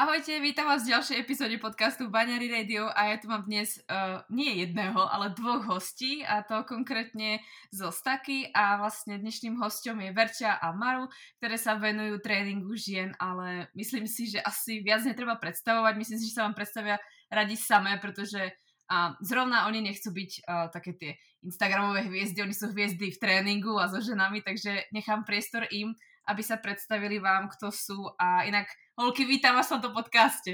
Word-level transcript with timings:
Ahojte, 0.00 0.40
vítam 0.40 0.64
vás 0.64 0.88
v 0.88 0.96
ďalšej 0.96 1.20
epizóde 1.20 1.60
podcastu 1.60 2.08
Baňary 2.08 2.48
Radio 2.48 2.88
a 2.88 3.12
ja 3.12 3.20
tu 3.20 3.28
mám 3.28 3.44
dnes 3.44 3.84
uh, 3.84 4.24
nie 4.32 4.64
jedného, 4.64 4.96
ale 4.96 5.36
dvoch 5.36 5.60
hostí 5.68 6.24
a 6.24 6.40
to 6.40 6.64
konkrétne 6.64 7.44
zo 7.68 7.92
Staky 7.92 8.48
a 8.56 8.80
vlastne 8.80 9.20
dnešným 9.20 9.60
hostom 9.60 10.00
je 10.00 10.08
Verča 10.16 10.56
a 10.56 10.72
Maru, 10.72 11.12
ktoré 11.36 11.60
sa 11.60 11.76
venujú 11.76 12.16
tréningu 12.24 12.72
žien, 12.80 13.12
ale 13.20 13.68
myslím 13.76 14.08
si, 14.08 14.24
že 14.24 14.40
asi 14.40 14.80
viac 14.80 15.04
netreba 15.04 15.36
predstavovať, 15.36 15.92
myslím 15.92 16.16
si, 16.16 16.32
že 16.32 16.36
sa 16.40 16.48
vám 16.48 16.56
predstavia 16.56 16.96
radi 17.28 17.60
samé, 17.60 18.00
pretože 18.00 18.40
a 18.88 19.14
zrovna 19.20 19.68
oni 19.68 19.84
nechcú 19.84 20.16
byť 20.16 20.30
uh, 20.48 20.66
také 20.72 20.96
tie 20.96 21.12
Instagramové 21.44 22.08
hviezdy, 22.08 22.40
oni 22.40 22.56
sú 22.56 22.72
hviezdy 22.72 23.12
v 23.12 23.20
tréningu 23.20 23.76
a 23.76 23.86
so 23.86 24.00
ženami, 24.00 24.40
takže 24.40 24.88
nechám 24.96 25.28
priestor 25.28 25.68
im, 25.70 25.92
aby 26.26 26.42
sa 26.42 26.58
predstavili 26.58 27.22
vám, 27.22 27.50
kto 27.54 27.70
sú. 27.70 27.98
A 28.18 28.46
inak 28.46 28.66
Holky, 29.00 29.24
vítám 29.24 29.54
vás 29.56 29.66
v 29.66 29.68
tomto 29.68 29.90
podcaste. 29.90 30.50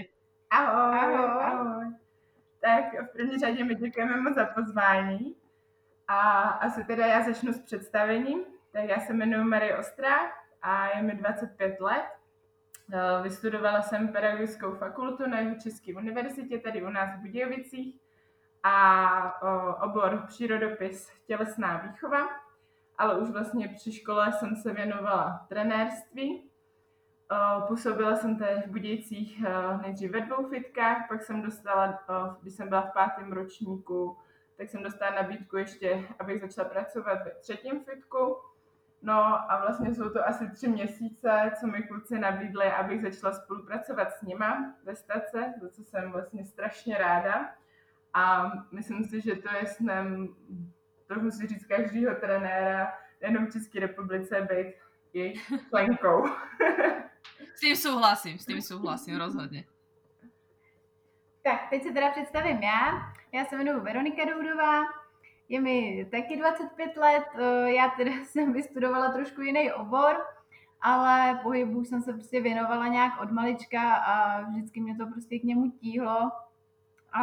Ahoj, 0.51 0.99
ahoj. 0.99 1.45
ahoj. 1.45 1.85
Tak 2.61 2.85
v 3.09 3.13
první 3.13 3.39
řadě 3.39 3.65
mi 3.65 3.75
děkujeme 3.75 4.21
moc 4.21 4.35
za 4.35 4.45
pozvání. 4.45 5.37
A 6.09 6.41
asi 6.41 6.85
teda 6.85 7.07
já 7.07 7.23
začnu 7.23 7.53
s 7.53 7.59
představením. 7.59 8.41
Tak 8.73 8.85
já 8.85 9.01
se 9.01 9.13
jmenuji 9.13 9.45
Marie 9.45 9.79
Ostrá 9.79 10.17
a 10.63 10.97
je 10.97 11.03
mi 11.03 11.15
25 11.15 11.81
let. 11.81 12.05
Eh, 12.93 13.23
vystudovala 13.23 13.83
jsem 13.83 14.09
pedagogickou 14.09 14.75
fakultu 14.75 15.27
na 15.27 15.55
České 15.55 15.95
univerzitě, 15.95 16.59
tady 16.59 16.83
u 16.83 16.91
nás 16.91 17.17
v 17.17 17.23
Budějovicích 17.23 18.01
a 18.63 19.43
obor 19.83 20.25
přírodopis 20.29 21.11
tělesná 21.27 21.77
výchova, 21.77 22.29
ale 22.99 23.19
už 23.19 23.31
vlastně 23.31 23.69
při 23.69 23.93
škole 23.93 24.33
jsem 24.33 24.57
se 24.57 24.73
věnovala 24.73 25.47
trenérství 25.49 26.51
Působila 27.69 28.17
jsem 28.17 28.39
tady 28.39 28.61
v 28.61 28.71
Budějcích 28.71 29.45
nejdřív 29.83 30.11
ve 30.11 30.21
dvou 30.21 30.49
fitkách, 30.49 31.09
pak 31.09 31.23
jsem 31.23 31.43
dostala, 31.43 31.99
když 32.43 32.55
jsem 32.55 32.69
byla 32.69 32.83
v 32.83 32.93
pátém 32.93 33.33
ročníku, 33.33 34.17
tak 34.57 34.69
jsem 34.69 34.83
dostala 34.83 35.15
nabídku 35.15 35.57
ještě, 35.57 36.09
abych 36.19 36.41
začala 36.41 36.69
pracovat 36.69 37.25
ve 37.25 37.31
třetím 37.31 37.85
fitku. 37.85 38.37
No 39.03 39.53
a 39.53 39.61
vlastně 39.61 39.95
jsou 39.95 40.11
to 40.11 40.29
asi 40.29 40.51
tři 40.51 40.69
měsíce, 40.69 41.53
co 41.61 41.67
mi 41.67 41.83
kluci 41.83 42.19
nabídli, 42.19 42.65
abych 42.65 43.03
začala 43.03 43.33
spolupracovat 43.33 44.13
s 44.13 44.23
nima 44.23 44.75
ve 44.85 44.97
stace, 44.97 45.55
za 45.63 45.69
co 45.69 45.85
jsem 45.85 46.13
vlastně 46.13 46.45
strašně 46.45 46.99
ráda. 46.99 47.55
A 48.15 48.53
myslím 48.73 49.05
si, 49.05 49.21
že 49.21 49.37
to 49.37 49.55
je 49.55 49.67
snem, 49.67 50.29
trochu 51.07 51.31
si 51.31 51.47
říct, 51.47 51.67
každého 51.67 52.15
trenéra, 52.15 52.93
jenom 53.21 53.47
v 53.47 53.53
České 53.53 53.81
republice, 53.81 54.49
být 54.51 54.75
jejich 55.13 55.53
členkou. 55.69 56.25
S 57.57 57.61
tím 57.61 57.77
souhlasím, 57.77 58.39
s 58.39 58.47
tím 58.47 58.63
souhlasím, 58.63 59.17
rozhodně. 59.17 59.65
Tak, 61.43 61.61
teď 61.71 61.83
se 61.83 61.93
teda 61.93 62.11
představím 62.11 62.63
já. 62.63 63.13
Já 63.33 63.45
se 63.45 63.57
jmenuji 63.57 63.81
Veronika 63.81 64.25
Doudová, 64.25 64.83
je 65.49 65.61
mi 65.61 66.07
taky 66.11 66.37
25 66.37 66.97
let, 66.97 67.25
eh, 67.35 67.73
já 67.73 67.89
teda 67.89 68.11
jsem 68.25 68.53
vystudovala 68.53 69.13
trošku 69.13 69.41
jiný 69.41 69.73
obor, 69.73 70.17
ale 70.81 71.41
pohybu 71.43 71.85
jsem 71.85 72.03
se 72.03 72.13
prostě 72.13 72.41
věnovala 72.41 72.89
nějak 72.89 73.21
od 73.21 73.31
malička 73.31 73.95
a 73.95 74.41
vždycky 74.41 74.81
mě 74.81 74.97
to 74.97 75.07
prostě 75.07 75.39
k 75.39 75.45
němu 75.45 75.71
tíhlo 75.71 76.31
a 77.13 77.23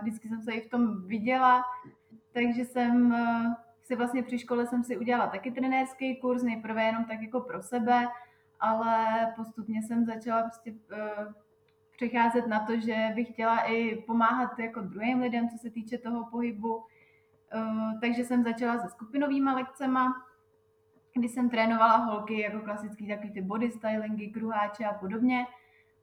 vždycky 0.00 0.28
jsem 0.28 0.42
se 0.42 0.52
i 0.52 0.60
v 0.60 0.70
tom 0.70 1.06
viděla, 1.06 1.64
takže 2.32 2.64
jsem 2.64 3.12
eh, 3.12 3.54
si 3.82 3.96
vlastně 3.96 4.22
při 4.22 4.38
škole 4.38 4.66
jsem 4.66 4.84
si 4.84 4.96
udělala 4.96 5.30
taky 5.30 5.50
trenérský 5.50 6.16
kurz, 6.20 6.42
nejprve 6.42 6.82
jenom 6.84 7.04
tak 7.04 7.20
jako 7.22 7.40
pro 7.40 7.62
sebe, 7.62 8.08
ale 8.60 9.26
postupně 9.36 9.82
jsem 9.82 10.04
začala 10.04 10.42
prostě 10.42 10.72
uh, 10.72 11.32
přecházet 11.96 12.46
na 12.46 12.66
to, 12.66 12.80
že 12.80 13.12
bych 13.14 13.28
chtěla 13.28 13.60
i 13.60 13.96
pomáhat 13.96 14.58
jako 14.58 14.80
druhým 14.80 15.20
lidem, 15.20 15.48
co 15.48 15.58
se 15.58 15.70
týče 15.70 15.98
toho 15.98 16.30
pohybu. 16.30 16.76
Uh, 16.76 18.00
takže 18.00 18.24
jsem 18.24 18.44
začala 18.44 18.78
se 18.78 18.88
skupinovými 18.88 19.50
lekcema, 19.50 20.26
kdy 21.14 21.28
jsem 21.28 21.50
trénovala 21.50 21.96
holky 21.96 22.40
jako 22.40 22.60
klasický 22.60 23.08
takový 23.08 23.32
ty 23.32 23.40
body 23.40 23.70
stylingy, 23.70 24.28
kruháče 24.28 24.84
a 24.84 24.94
podobně. 24.94 25.46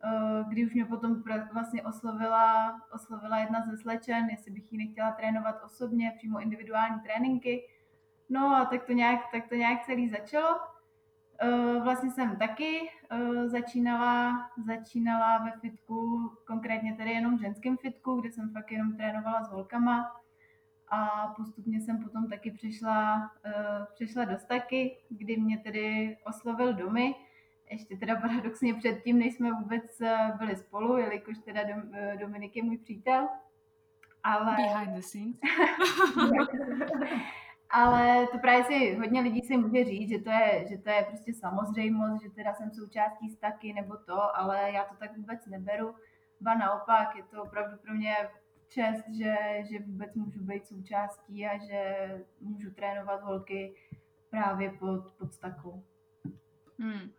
Uh, 0.03 0.49
kdy 0.49 0.65
už 0.65 0.73
mě 0.73 0.85
potom 0.85 1.23
vlastně 1.53 1.83
oslovila, 1.83 2.81
oslovila 2.93 3.37
jedna 3.37 3.65
ze 3.69 3.77
slečen, 3.77 4.29
jestli 4.29 4.51
bych 4.51 4.73
ji 4.73 4.77
nechtěla 4.77 5.11
trénovat 5.11 5.63
osobně, 5.63 6.13
přímo 6.17 6.39
individuální 6.39 6.99
tréninky. 6.99 7.67
No 8.29 8.55
a 8.55 8.65
tak 8.65 8.83
to 8.83 8.93
nějak, 8.93 9.19
tak 9.31 9.47
to 9.47 9.55
nějak 9.55 9.85
celý 9.85 10.09
začalo. 10.09 10.59
Eh, 11.39 11.79
vlastně 11.83 12.11
jsem 12.11 12.37
taky 12.37 12.89
eh, 13.09 13.49
začínala, 13.49 14.49
začínala 14.65 15.37
ve 15.37 15.51
fitku, 15.51 16.31
konkrétně 16.47 16.93
tedy 16.93 17.11
jenom 17.11 17.37
v 17.37 17.41
ženském 17.41 17.77
fitku, 17.77 18.21
kde 18.21 18.31
jsem 18.31 18.49
fakt 18.49 18.71
jenom 18.71 18.97
trénovala 18.97 19.43
s 19.43 19.51
holkama 19.51 20.11
a 20.87 21.27
postupně 21.37 21.81
jsem 21.81 22.03
potom 22.03 22.29
taky 22.29 22.51
přišla, 22.51 23.31
eh, 23.45 23.85
přišla 23.93 24.25
do 24.25 24.37
staky, 24.37 24.97
kdy 25.09 25.37
mě 25.37 25.57
tedy 25.57 26.17
oslovil 26.25 26.73
domy, 26.73 27.15
ještě 27.71 27.97
teda 27.97 28.15
paradoxně 28.15 28.73
předtím, 28.73 29.19
než 29.19 29.33
jsme 29.33 29.51
vůbec 29.51 30.01
byli 30.37 30.55
spolu, 30.55 30.97
jelikož 30.97 31.37
teda 31.37 31.61
Dominik 32.19 32.55
je 32.55 32.63
můj 32.63 32.77
přítel. 32.77 33.27
Ale... 34.23 34.55
Behind 34.55 34.95
the 34.95 35.01
scenes. 35.01 35.35
Ale 37.69 38.27
to 38.27 38.37
právě 38.37 38.63
si 38.63 38.95
hodně 38.95 39.21
lidí 39.21 39.41
si 39.41 39.57
může 39.57 39.83
říct, 39.83 40.09
že 40.09 40.19
to 40.19 40.29
je, 40.29 40.65
že 40.69 40.77
to 40.77 40.89
je 40.89 41.05
prostě 41.07 41.33
samozřejmost, 41.33 42.23
že 42.23 42.29
teda 42.29 42.53
jsem 42.53 42.71
součástí 42.71 43.29
staky 43.29 43.73
nebo 43.73 43.97
to, 43.97 44.37
ale 44.37 44.71
já 44.71 44.83
to 44.83 44.95
tak 44.95 45.17
vůbec 45.17 45.45
neberu. 45.45 45.95
Ba 46.41 46.55
naopak, 46.55 47.15
je 47.15 47.23
to 47.23 47.43
opravdu 47.43 47.77
pro 47.77 47.93
mě 47.93 48.15
čest, 48.69 49.05
že, 49.17 49.35
že 49.71 49.79
vůbec 49.79 50.15
můžu 50.15 50.43
být 50.43 50.67
součástí 50.67 51.45
a 51.45 51.57
že 51.67 52.09
můžu 52.41 52.71
trénovat 52.71 53.23
holky 53.23 53.75
právě 54.29 54.69
pod, 54.69 55.11
pod 55.19 55.33
stakou. 55.33 55.83
Hmm. 56.79 57.11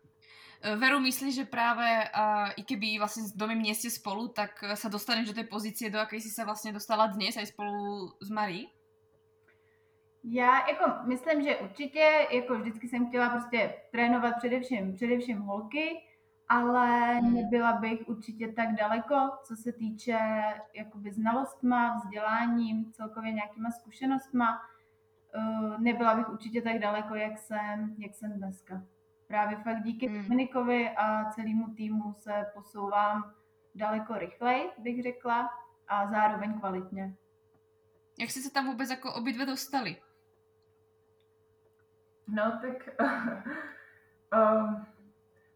Veru, 0.75 0.99
myslíš, 0.99 1.35
že 1.35 1.45
právě 1.45 2.09
uh, 2.17 2.49
i 2.57 2.63
keby 2.63 2.97
vlastně 2.97 3.23
s 3.23 3.31
domy 3.31 3.55
nie 3.55 3.75
spolu, 3.75 4.27
tak 4.27 4.63
sa 4.73 4.89
dostaneš 4.89 5.27
do 5.27 5.33
té 5.33 5.43
pozice, 5.43 5.89
do 5.89 5.97
jaké 5.97 6.19
si 6.19 6.29
se 6.29 6.45
vlastně 6.45 6.73
dostala 6.73 7.07
dnes, 7.07 7.37
aj 7.37 7.45
spolu 7.45 8.09
s 8.21 8.29
Marí? 8.29 8.67
Já 10.29 10.67
jako 10.67 10.91
myslím, 11.05 11.43
že 11.43 11.57
určitě, 11.57 12.27
jako 12.31 12.59
vždycky 12.59 12.87
jsem 12.87 13.07
chtěla 13.07 13.29
prostě 13.29 13.75
trénovat 13.91 14.35
především, 14.37 14.93
především 14.93 15.39
holky, 15.39 16.03
ale 16.49 17.13
hmm. 17.13 17.33
nebyla 17.33 17.73
bych 17.73 18.07
určitě 18.07 18.47
tak 18.47 18.75
daleko, 18.75 19.31
co 19.43 19.55
se 19.55 19.71
týče 19.71 20.19
jakoby 20.73 21.11
znalostma, 21.11 21.95
vzděláním, 21.95 22.91
celkově 22.91 23.31
nějakýma 23.31 23.71
zkušenostma. 23.71 24.61
Uh, 25.35 25.79
nebyla 25.79 26.15
bych 26.15 26.29
určitě 26.29 26.61
tak 26.61 26.79
daleko, 26.79 27.15
jak 27.15 27.37
jsem, 27.37 27.95
jak 27.97 28.15
jsem 28.15 28.31
dneska. 28.31 28.83
Právě 29.27 29.57
fakt 29.57 29.83
díky 29.83 30.07
hmm. 30.07 30.23
Dominikovi 30.23 30.89
a 30.89 31.31
celému 31.31 31.73
týmu 31.73 32.13
se 32.17 32.45
posouvám 32.53 33.33
daleko 33.75 34.17
rychleji, 34.17 34.69
bych 34.77 35.03
řekla, 35.03 35.49
a 35.87 36.07
zároveň 36.07 36.59
kvalitně. 36.59 37.15
Jak 38.19 38.29
jste 38.29 38.39
se 38.41 38.51
tam 38.51 38.65
vůbec 38.65 38.89
jako 38.89 39.13
obě 39.13 39.33
dvě 39.33 39.45
dostali? 39.45 39.97
No, 42.27 42.59
tak 42.61 42.89
uh, 44.33 44.73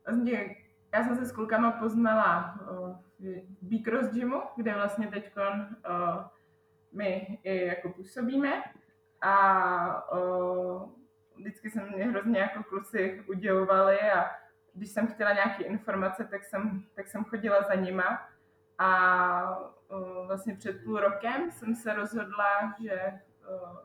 vlastně 0.06 0.56
já 0.94 1.04
jsem 1.04 1.16
se 1.16 1.26
s 1.26 1.32
klukama 1.32 1.72
poznala 1.72 2.60
uh, 2.72 2.96
v 3.20 3.44
Beacross 3.62 4.10
Gymu, 4.14 4.42
kde 4.56 4.74
vlastně 4.74 5.08
teď 5.08 5.32
uh, 5.38 6.24
my 6.92 7.40
i 7.44 7.66
jako 7.68 7.90
působíme. 7.90 8.64
A 9.22 10.14
uh, 10.18 10.90
vždycky 11.36 11.70
se 11.70 11.86
mě 11.86 12.06
hrozně 12.06 12.40
jako 12.40 12.64
kluci 12.64 13.24
udělovali 13.30 14.00
a 14.12 14.32
když 14.74 14.92
jsem 14.92 15.08
chtěla 15.08 15.34
nějaké 15.34 15.64
informace, 15.64 16.26
tak 16.26 16.44
jsem, 16.44 16.84
tak 16.94 17.08
jsem 17.08 17.24
chodila 17.24 17.64
za 17.64 17.74
nima. 17.74 18.30
A 18.78 19.60
uh, 19.60 20.28
vlastně 20.28 20.56
před 20.56 20.84
půl 20.84 21.00
rokem 21.00 21.52
jsem 21.52 21.76
se 21.76 21.94
rozhodla, 21.94 22.76
že 22.84 23.20
uh, 23.50 23.78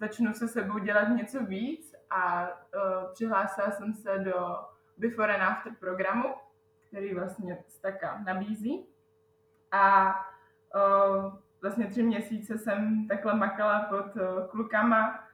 začnu 0.00 0.32
se 0.32 0.48
sebou 0.48 0.78
dělat 0.78 1.08
něco 1.08 1.44
víc 1.44 1.89
a 2.10 2.48
uh, 2.48 3.12
přihlásila 3.12 3.70
jsem 3.70 3.94
se 3.94 4.18
do 4.18 4.56
Before 4.96 5.34
and 5.34 5.42
After 5.42 5.74
programu, 5.74 6.34
který 6.88 7.14
vlastně 7.14 7.64
Staka 7.68 8.22
nabízí. 8.26 8.86
A 9.72 10.14
uh, 10.74 11.34
vlastně 11.60 11.86
tři 11.86 12.02
měsíce 12.02 12.58
jsem 12.58 13.08
takhle 13.08 13.34
makala 13.34 13.80
pod 13.80 14.16
uh, 14.16 14.46
klukama 14.50 15.24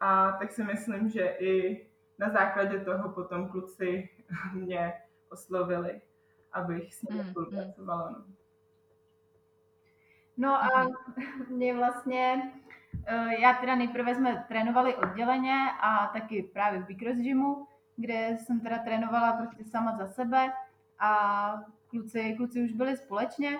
a 0.00 0.32
tak 0.32 0.52
si 0.52 0.64
myslím, 0.64 1.08
že 1.08 1.36
i 1.38 1.86
na 2.18 2.30
základě 2.30 2.80
toho 2.80 3.08
potom 3.08 3.48
kluci 3.48 4.08
mě 4.52 4.92
oslovili, 5.28 6.00
abych 6.52 6.94
s 6.94 7.02
nimi 7.02 7.22
mm, 7.22 7.30
spolupracovala. 7.30 8.10
No. 8.10 8.24
no 10.36 10.64
a 10.64 10.88
mě 11.48 11.74
vlastně, 11.74 12.52
já 13.40 13.54
teda 13.54 13.74
nejprve 13.74 14.14
jsme 14.14 14.44
trénovali 14.48 14.94
odděleně 14.94 15.56
a 15.80 16.06
taky 16.06 16.42
právě 16.42 16.80
v 16.80 16.86
Bikros 16.86 17.16
Gymu, 17.16 17.66
kde 17.96 18.36
jsem 18.38 18.60
teda 18.60 18.78
trénovala 18.78 19.32
prostě 19.32 19.64
sama 19.64 19.96
za 19.96 20.08
sebe 20.08 20.52
a 20.98 21.54
kluci, 21.86 22.34
kluci 22.36 22.62
už 22.62 22.72
byli 22.72 22.96
společně. 22.96 23.58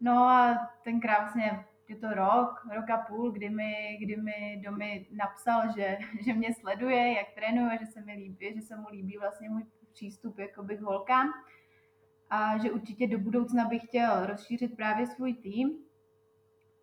No 0.00 0.12
a 0.12 0.68
tenkrát 0.84 1.20
vlastně 1.20 1.64
je 1.88 1.96
to 1.96 2.08
rok, 2.08 2.66
rok 2.74 2.90
a 2.90 2.96
půl, 2.96 3.30
kdy 3.30 3.50
mi, 3.50 3.98
kdy 4.00 4.16
mi 4.16 4.62
Domy 4.64 5.06
napsal, 5.10 5.62
že, 5.76 5.98
že 6.24 6.32
mě 6.32 6.54
sleduje, 6.54 7.12
jak 7.12 7.26
trénuje, 7.34 7.78
že 7.80 7.86
se 7.86 8.00
mi 8.00 8.12
líbí, 8.12 8.54
že 8.54 8.62
se 8.62 8.76
mu 8.76 8.86
líbí 8.90 9.18
vlastně 9.18 9.50
můj 9.50 9.64
přístup 9.92 10.38
jakoby 10.38 10.76
k 10.76 10.80
holkám 10.80 11.32
a 12.30 12.58
že 12.58 12.70
určitě 12.70 13.06
do 13.06 13.18
budoucna 13.18 13.64
bych 13.64 13.82
chtěl 13.82 14.26
rozšířit 14.26 14.76
právě 14.76 15.06
svůj 15.06 15.34
tým, 15.34 15.78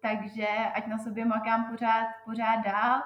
takže 0.06 0.48
ať 0.74 0.88
na 0.88 0.98
sobě 0.98 1.26
makám 1.26 1.66
pořád, 1.72 2.08
pořád 2.26 2.62
dál 2.66 3.02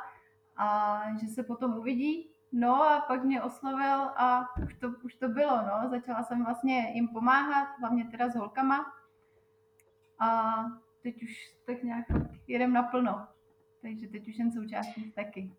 a 0.57 1.01
že 1.21 1.27
se 1.27 1.43
potom 1.43 1.77
uvidí. 1.77 2.31
No 2.51 2.83
a 2.83 3.01
pak 3.01 3.23
mě 3.23 3.41
oslovil 3.41 4.01
a 4.01 4.45
už 4.63 4.75
to, 4.75 4.89
už 5.03 5.15
to 5.15 5.27
bylo, 5.27 5.57
no. 5.61 5.89
Začala 5.89 6.23
jsem 6.23 6.45
vlastně 6.45 6.91
jim 6.93 7.07
pomáhat, 7.07 7.67
hlavně 7.79 8.05
teda 8.05 8.29
s 8.29 8.35
holkama. 8.35 8.85
A 10.19 10.55
teď 11.03 11.23
už 11.23 11.55
tak 11.65 11.83
nějak 11.83 12.05
jedem 12.47 12.73
naplno. 12.73 13.27
Takže 13.81 14.07
teď 14.07 14.27
už 14.27 14.37
jen 14.37 14.51
součástí 14.51 15.11
taky. 15.11 15.51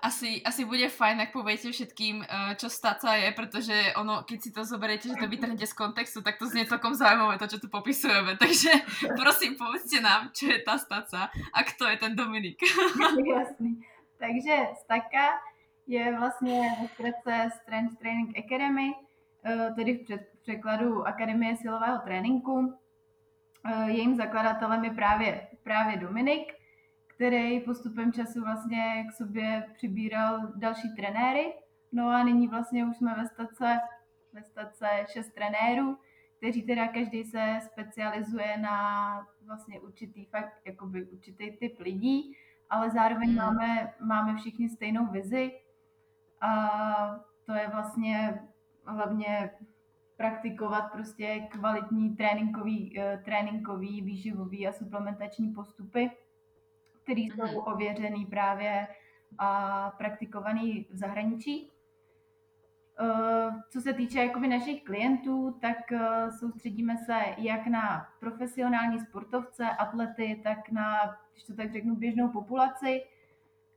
Asi, 0.00 0.44
asi 0.44 0.64
bude 0.64 0.88
fajn, 0.92 1.20
ak 1.20 1.32
poviete 1.32 1.72
všetkým, 1.72 2.20
eh, 2.20 2.54
čo 2.60 2.68
staca 2.68 3.16
je, 3.16 3.32
protože 3.32 3.96
ono, 3.96 4.22
keď 4.28 4.38
si 4.42 4.50
to 4.52 4.64
zoberiete, 4.64 5.08
že 5.08 5.16
to 5.16 5.28
vytrhnete 5.28 5.66
z 5.66 5.72
kontextu, 5.72 6.20
tak 6.22 6.36
to 6.38 6.46
znie 6.46 6.68
celkom 6.68 6.92
zaujímavé, 6.94 7.40
to, 7.40 7.48
čo 7.48 7.58
tu 7.58 7.68
popisujeme. 7.72 8.36
Takže 8.42 8.70
prosím, 9.16 9.56
povedzte 9.56 10.00
nám, 10.00 10.30
čo 10.36 10.52
je 10.52 10.60
ta 10.60 10.76
staca 10.78 11.32
a 11.32 11.58
kto 11.64 11.88
je 11.88 11.96
ten 11.96 12.12
Dominik. 12.16 12.60
Jasný. 13.34 13.80
Takže 14.18 14.56
staka 14.84 15.40
je 15.86 16.16
vlastně 16.18 16.70
v 17.24 17.50
Strength 17.50 17.98
Training 17.98 18.38
Academy, 18.38 18.94
eh, 19.44 19.72
tedy 19.76 19.92
v 19.92 20.42
překladu 20.42 21.06
Akademie 21.06 21.56
silového 21.56 21.98
tréninku. 21.98 22.74
Eh, 23.64 23.90
jejím 23.90 24.16
zakladatelem 24.16 24.84
je 24.84 24.90
právě, 24.90 25.46
právě 25.62 25.96
Dominik, 25.96 26.54
který 27.16 27.60
postupem 27.60 28.12
času 28.12 28.40
vlastně 28.40 29.06
k 29.08 29.12
sobě 29.12 29.66
přibíral 29.74 30.40
další 30.54 30.88
trenéry. 30.96 31.54
No 31.92 32.08
a 32.08 32.22
nyní 32.22 32.48
vlastně 32.48 32.86
už 32.86 32.96
jsme 32.96 33.14
ve 33.14 33.26
stace, 33.26 33.78
ve 34.32 34.42
stace 34.42 34.86
šest 35.12 35.30
trenérů, 35.30 35.98
kteří 36.36 36.62
teda 36.62 36.88
každý 36.88 37.24
se 37.24 37.58
specializuje 37.64 38.58
na 38.58 39.26
vlastně 39.46 39.80
určitý 39.80 40.24
fakt, 40.24 40.60
jakoby 40.64 41.04
určitý 41.04 41.50
typ 41.50 41.80
lidí, 41.80 42.36
ale 42.70 42.90
zároveň 42.90 43.30
mm. 43.30 43.36
máme, 43.36 43.94
máme 44.00 44.36
všichni 44.36 44.68
stejnou 44.68 45.06
vizi 45.06 45.52
a 46.40 46.70
to 47.46 47.52
je 47.52 47.68
vlastně 47.68 48.42
hlavně 48.86 49.50
praktikovat 50.16 50.92
prostě 50.92 51.48
kvalitní 51.50 52.16
tréninkový, 52.16 52.98
eh, 52.98 53.22
tréninkový, 53.24 54.02
výživový 54.02 54.68
a 54.68 54.72
suplementační 54.72 55.52
postupy, 55.52 56.10
které 57.06 57.20
jsou 57.20 57.42
mm-hmm. 57.42 57.72
ověřený 57.72 58.26
právě 58.26 58.88
a 59.38 59.90
praktikovaný 59.98 60.86
v 60.90 60.96
zahraničí. 60.96 61.70
Eh, 63.00 63.50
co 63.70 63.80
se 63.80 63.92
týče 63.92 64.18
jakoby 64.18 64.48
našich 64.48 64.84
klientů, 64.84 65.58
tak 65.60 65.92
eh, 65.92 66.32
soustředíme 66.32 66.96
se 66.96 67.20
jak 67.38 67.66
na 67.66 68.06
profesionální 68.20 69.00
sportovce, 69.00 69.64
atlety, 69.70 70.40
tak 70.44 70.70
na, 70.70 71.16
když 71.32 71.44
to 71.44 71.54
tak 71.54 71.72
řeknu, 71.72 71.96
běžnou 71.96 72.28
populaci. 72.28 73.02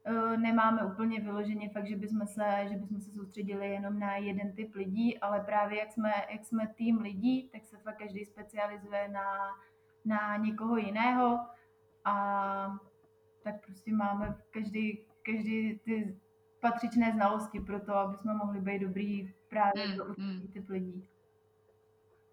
Eh, 0.05 0.37
nemáme 0.37 0.85
úplně 0.85 1.19
vyloženě 1.19 1.69
fakt, 1.69 1.87
že 1.87 1.95
bychom, 1.95 2.27
se, 2.27 2.65
že 2.69 2.75
bychom 2.75 3.01
se 3.01 3.11
soustředili 3.11 3.69
jenom 3.69 3.99
na 3.99 4.15
jeden 4.15 4.55
typ 4.55 4.75
lidí, 4.75 5.19
ale 5.19 5.39
právě 5.39 5.79
jak 5.79 5.91
jsme, 5.91 6.13
jak 6.31 6.45
jsme 6.45 6.67
tým 6.67 6.97
lidí, 6.97 7.49
tak 7.51 7.65
se 7.65 7.77
fakt 7.77 7.97
každý 7.97 8.25
specializuje 8.25 9.07
na, 9.07 9.23
na 10.05 10.37
někoho 10.37 10.77
jiného 10.77 11.39
a 12.05 12.79
tak 13.44 13.65
prostě 13.65 13.94
máme 13.94 14.36
každý, 14.51 15.06
každý 15.25 15.80
ty 15.86 16.19
patřičné 16.62 17.12
znalosti 17.12 17.59
pro 17.59 17.80
to, 17.80 17.95
aby 17.95 18.18
jsme 18.18 18.33
mohli 18.33 18.62
být 18.62 18.80
dobrý 18.80 19.33
právě 19.50 19.88
mm, 19.88 19.95
pro 19.95 20.06
určitý 20.06 20.47
mm. 20.47 20.47
typ 20.53 20.69
lidí. 20.69 21.07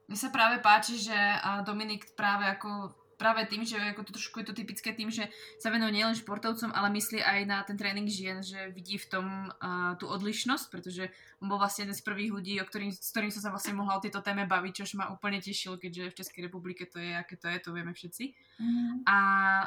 Mně 0.09 0.17
se 0.17 0.29
právě 0.29 0.59
páči, 0.59 0.99
že 0.99 1.33
Dominik 1.65 2.15
právě 2.17 2.47
jako 2.47 2.95
práve 3.17 3.49
tým, 3.49 3.65
že 3.65 3.81
ako 3.81 4.03
to 4.05 4.13
trošku 4.21 4.41
je 4.41 4.47
to 4.47 4.55
typické 4.55 4.93
tým, 4.93 5.09
že 5.09 5.33
sa 5.57 5.73
venuje 5.73 5.97
nielen 5.97 6.15
športovcom, 6.15 6.71
ale 6.73 6.93
myslí 6.93 7.25
aj 7.25 7.41
na 7.49 7.65
ten 7.65 7.77
tréning 7.81 8.07
žien, 8.07 8.45
že 8.45 8.69
vidí 8.71 9.01
v 9.01 9.09
tom 9.09 9.27
uh, 9.49 9.97
tú 9.97 10.05
odlišnosť, 10.07 10.67
pretože 10.69 11.09
on 11.41 11.49
bol 11.49 11.57
vlastne 11.57 11.89
jeden 11.89 11.97
z 11.97 12.05
prvých 12.05 12.31
ľudí, 12.33 12.55
o 12.61 12.69
ktorým, 12.69 12.93
s 12.93 13.11
ktorým 13.11 13.33
som 13.33 13.43
sa 13.43 13.51
vlastne 13.51 13.73
mohla 13.73 13.97
o 13.97 14.05
tejto 14.05 14.21
téme 14.21 14.45
baviť, 14.45 14.85
čož 14.85 15.01
ma 15.01 15.09
úplne 15.09 15.41
tešilo, 15.41 15.81
keďže 15.81 16.13
v 16.13 16.19
Českej 16.23 16.41
republike 16.47 16.85
to 16.87 17.01
je, 17.01 17.17
aké 17.17 17.41
to 17.41 17.49
je, 17.49 17.59
to 17.59 17.73
vieme 17.73 17.97
všetci. 17.97 18.25
Mm. 18.61 19.09
A 19.09 19.17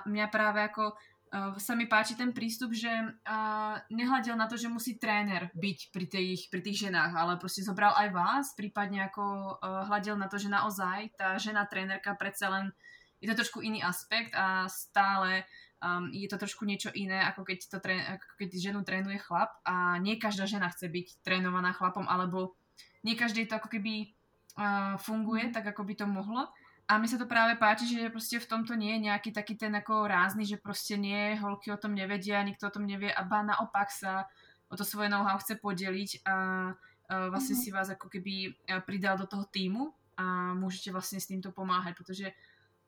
mňa 0.06 0.25
práve 0.30 0.62
ako 0.62 0.94
uh, 1.33 1.55
sa 1.57 1.73
mi 1.77 1.85
páči 1.85 2.17
ten 2.17 2.33
prístup, 2.33 2.73
že 2.73 2.89
uh, 2.89 3.75
nehľadil 3.89 4.35
na 4.35 4.49
to, 4.49 4.57
že 4.57 4.69
musí 4.69 4.97
tréner 4.97 5.53
byť 5.53 5.79
pri 5.93 6.05
tých, 6.05 6.41
pri 6.49 6.61
tých 6.61 6.89
ženách, 6.89 7.13
ale 7.15 7.37
prostě 7.37 7.63
zobral 7.63 7.93
aj 7.97 8.09
vás, 8.09 8.45
prípadne 8.57 9.05
ako 9.09 9.23
uh, 9.23 9.85
hľadil 9.85 10.17
na 10.17 10.27
to, 10.27 10.37
že 10.37 10.49
naozaj 10.49 11.13
tá 11.17 11.37
žena 11.37 11.65
trénerka 11.65 12.15
predsa 12.15 12.49
len 12.49 12.73
je 13.21 13.27
to 13.27 13.35
trošku 13.35 13.59
iný 13.61 13.83
aspekt 13.83 14.31
a 14.31 14.68
stále 14.71 15.44
um, 15.83 16.07
je 16.11 16.27
to 16.27 16.39
trošku 16.39 16.63
niečo 16.63 16.92
iné, 16.95 17.19
ako 17.23 17.44
keď, 17.44 17.59
to 17.68 17.77
trén, 17.83 18.01
ako 18.15 18.25
keď 18.39 18.49
ženu 18.56 18.80
trénuje 18.83 19.19
chlap 19.19 19.59
a 19.68 19.99
nie 19.99 20.15
každá 20.15 20.47
žena 20.47 20.71
chce 20.71 20.87
byť 20.87 21.23
trénovaná 21.23 21.75
chlapom, 21.75 22.07
alebo 22.07 22.56
nie 23.04 23.15
každý 23.15 23.47
to 23.47 23.59
ako 23.59 23.71
keby 23.71 24.11
uh, 24.59 24.95
funguje 24.99 25.51
tak, 25.51 25.68
ako 25.68 25.83
by 25.83 25.94
to 25.95 26.06
mohlo. 26.07 26.47
A 26.89 26.97
mi 26.97 27.05
sa 27.05 27.21
to 27.21 27.29
práve 27.29 27.53
páči, 27.55 27.85
že 27.85 28.09
prostě 28.09 28.39
v 28.39 28.49
tomto 28.49 28.73
nie 28.73 28.97
je 28.97 28.99
nejaký 28.99 29.29
taký 29.31 29.55
ten 29.55 29.75
ako 29.75 30.07
rázny, 30.09 30.45
že 30.45 30.57
prostě 30.57 30.97
nie, 30.97 31.37
holky 31.37 31.71
o 31.71 31.77
tom 31.77 31.93
nevedia, 31.93 32.43
nikto 32.43 32.67
o 32.67 32.73
tom 32.73 32.89
nevie 32.89 33.13
a 33.13 33.23
ba 33.23 33.45
naopak 33.45 33.91
sa 33.93 34.25
o 34.69 34.77
to 34.77 34.85
svoje 34.85 35.09
know-how 35.09 35.37
chce 35.37 35.55
podeliť 35.61 36.25
a 36.25 36.33
uh, 36.65 37.29
vlastne 37.29 37.53
mm 37.53 37.61
-hmm. 37.61 37.63
si 37.63 37.71
vás 37.71 37.89
ako 37.89 38.09
keby 38.09 38.53
pridal 38.85 39.17
do 39.17 39.25
toho 39.25 39.45
týmu 39.45 39.93
a 40.17 40.53
môžete 40.53 40.91
vlastne 40.91 41.19
s 41.19 41.29
týmto 41.29 41.51
pomáhať, 41.51 41.95
protože 41.97 42.31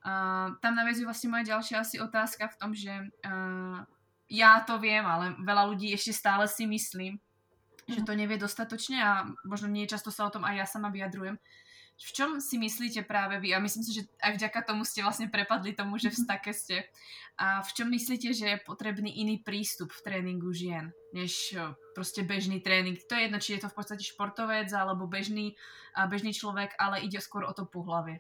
Uh, 0.06 0.58
tam 0.62 0.76
navezuje 0.76 1.06
vlastně 1.06 1.30
moje 1.30 1.44
další 1.44 1.76
asi 1.76 2.00
otázka 2.00 2.48
v 2.48 2.58
tom, 2.58 2.76
že 2.76 2.90
uh, 3.26 3.86
já 4.30 4.60
to 4.60 4.80
vím, 4.80 5.06
ale 5.06 5.36
veľa 5.46 5.64
lidí 5.70 5.92
ještě 5.92 6.14
stále 6.14 6.48
si 6.48 6.66
myslím, 6.68 7.20
že 7.88 7.96
mhm. 7.96 8.06
to 8.06 8.16
nevie 8.16 8.38
dostatočne 8.38 9.04
a 9.04 9.28
možno 9.46 9.68
nie 9.68 9.86
často 9.86 10.10
sa 10.12 10.26
o 10.26 10.34
tom 10.34 10.42
aj 10.48 10.56
ja 10.58 10.66
sama 10.66 10.90
vyjadrujem. 10.90 11.38
V 12.02 12.12
čom 12.18 12.42
si 12.42 12.58
myslíte 12.58 13.06
práve 13.06 13.38
vy, 13.38 13.54
a 13.54 13.62
myslím 13.62 13.84
si, 13.86 13.92
že 13.94 14.10
aj 14.26 14.42
vďaka 14.42 14.60
tomu 14.66 14.82
ste 14.82 15.06
vlastne 15.06 15.30
prepadli 15.30 15.78
tomu, 15.78 16.02
že 16.02 16.10
v 16.10 16.18
mhm. 16.18 16.24
stake 16.26 16.54
ste, 16.54 16.78
a 17.38 17.62
v 17.62 17.72
čom 17.74 17.88
myslíte, 17.90 18.34
že 18.34 18.46
je 18.46 18.66
potrebný 18.66 19.22
iný 19.22 19.42
prístup 19.42 19.94
v 19.94 20.04
tréninku 20.04 20.54
žien, 20.54 20.92
než 21.14 21.56
prostě 21.96 22.24
bežný 22.24 22.60
trénink? 22.60 23.00
To 23.10 23.16
je 23.16 23.22
jedno, 23.22 23.40
či 23.40 23.54
je 23.54 23.60
to 23.60 23.70
v 23.70 23.76
podstate 23.76 24.04
športovec, 24.04 24.74
alebo 24.74 25.08
bežný, 25.08 25.56
bežný 26.10 26.34
človek, 26.34 26.74
ale 26.80 27.02
ide 27.02 27.22
skôr 27.22 27.46
o 27.46 27.54
to 27.54 27.66
pohlavie 27.66 28.20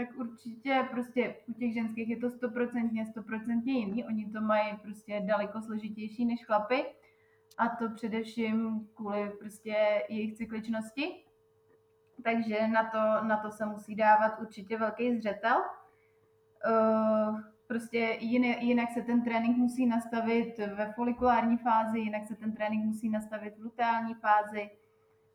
tak 0.00 0.18
určitě 0.18 0.88
prostě 0.90 1.36
u 1.46 1.52
těch 1.52 1.74
ženských 1.74 2.08
je 2.08 2.16
to 2.16 2.30
stoprocentně, 2.30 3.06
stoprocentně 3.06 3.72
jiný. 3.72 4.04
Oni 4.04 4.30
to 4.32 4.40
mají 4.40 4.76
prostě 4.82 5.22
daleko 5.24 5.62
složitější 5.62 6.24
než 6.24 6.44
chlapy 6.44 6.84
a 7.58 7.68
to 7.68 7.90
především 7.94 8.88
kvůli 8.94 9.30
prostě 9.38 10.02
jejich 10.08 10.34
cykličnosti. 10.34 11.24
Takže 12.24 12.68
na 12.68 12.84
to, 12.84 13.26
na 13.26 13.36
to 13.36 13.50
se 13.50 13.66
musí 13.66 13.94
dávat 13.94 14.38
určitě 14.40 14.78
velký 14.78 15.16
zřetel. 15.16 15.62
Uh, 16.66 17.40
prostě 17.66 18.18
jinak, 18.60 18.90
se 18.90 19.02
ten 19.02 19.22
trénink 19.22 19.56
musí 19.56 19.86
nastavit 19.86 20.58
ve 20.58 20.92
folikulární 20.92 21.56
fázi, 21.56 21.98
jinak 21.98 22.26
se 22.26 22.34
ten 22.34 22.52
trénink 22.52 22.84
musí 22.84 23.08
nastavit 23.08 23.58
v 23.58 23.62
luteální 23.62 24.14
fázi, 24.14 24.70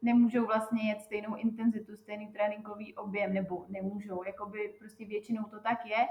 nemůžou 0.02 0.46
vlastně 0.46 0.90
jet 0.90 1.02
stejnou 1.02 1.36
intenzitu, 1.36 1.98
stejný 1.98 2.28
tréninkový 2.28 2.96
objem, 2.96 3.34
nebo 3.34 3.66
nemůžou, 3.70 4.24
jakoby 4.24 4.76
prostě 4.80 5.06
většinou 5.06 5.44
to 5.44 5.60
tak 5.60 5.86
je, 5.86 6.08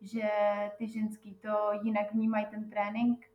že 0.00 0.30
ty 0.78 0.88
ženský 0.88 1.34
to 1.34 1.70
jinak 1.82 2.12
vnímají 2.12 2.46
ten 2.46 2.70
trénink. 2.70 3.24
eh, 3.24 3.27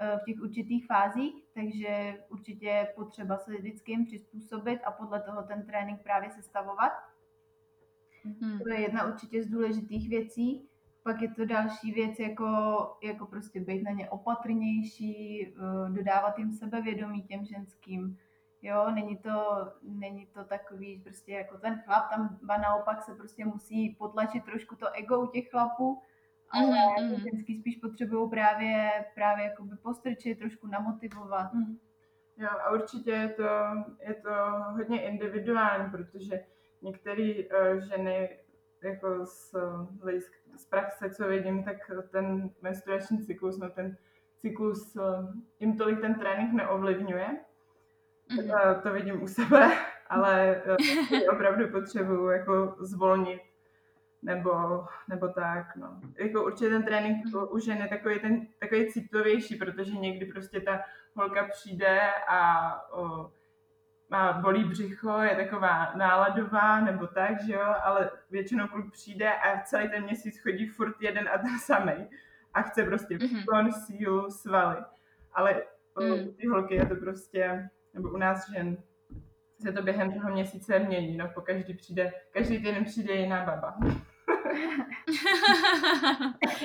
v 0.00 0.24
těch 0.24 0.40
určitých 0.42 0.86
fázích, 0.86 1.34
takže 1.54 2.18
určitě 2.28 2.66
je 2.66 2.92
potřeba 2.96 3.36
se 3.36 3.56
vždycky 3.56 3.92
jim 3.92 4.06
přizpůsobit 4.06 4.80
a 4.84 4.90
podle 4.90 5.22
toho 5.22 5.42
ten 5.42 5.66
trénink 5.66 6.02
právě 6.02 6.30
sestavovat. 6.30 6.92
Hmm. 8.40 8.58
To 8.58 8.68
je 8.68 8.80
jedna 8.80 9.06
určitě 9.06 9.42
z 9.42 9.46
důležitých 9.46 10.08
věcí. 10.08 10.68
Pak 11.02 11.22
je 11.22 11.34
to 11.34 11.44
další 11.44 11.92
věc, 11.92 12.18
jako, 12.18 12.46
jako 13.02 13.26
prostě 13.26 13.60
být 13.60 13.82
na 13.82 13.90
ně 13.90 14.10
opatrnější, 14.10 15.46
eh, 15.46 15.90
dodávat 15.90 16.38
jim 16.38 16.52
sebevědomí 16.52 17.22
těm 17.22 17.44
ženským. 17.44 18.18
Jo, 18.62 18.90
není 18.90 19.16
to, 19.16 19.68
není 19.82 20.26
to 20.26 20.44
takový 20.44 21.00
prostě 21.04 21.32
jako 21.32 21.58
ten 21.58 21.82
chlap, 21.84 22.10
tam 22.10 22.38
naopak 22.48 23.02
se 23.02 23.14
prostě 23.14 23.44
musí 23.44 23.90
potlačit 23.90 24.44
trošku 24.44 24.76
to 24.76 24.92
ego 24.92 25.20
u 25.20 25.26
těch 25.26 25.50
chlapů, 25.50 26.02
ale 26.50 26.70
mm-hmm. 26.70 27.02
jako 27.02 27.20
ženský 27.20 27.60
spíš 27.60 27.76
potřebují 27.76 28.30
právě, 28.30 28.90
právě 29.14 29.44
jakoby 29.44 29.76
postrčit, 29.76 30.38
trošku 30.38 30.66
namotivovat. 30.66 31.54
Mm. 31.54 31.78
Jo 32.36 32.48
a 32.64 32.70
určitě 32.70 33.10
je 33.10 33.28
to, 33.28 33.48
je 34.00 34.14
to 34.14 34.30
hodně 34.70 35.02
individuální, 35.02 35.90
protože 35.90 36.44
některé 36.82 37.32
uh, 37.34 37.78
ženy 37.78 38.38
jako 38.82 39.26
z, 39.26 39.54
z 40.56 40.64
praxe, 40.64 41.10
co 41.10 41.28
vidím, 41.28 41.64
tak 41.64 41.76
ten 42.10 42.50
menstruační 42.62 43.18
cyklus, 43.18 43.58
no 43.58 43.70
ten 43.70 43.96
cyklus 44.36 44.96
uh, 44.96 45.34
jim 45.60 45.76
tolik 45.76 46.00
ten 46.00 46.14
trénink 46.14 46.52
neovlivňuje. 46.52 47.28
Mm-hmm. 48.30 48.74
Uh, 48.74 48.82
to 48.82 48.92
vidím 48.92 49.22
u 49.22 49.28
sebe, 49.28 49.70
ale 50.08 50.62
uh, 50.66 51.18
opravdu 51.32 51.68
potřebuju 51.68 52.28
jako 52.28 52.76
zvolnit 52.80 53.47
nebo, 54.22 54.84
nebo 55.08 55.28
tak, 55.28 55.76
no. 55.76 56.00
Jako 56.18 56.44
určitě 56.44 56.68
ten 56.68 56.82
trénink 56.82 57.26
mhm. 57.26 57.46
u 57.50 57.58
žen 57.58 57.78
je 57.78 57.88
takový, 57.88 58.20
ten, 58.20 58.46
takový 58.58 58.92
citovější, 58.92 59.56
protože 59.56 59.92
někdy 59.92 60.26
prostě 60.26 60.60
ta 60.60 60.80
holka 61.14 61.48
přijde 61.52 62.00
a 62.28 62.72
o, 62.92 63.30
má 64.10 64.32
bolí 64.32 64.64
břicho, 64.64 65.18
je 65.18 65.36
taková 65.36 65.92
náladová 65.94 66.80
nebo 66.80 67.06
tak, 67.06 67.42
že 67.42 67.52
jo, 67.52 67.74
ale 67.82 68.10
většinou 68.30 68.68
kluk 68.68 68.92
přijde 68.92 69.32
a 69.32 69.62
celý 69.62 69.88
ten 69.88 70.04
měsíc 70.04 70.42
chodí 70.42 70.66
furt 70.66 70.94
jeden 71.00 71.28
a 71.28 71.38
ten 71.38 71.58
samý 71.58 72.08
a 72.54 72.62
chce 72.62 72.84
prostě 72.84 73.18
mhm. 73.18 73.26
výkon, 73.26 73.66
mm-hmm. 73.66 73.86
sílu, 73.86 74.30
svaly. 74.30 74.76
Ale 75.32 75.62
mm. 76.00 76.34
ty 76.34 76.46
holky 76.46 76.74
je 76.74 76.86
to 76.86 76.96
prostě, 76.96 77.68
nebo 77.94 78.08
u 78.08 78.16
nás 78.16 78.50
žen, 78.50 78.76
se 79.60 79.72
to 79.72 79.82
během 79.82 80.12
toho 80.12 80.32
měsíce 80.32 80.78
mění, 80.78 81.16
no 81.16 81.28
po 81.34 81.40
každý 81.40 81.74
přijde, 81.74 82.12
každý 82.32 82.56
týden 82.56 82.84
přijde 82.84 83.14
jiná 83.14 83.44
baba. 83.44 83.76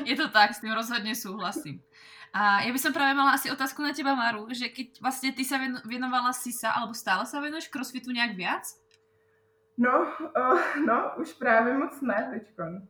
je 0.06 0.16
to 0.16 0.30
tak, 0.30 0.54
s 0.54 0.60
tím 0.60 0.72
rozhodně 0.72 1.16
souhlasím. 1.16 1.84
A 2.34 2.66
ja 2.66 2.74
by 2.74 2.80
som 2.82 2.90
práve 2.90 3.14
mala 3.14 3.38
asi 3.38 3.54
otázku 3.54 3.86
na 3.86 3.94
teba, 3.94 4.18
Maru, 4.18 4.50
že 4.50 4.74
keď 4.74 5.06
vlastne 5.06 5.38
ty 5.38 5.46
sa 5.46 5.62
venovala 5.86 6.34
SISA, 6.34 6.74
alebo 6.74 6.98
stále 6.98 7.30
sa 7.30 7.38
venuješ 7.38 7.70
crossfitu 7.70 8.10
nejak 8.10 8.34
viac? 8.34 8.66
No, 9.78 10.10
uh, 10.34 10.58
no, 10.82 11.14
už 11.22 11.34
právě 11.34 11.78
moc 11.78 12.02
ne 12.02 12.30
teďkon. 12.34 12.88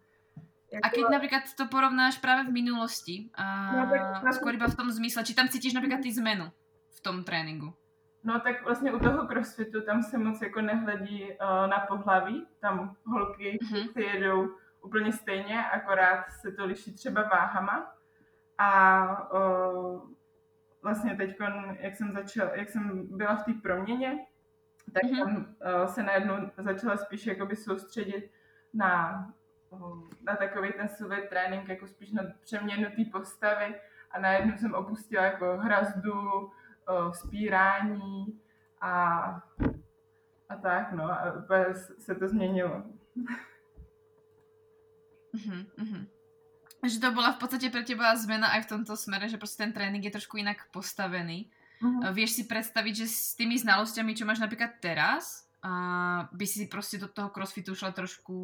Jako... 0.71 0.83
A 0.83 0.89
keď 0.89 1.05
napríklad 1.11 1.43
to 1.57 1.67
porovnáš 1.67 2.17
práve 2.17 2.49
v 2.49 2.55
minulosti, 2.55 3.29
a 3.35 3.45
no, 3.77 3.81
tak, 4.23 4.33
skôr 4.33 4.55
iba 4.55 4.65
v 4.65 4.79
tom 4.79 4.89
zmysle, 4.89 5.21
či 5.21 5.35
tam 5.35 5.45
cítíš 5.45 5.75
napríklad 5.75 6.01
ty 6.01 6.09
zmenu 6.15 6.49
v 6.97 6.99
tom 7.03 7.21
tréninku? 7.21 7.75
No 8.23 8.39
tak 8.39 8.63
vlastně 8.63 8.93
u 8.93 8.99
toho 8.99 9.27
crossfitu 9.27 9.81
tam 9.81 10.03
se 10.03 10.17
moc 10.17 10.41
jako 10.41 10.61
nehledí 10.61 11.23
uh, 11.23 11.67
na 11.67 11.79
pohlaví, 11.79 12.47
tam 12.59 12.95
holky 13.05 13.59
uh-huh. 13.61 13.91
si 13.91 14.01
jedou 14.01 14.49
úplně 14.81 15.11
stejně, 15.11 15.65
akorát 15.65 16.31
se 16.31 16.51
to 16.51 16.65
liší 16.65 16.93
třeba 16.93 17.21
váhama. 17.21 17.93
A 18.57 19.31
uh, 19.33 20.01
vlastně 20.81 21.15
teď, 21.15 21.37
jak 21.79 21.95
jsem, 21.95 22.11
začal, 22.11 22.49
jak 22.53 22.69
jsem 22.69 23.17
byla 23.17 23.35
v 23.35 23.43
té 23.43 23.53
proměně, 23.53 24.25
tak 24.93 25.03
uh-huh. 25.03 25.23
tam 25.23 25.35
uh, 25.35 25.85
se 25.85 26.03
najednou 26.03 26.35
začala 26.57 26.97
spíš 26.97 27.27
jakoby 27.27 27.55
soustředit 27.55 28.31
na, 28.73 29.25
uh, 29.69 30.03
na 30.21 30.35
takový 30.35 30.73
ten 30.73 30.89
silový 30.89 31.27
trénink, 31.29 31.69
jako 31.69 31.87
spíš 31.87 32.11
na 32.11 32.23
přeměnu 32.41 32.89
té 32.95 33.05
postavy 33.11 33.75
a 34.11 34.19
najednou 34.19 34.57
jsem 34.57 34.73
opustila 34.73 35.23
jako 35.23 35.57
hrazdu, 35.57 36.51
spírání 37.13 38.39
a, 38.81 38.93
a 40.49 40.55
tak, 40.61 40.91
no, 40.91 41.03
a 41.03 41.33
úplně 41.43 41.65
se 41.99 42.15
to 42.15 42.27
změnilo. 42.27 42.83
Uh-huh. 45.33 46.07
Že 46.85 46.99
to 46.99 47.11
byla 47.11 47.31
v 47.31 47.37
podstatě 47.37 47.69
pro 47.69 47.83
teba 47.83 48.15
zmena 48.15 48.47
aj 48.47 48.61
v 48.61 48.69
tomto 48.69 48.97
smere, 48.97 49.29
že 49.29 49.37
prostě 49.37 49.63
ten 49.63 49.73
trénink 49.73 50.03
je 50.03 50.11
trošku 50.11 50.37
jinak 50.37 50.57
postavený. 50.71 51.51
Uh-huh. 51.81 52.13
Vieš 52.13 52.31
si 52.31 52.43
představit, 52.43 52.95
že 52.95 53.07
s 53.07 53.35
tými 53.35 53.59
znalosťami, 53.59 54.15
čo 54.15 54.25
máš 54.25 54.39
například 54.39 54.69
teraz, 54.79 55.43
a 55.63 56.29
by 56.31 56.47
si 56.47 56.67
prostě 56.67 56.97
do 56.97 57.07
toho 57.07 57.29
crossfitu 57.29 57.75
šla 57.75 57.91
trošku 57.91 58.35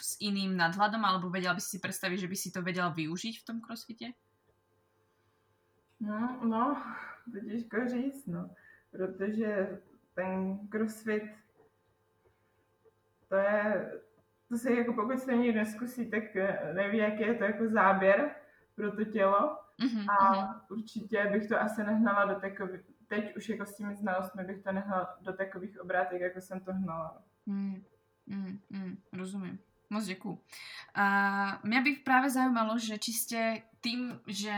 s 0.00 0.16
iným 0.20 0.56
nadhľadom, 0.56 1.04
alebo 1.04 1.30
vedela 1.30 1.54
by 1.54 1.60
si 1.60 1.76
si 1.76 1.78
představit, 1.78 2.18
že 2.18 2.28
by 2.28 2.36
si 2.36 2.50
to 2.50 2.62
vedela 2.62 2.88
využiť 2.88 3.40
v 3.40 3.44
tom 3.44 3.60
crossfitě? 3.60 4.12
No, 6.00 6.40
no, 6.44 6.82
to 7.32 7.40
těžko 7.40 7.88
říct, 7.88 8.26
no. 8.26 8.50
Protože 8.90 9.80
ten 10.14 10.58
crossfit, 10.68 11.22
to 13.28 13.36
je, 13.36 13.92
to 14.48 14.56
se 14.56 14.74
jako 14.74 14.92
pokud 14.92 15.18
se 15.18 15.36
někdo 15.36 15.60
neskusí, 15.60 16.10
tak 16.10 16.22
neví, 16.74 16.98
jaký 16.98 17.22
je 17.22 17.34
to 17.34 17.44
jako 17.44 17.68
záběr 17.68 18.30
pro 18.74 18.92
to 18.92 19.04
tělo. 19.04 19.58
Mm-hmm, 19.80 20.06
a 20.10 20.34
mm-hmm. 20.34 20.60
určitě 20.68 21.26
bych 21.32 21.48
to 21.48 21.60
asi 21.60 21.84
nehnala 21.84 22.24
do 22.24 22.40
takových, 22.40 22.80
teď 23.08 23.36
už 23.36 23.48
jako 23.48 23.66
s 23.66 23.76
těmi 23.76 23.96
znalostmi 23.96 24.44
bych 24.44 24.62
to 24.62 24.72
nehnala 24.72 25.18
do 25.20 25.32
takových 25.32 25.80
obrátek, 25.80 26.20
jako 26.20 26.40
jsem 26.40 26.60
to 26.60 26.72
hnala. 26.72 27.22
Mm, 27.46 27.82
mm, 28.26 28.58
mm, 28.70 28.96
rozumím. 29.12 29.58
Moc 29.90 30.04
děkuji. 30.04 30.38
A 30.94 31.04
mňa 31.64 31.80
by 31.80 31.90
práve 32.04 32.30
zaujímalo, 32.30 32.78
že 32.78 33.00
či 33.00 33.12
ste 33.12 33.62
tým, 33.78 34.18
že 34.26 34.54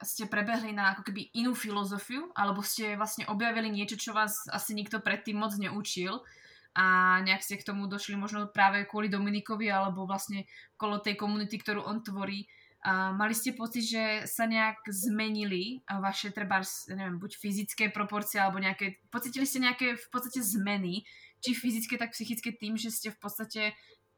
ste 0.00 0.24
prebehli 0.24 0.72
na 0.72 0.96
ako 0.96 1.08
keby 1.08 1.32
inú 1.36 1.52
filozofiu, 1.52 2.32
alebo 2.32 2.64
ste 2.64 2.96
vlastne 2.96 3.28
objavili 3.28 3.68
niečo, 3.68 4.00
čo 4.00 4.16
vás 4.16 4.48
asi 4.48 4.72
nikto 4.72 5.04
predtým 5.04 5.36
moc 5.36 5.52
neučil 5.56 6.24
a 6.72 7.20
nejak 7.20 7.44
ste 7.44 7.60
k 7.60 7.68
tomu 7.68 7.84
došli 7.84 8.16
možno 8.16 8.48
práve 8.48 8.88
kvôli 8.88 9.12
Dominikovi 9.12 9.68
alebo 9.68 10.08
vlastne 10.08 10.48
kolo 10.80 11.04
tej 11.04 11.20
komunity, 11.20 11.60
ktorú 11.60 11.84
on 11.84 12.00
tvorí. 12.00 12.48
A 12.82 13.14
mali 13.14 13.36
ste 13.36 13.54
pocit, 13.54 13.86
že 13.86 14.26
sa 14.26 14.48
nejak 14.48 14.82
zmenili 14.90 15.84
vaše 15.86 16.34
treba, 16.34 16.64
neviem, 16.90 17.20
buď 17.20 17.38
fyzické 17.38 17.84
proporcie 17.94 18.42
alebo 18.42 18.58
nejaké, 18.58 18.98
pocitili 19.12 19.46
ste 19.46 19.62
nejaké 19.62 19.94
v 19.94 20.06
podstate 20.10 20.42
zmeny, 20.42 21.06
či 21.44 21.54
fyzické, 21.54 21.94
tak 21.94 22.16
psychické 22.16 22.50
tým, 22.56 22.74
že 22.74 22.90
ste 22.90 23.14
v 23.14 23.18
podstate 23.22 23.62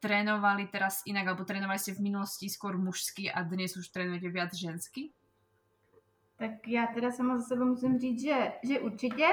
trénovali 0.05 0.69
teraz 0.69 1.01
inak, 1.09 1.33
alebo 1.33 1.49
trénovali 1.49 1.81
ste 1.81 1.97
v 1.97 2.05
minulosti 2.05 2.45
skôr 2.45 2.77
mužsky 2.77 3.25
a 3.25 3.41
dnes 3.41 3.73
už 3.73 3.89
trénujete 3.89 4.29
viac 4.29 4.53
žensky? 4.53 5.09
Tak 6.37 6.67
já 6.67 6.87
teda 6.87 7.11
sama 7.11 7.37
za 7.37 7.43
sebe 7.43 7.65
musím 7.65 7.99
říct, 7.99 8.21
že, 8.21 8.51
že 8.63 8.79
určitě. 8.79 9.27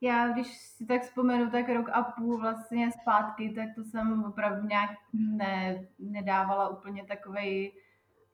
Já, 0.00 0.28
když 0.32 0.46
si 0.58 0.86
tak 0.86 1.02
vzpomenu, 1.02 1.50
tak 1.50 1.68
rok 1.68 1.88
a 1.92 2.02
půl 2.02 2.40
vlastně 2.40 2.90
zpátky, 3.02 3.52
tak 3.56 3.68
to 3.74 3.84
jsem 3.84 4.24
opravdu 4.24 4.66
nějak 4.66 4.90
ne, 5.12 5.86
nedávala 5.98 6.68
úplně 6.68 7.04
takovej, 7.04 7.72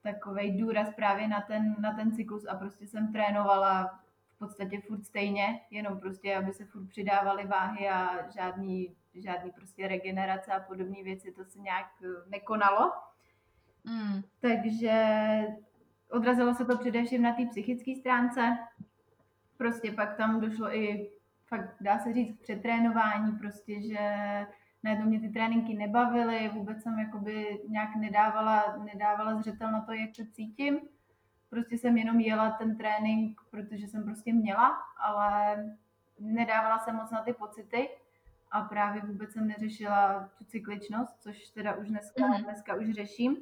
takovej 0.01 0.57
důraz 0.57 0.87
právě 0.95 1.27
na 1.27 1.41
ten, 1.41 1.75
na 1.79 1.93
ten 1.93 2.15
cyklus 2.15 2.45
a 2.45 2.55
prostě 2.55 2.87
jsem 2.87 3.13
trénovala 3.13 3.99
v 4.35 4.37
podstatě 4.37 4.81
furt 4.87 5.05
stejně, 5.05 5.59
jenom 5.71 5.99
prostě, 5.99 6.35
aby 6.35 6.53
se 6.53 6.65
furt 6.65 6.87
přidávaly 6.87 7.47
váhy 7.47 7.89
a 7.89 8.31
žádný 8.31 8.95
žádný 9.21 9.51
prostě 9.51 9.87
regenerace 9.87 10.51
a 10.51 10.59
podobné 10.59 11.03
věci, 11.03 11.31
to 11.31 11.45
se 11.45 11.59
nějak 11.59 11.87
eh, 12.03 12.29
nekonalo. 12.29 12.91
Mm. 13.83 14.21
Takže 14.39 15.17
odrazilo 16.11 16.53
se 16.53 16.65
to 16.65 16.77
především 16.77 17.21
na 17.21 17.33
té 17.33 17.45
psychické 17.45 17.95
stránce. 17.95 18.57
Prostě 19.57 19.91
pak 19.91 20.17
tam 20.17 20.41
došlo 20.41 20.75
i, 20.75 21.11
fakt 21.45 21.75
dá 21.81 21.99
se 21.99 22.13
říct, 22.13 22.41
přetrénování, 22.41 23.31
prostě, 23.31 23.81
že 23.81 23.99
najednou 24.83 25.05
mě 25.05 25.19
ty 25.19 25.29
tréninky 25.29 25.73
nebavily, 25.73 26.49
vůbec 26.53 26.83
jsem 26.83 26.99
jakoby 26.99 27.61
nějak 27.69 27.95
nedávala, 27.95 28.77
nedávala 28.77 29.41
zřetel 29.41 29.71
na 29.71 29.81
to, 29.81 29.93
jak 29.93 30.15
se 30.15 30.25
cítím. 30.25 30.79
Prostě 31.49 31.77
jsem 31.77 31.97
jenom 31.97 32.19
jela 32.19 32.51
ten 32.51 32.77
trénink, 32.77 33.41
protože 33.51 33.87
jsem 33.87 34.03
prostě 34.03 34.33
měla, 34.33 34.77
ale 34.97 35.57
nedávala 36.19 36.79
jsem 36.79 36.95
moc 36.95 37.11
na 37.11 37.21
ty 37.21 37.33
pocity 37.33 37.89
a 38.51 38.61
právě 38.61 39.01
vůbec 39.01 39.31
jsem 39.31 39.47
neřešila 39.47 40.29
tu 40.37 40.45
cykličnost, 40.45 41.21
což 41.21 41.49
teda 41.49 41.75
už 41.75 41.87
dneska, 41.87 42.23
mm-hmm. 42.23 42.43
dneska 42.43 42.75
už 42.75 42.91
řeším. 42.91 43.37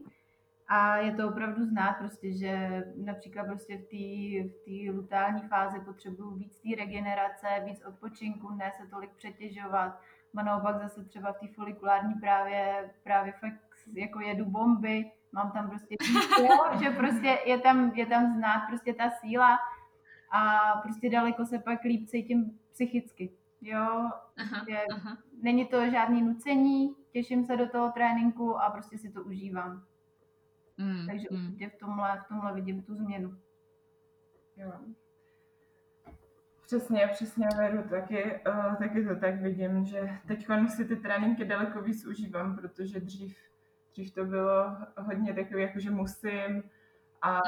A 0.68 0.98
je 0.98 1.16
to 1.16 1.28
opravdu 1.28 1.66
znát 1.66 1.94
prostě, 1.94 2.38
že 2.38 2.84
například 2.96 3.44
prostě 3.44 3.78
v 3.78 3.82
té 3.82 4.90
v 4.92 4.96
lutální 4.96 5.42
fázi 5.42 5.80
potřebuju 5.80 6.32
víc 6.32 6.60
té 6.60 6.76
regenerace, 6.78 7.48
víc 7.66 7.86
odpočinku, 7.86 8.50
ne 8.50 8.72
se 8.82 8.88
tolik 8.88 9.12
přetěžovat. 9.12 10.00
A 10.38 10.44
naopak 10.44 10.82
zase 10.82 11.04
třeba 11.04 11.34
v 11.34 11.40
té 11.40 11.48
folikulární 11.48 12.14
právě, 12.14 12.92
právě 13.04 13.32
fakt 13.32 13.60
jako 13.94 14.20
jedu 14.20 14.46
bomby, 14.46 15.12
mám 15.32 15.52
tam 15.52 15.70
prostě 15.70 15.96
jo, 16.42 16.80
že 16.84 16.90
prostě 16.90 17.38
je 17.46 17.60
tam, 17.60 17.92
je 17.96 18.06
tam 18.06 18.34
znát 18.34 18.68
prostě 18.68 18.94
ta 18.94 19.10
síla 19.10 19.60
a 20.32 20.74
prostě 20.82 21.10
daleko 21.10 21.46
se 21.46 21.60
pak 21.60 21.84
líp 21.84 22.08
cítím 22.10 22.60
psychicky. 22.72 23.32
Jo, 23.66 23.82
aha, 23.82 24.12
prostě 24.38 24.78
aha. 24.92 25.18
není 25.42 25.66
to 25.66 25.90
žádný 25.90 26.22
nucení, 26.22 26.96
těším 27.12 27.46
se 27.46 27.58
do 27.58 27.70
toho 27.70 27.92
tréninku 27.92 28.58
a 28.60 28.70
prostě 28.70 28.98
si 28.98 29.12
to 29.12 29.24
užívám. 29.24 29.84
Mm, 30.78 31.08
Takže 31.08 31.28
mm. 31.32 31.46
určitě 31.46 31.70
v 31.70 31.76
tomhle, 31.76 32.22
v 32.26 32.28
tomhle 32.28 32.54
vidím 32.54 32.84
tu 32.84 32.96
změnu. 32.96 33.38
Jo. 34.58 34.72
Přesně, 36.66 37.08
přesně 37.12 37.48
veru, 37.58 37.90
taky, 37.90 38.40
uh, 38.48 38.76
taky 38.76 39.06
to 39.06 39.16
tak 39.16 39.42
vidím, 39.42 39.86
že 39.86 40.20
teď 40.28 40.48
si 40.68 40.86
ty 40.86 40.96
tréninky 40.96 41.46
daleko 41.46 41.82
víc 41.82 42.06
užívám, 42.06 42.56
protože 42.56 43.00
dřív, 43.00 43.38
dřív 43.92 44.14
to 44.14 44.26
bylo 44.26 44.78
hodně 44.98 45.34
takové, 45.34 45.62
jako 45.62 45.80
že 45.80 45.92
musím 45.92 46.64
a 47.22 47.42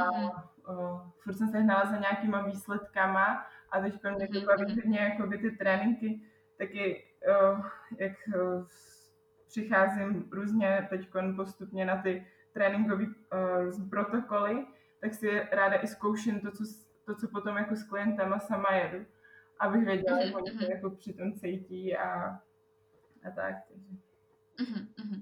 uh, 0.69 1.01
furt 1.19 1.33
jsem 1.33 1.47
se 1.47 1.59
hnala 1.59 1.85
za 1.85 1.97
nějakýma 1.97 2.41
výsledkama 2.41 3.45
a 3.71 3.81
teď 3.81 4.03
mě 4.17 4.27
to 4.27 4.41
baví 4.41 4.75
hodně 4.75 4.99
jako 4.99 5.27
by 5.27 5.37
ty 5.37 5.51
tréninky, 5.51 6.21
taky 6.57 7.03
uh, 7.27 7.65
jak 7.97 8.13
uh, 8.27 8.65
přicházím 9.47 10.29
různě 10.31 10.87
teď 10.89 11.09
postupně 11.35 11.85
na 11.85 12.01
ty 12.01 12.27
tréninkové 12.53 13.05
uh, 13.05 13.89
protokoly, 13.89 14.65
tak 14.99 15.13
si 15.13 15.39
ráda 15.51 15.77
i 15.77 15.87
zkouším 15.87 16.39
to, 16.39 16.51
co, 16.51 16.63
to, 17.05 17.15
co 17.15 17.27
potom 17.27 17.57
jako 17.57 17.75
s 17.75 17.83
klientama 17.83 18.39
sama 18.39 18.71
jedu, 18.71 19.05
abych 19.59 19.85
věděla, 19.85 20.19
jak 20.19 20.35
oni 20.35 20.51
se 20.51 20.71
jako 20.71 20.89
při 20.89 21.13
tom 21.13 21.33
cítí 21.33 21.97
a, 21.97 22.39
a 23.23 23.31
tak. 23.35 23.55
Takže. 23.67 23.95
Uh-huh. 24.57 25.21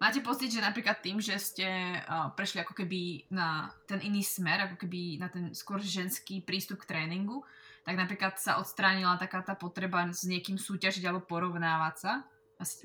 Máte 0.00 0.20
pocit, 0.20 0.50
že 0.52 0.60
napríklad 0.60 1.00
tým, 1.00 1.20
že 1.22 1.38
ste 1.38 1.66
uh, 2.02 2.30
prešli 2.34 2.60
ako 2.60 2.74
keby 2.74 3.30
na 3.30 3.70
ten 3.86 4.02
iný 4.02 4.26
smer, 4.26 4.66
ako 4.66 4.76
keby 4.84 5.22
na 5.22 5.28
ten 5.30 5.54
skôr 5.54 5.78
ženský 5.80 6.42
prístup 6.42 6.82
k 6.82 6.90
tréningu, 6.94 7.46
tak 7.84 7.94
napríklad 7.96 8.36
sa 8.40 8.58
odstránila 8.58 9.16
taká 9.16 9.44
tá 9.44 9.54
potreba 9.54 10.08
s 10.10 10.26
niekým 10.26 10.58
súťažiť 10.58 11.04
alebo 11.06 11.24
porovnávať 11.24 11.94
sa? 11.96 12.12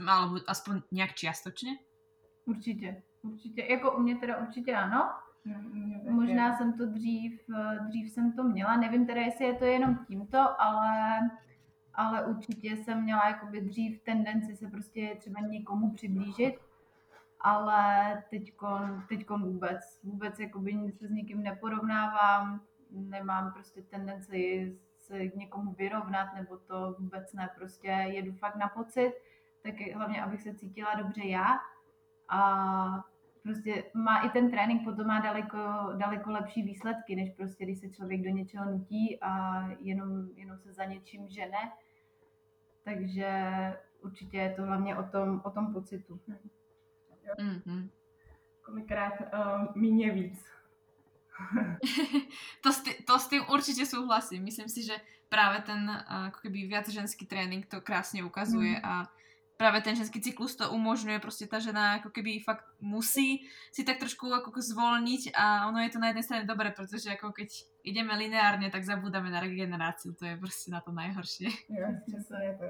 Alebo 0.04 0.44
aspoň 0.46 0.86
nejak 0.92 1.16
čiastočne? 1.16 1.80
Určitě. 2.46 3.02
Určitě, 3.22 3.66
jako 3.70 3.92
u 3.92 4.00
mě 4.00 4.16
teda 4.16 4.38
určitě 4.38 4.76
ano. 4.76 5.10
Možná 6.10 6.58
jsem 6.58 6.74
to 6.74 6.86
dřív, 6.86 7.42
dřív 7.88 8.10
jsem 8.10 8.32
to 8.34 8.44
měla, 8.44 8.78
nevím 8.78 9.06
teda, 9.06 9.22
jestli 9.22 9.46
je 9.46 9.54
to 9.54 9.66
jenom 9.66 10.00
tímto, 10.08 10.62
ale, 10.62 11.20
ale 11.94 12.26
určitě 12.26 12.78
jsem 12.78 13.04
měla 13.04 13.28
jakoby 13.28 13.62
dřív 13.62 14.04
tendenci 14.04 14.56
se 14.56 14.68
prostě 14.68 15.16
třeba 15.20 15.40
někomu 15.42 15.92
přiblížit, 15.92 16.56
ale 17.42 18.24
teďkon, 18.30 19.04
teďkon 19.10 19.44
vůbec, 19.44 20.00
vůbec 20.04 20.40
jakoby 20.40 20.92
se 20.92 21.08
s 21.08 21.12
nikým 21.12 21.44
neporovnávám, 21.44 22.62
nemám 22.92 23.54
prostě 23.54 23.82
tendenci 23.82 24.76
se 24.98 25.28
k 25.28 25.36
někomu 25.36 25.74
vyrovnat, 25.74 26.34
nebo 26.36 26.58
to 26.58 26.96
vůbec 27.00 27.34
ne, 27.34 27.50
prostě 27.56 27.88
jedu 27.88 28.34
fakt 28.34 28.56
na 28.56 28.68
pocit, 28.68 29.14
tak 29.64 29.74
hlavně, 29.96 30.24
abych 30.24 30.42
se 30.42 30.54
cítila 30.54 30.96
dobře 30.96 31.24
já 31.24 31.60
a 32.30 33.04
prostě 33.44 33.84
má 33.94 34.20
i 34.20 34.30
ten 34.30 34.52
trénink 34.52 34.84
potom 34.84 35.08
má 35.08 35.20
daleko, 35.20 35.58
daleko 35.98 36.32
lepší 36.32 36.64
výsledky, 36.64 37.16
než 37.16 37.30
prostě, 37.30 37.66
když 37.66 37.80
se 37.80 37.90
člověk 37.90 38.22
do 38.22 38.30
něčeho 38.30 38.66
nutí 38.66 39.20
a 39.22 39.64
jenom, 39.80 40.28
jenom 40.36 40.58
se 40.58 40.74
za 40.74 40.86
něčím 40.86 41.30
žene. 41.30 41.72
Takže 42.84 43.44
určitě 44.02 44.38
je 44.38 44.54
to 44.56 44.64
hlavně 44.64 44.98
o 44.98 45.04
tom, 45.04 45.42
o 45.44 45.52
tom 45.52 45.74
pocitu. 45.74 46.20
Mm-hmm. 47.40 47.90
Kolikrát 48.62 49.14
uh, 49.34 49.76
míně 49.76 50.12
víc. 50.12 50.46
to, 52.64 52.74
s 52.74 52.80
tý, 52.82 52.92
to 53.04 53.20
s 53.20 53.28
tým 53.28 53.44
určite 53.48 53.86
súhlasím. 53.86 54.44
Myslím 54.44 54.70
si, 54.70 54.84
že 54.84 55.00
práve 55.30 55.62
ten 55.62 55.88
uh, 55.88 56.28
ako 56.28 56.40
keby 56.44 56.68
viac 56.68 56.90
ženský 56.90 57.26
tréning 57.26 57.66
to 57.66 57.82
krásne 57.82 58.24
ukazuje 58.26 58.76
mm. 58.76 58.84
a 58.84 59.08
práve 59.60 59.84
ten 59.84 59.92
ženský 59.92 60.24
cyklus 60.24 60.56
to 60.56 60.72
umožňuje, 60.72 61.20
proste 61.20 61.44
tá 61.44 61.60
žena 61.60 62.00
ako 62.00 62.16
keby 62.16 62.40
fakt 62.40 62.64
musí 62.80 63.44
si 63.76 63.84
tak 63.84 64.00
trošku 64.00 64.32
ako 64.32 64.56
zvolniť 64.56 65.36
a 65.36 65.68
ono 65.68 65.84
je 65.84 65.92
to 65.92 66.00
na 66.00 66.16
jednej 66.16 66.24
strane 66.24 66.44
dobré, 66.48 66.72
pretože 66.72 67.12
ako 67.12 67.36
keď 67.36 67.52
ideme 67.84 68.16
lineárne, 68.16 68.72
tak 68.72 68.88
zabúdame 68.88 69.28
na 69.28 69.44
regeneráciu, 69.44 70.16
to 70.16 70.24
je 70.24 70.40
proste 70.40 70.72
na 70.72 70.80
to 70.80 70.96
najhoršie. 70.96 71.52
Jo, 71.68 71.92
je 72.08 72.54
to. 72.56 72.68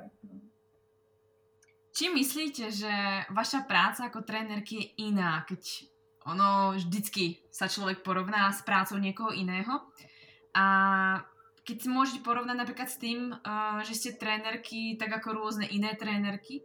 Či 1.99 2.07
myslíte, 2.15 2.71
že 2.71 2.93
vaša 3.27 3.67
práca 3.67 4.07
ako 4.07 4.23
trénerky 4.23 4.79
je 4.79 5.11
iná, 5.11 5.43
keď 5.43 5.83
ono 6.31 6.71
vždycky 6.71 7.43
sa 7.51 7.67
človek 7.67 8.07
porovná 8.07 8.47
s 8.55 8.63
prácou 8.63 8.95
niekoho 8.95 9.35
iného 9.35 9.83
a 10.55 10.65
keď 11.67 11.75
si 11.75 11.87
môžete 11.91 12.19
porovnať 12.23 12.55
napríklad 12.55 12.87
s 12.87 13.03
tým, 13.03 13.35
uh, 13.35 13.83
že 13.83 13.99
ste 13.99 14.15
trénerky 14.15 14.95
tak 14.95 15.11
ako 15.11 15.43
rôzne 15.43 15.67
iné 15.67 15.91
trénerky, 15.99 16.63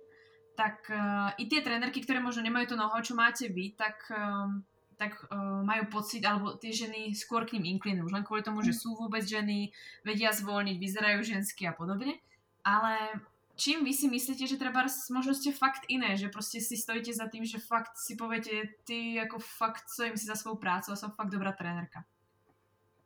tak 0.54 0.86
uh, 0.94 1.34
i 1.34 1.50
tie 1.50 1.66
trenerky, 1.66 2.06
ktoré 2.06 2.22
možno 2.22 2.46
nemajú 2.46 2.70
to 2.70 2.76
noho, 2.78 2.94
čo 3.02 3.18
máte 3.18 3.50
vy, 3.50 3.74
tak, 3.74 4.06
uh, 4.14 4.54
tak 4.94 5.18
uh, 5.34 5.66
majú 5.66 5.90
pocit, 5.90 6.22
alebo 6.22 6.54
tie 6.62 6.70
ženy 6.70 7.10
skôr 7.10 7.42
k 7.42 7.58
ním 7.58 7.74
inklinujú, 7.74 8.06
len 8.06 8.22
kvôli 8.22 8.46
tomu, 8.46 8.62
že 8.62 8.70
mm. 8.70 8.78
sú 8.78 8.94
vôbec 8.94 9.26
ženy, 9.26 9.74
vedia 10.06 10.30
zvolniť, 10.30 10.78
vyzerajú 10.78 11.26
žensky 11.26 11.66
a 11.66 11.74
podobne. 11.74 12.22
Ale 12.62 13.18
čím 13.56 13.84
vy 13.84 13.92
si 13.94 14.08
myslíte, 14.08 14.46
že 14.46 14.56
treba 14.56 14.86
možno 15.10 15.34
ste 15.34 15.52
fakt 15.52 15.86
iné, 15.88 16.16
že 16.16 16.28
prostě 16.28 16.60
si 16.60 16.76
stojíte 16.76 17.12
za 17.12 17.28
tým, 17.28 17.44
že 17.44 17.58
fakt 17.58 17.96
si 17.96 18.16
poviete, 18.16 18.50
ty 18.84 19.14
jako 19.14 19.38
fakt 19.38 19.88
stojím 19.88 20.16
si 20.16 20.26
za 20.26 20.34
svou 20.34 20.54
prácu 20.54 20.92
a 20.92 20.96
som 20.96 21.10
fakt 21.10 21.30
dobrá 21.30 21.52
trenerka? 21.52 22.04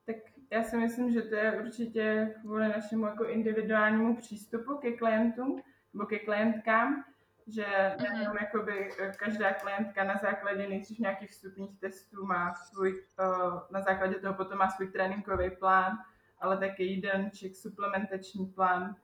Tak 0.06 0.16
já 0.50 0.62
si 0.62 0.76
myslím, 0.76 1.12
že 1.12 1.22
to 1.22 1.34
je 1.34 1.60
určitě 1.60 2.34
kvůli 2.40 2.68
našemu 2.68 3.06
jako 3.06 3.24
individuálnímu 3.24 4.16
přístupu 4.16 4.76
ke 4.76 4.92
klientům 4.92 5.62
nebo 5.94 6.06
ke 6.06 6.18
klientkám, 6.18 7.04
že 7.46 7.66
nejenom 8.12 8.36
jakoby 8.40 8.90
eh, 9.00 9.12
každá 9.16 9.52
klientka 9.52 10.04
na 10.04 10.16
základě 10.16 10.68
nejdřív 10.68 10.98
nějakých 10.98 11.30
vstupních 11.30 11.80
testů 11.80 12.26
má 12.26 12.54
svůj, 12.54 12.92
uh, 12.92 13.60
na 13.70 13.80
základě 13.80 14.14
toho 14.14 14.34
potom 14.34 14.58
má 14.58 14.70
svůj 14.70 14.88
tréninkový 14.88 15.50
plán, 15.50 15.98
ale 16.40 16.58
taky 16.58 16.84
jídelníček, 16.84 17.56
suplementační 17.56 18.46
plán. 18.46 18.96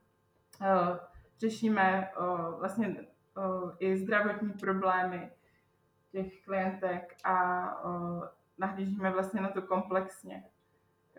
Uh, 1.35 1.39
řešíme 1.39 2.11
uh, 2.19 2.59
vlastně 2.59 2.87
uh, 2.87 3.71
i 3.79 3.97
zdravotní 3.97 4.53
problémy 4.53 5.31
těch 6.11 6.45
klientek 6.45 7.15
a 7.23 7.83
uh, 7.83 8.23
nahlížíme 8.57 9.11
vlastně 9.11 9.41
na 9.41 9.49
to 9.49 9.61
komplexně. 9.61 10.43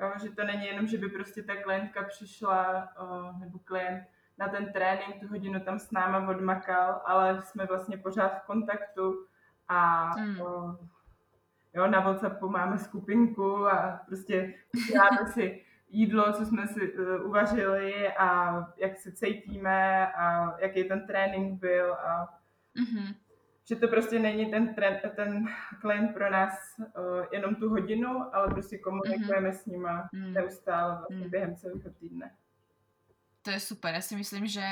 Jo, 0.00 0.12
že 0.22 0.30
to 0.30 0.44
není 0.44 0.66
jenom, 0.66 0.86
že 0.86 0.98
by 0.98 1.08
prostě 1.08 1.42
ta 1.42 1.56
klientka 1.62 2.02
přišla, 2.02 2.88
uh, 3.02 3.40
nebo 3.40 3.58
klient 3.58 4.04
na 4.38 4.48
ten 4.48 4.72
trénink, 4.72 5.20
tu 5.20 5.28
hodinu 5.28 5.60
tam 5.60 5.78
s 5.78 5.90
náma 5.90 6.28
odmakal, 6.28 7.02
ale 7.04 7.42
jsme 7.42 7.66
vlastně 7.66 7.96
pořád 7.96 8.28
v 8.28 8.46
kontaktu 8.46 9.26
a 9.68 10.10
mm. 10.16 10.40
o, 10.40 10.78
jo, 11.74 11.86
na 11.86 12.00
WhatsAppu 12.00 12.48
máme 12.48 12.78
skupinku 12.78 13.66
a 13.66 14.00
prostě 14.06 14.54
děláme 14.92 15.32
si 15.32 15.65
jídlo, 15.88 16.32
co 16.32 16.46
jsme 16.46 16.66
si 16.66 16.92
uh, 16.92 17.26
uvařili 17.26 18.08
a 18.12 18.56
jak 18.76 18.96
se 18.96 19.12
cítíme 19.12 20.12
a 20.12 20.54
jaký 20.60 20.84
ten 20.84 21.06
trénink 21.06 21.60
byl 21.60 21.94
a 21.94 22.28
mm-hmm. 22.76 23.14
že 23.68 23.76
to 23.76 23.88
prostě 23.88 24.18
není 24.18 24.50
ten, 24.50 24.74
trén, 24.74 25.00
ten 25.16 25.48
klient 25.80 26.14
pro 26.14 26.30
nás 26.30 26.52
uh, 26.78 26.84
jenom 27.32 27.54
tu 27.54 27.68
hodinu, 27.68 28.34
ale 28.34 28.48
prostě 28.48 28.78
komunikujeme 28.78 29.50
mm-hmm. 29.50 29.62
s 29.62 29.66
nima 29.66 30.08
mm. 30.12 30.32
neustále 30.32 30.94
vlastně 30.94 31.24
mm. 31.24 31.30
během 31.30 31.56
celého 31.56 31.90
týdne. 32.00 32.30
To 33.46 33.54
je 33.54 33.62
super. 33.62 33.94
Ja 33.94 34.02
si 34.02 34.18
myslím, 34.18 34.50
že 34.50 34.66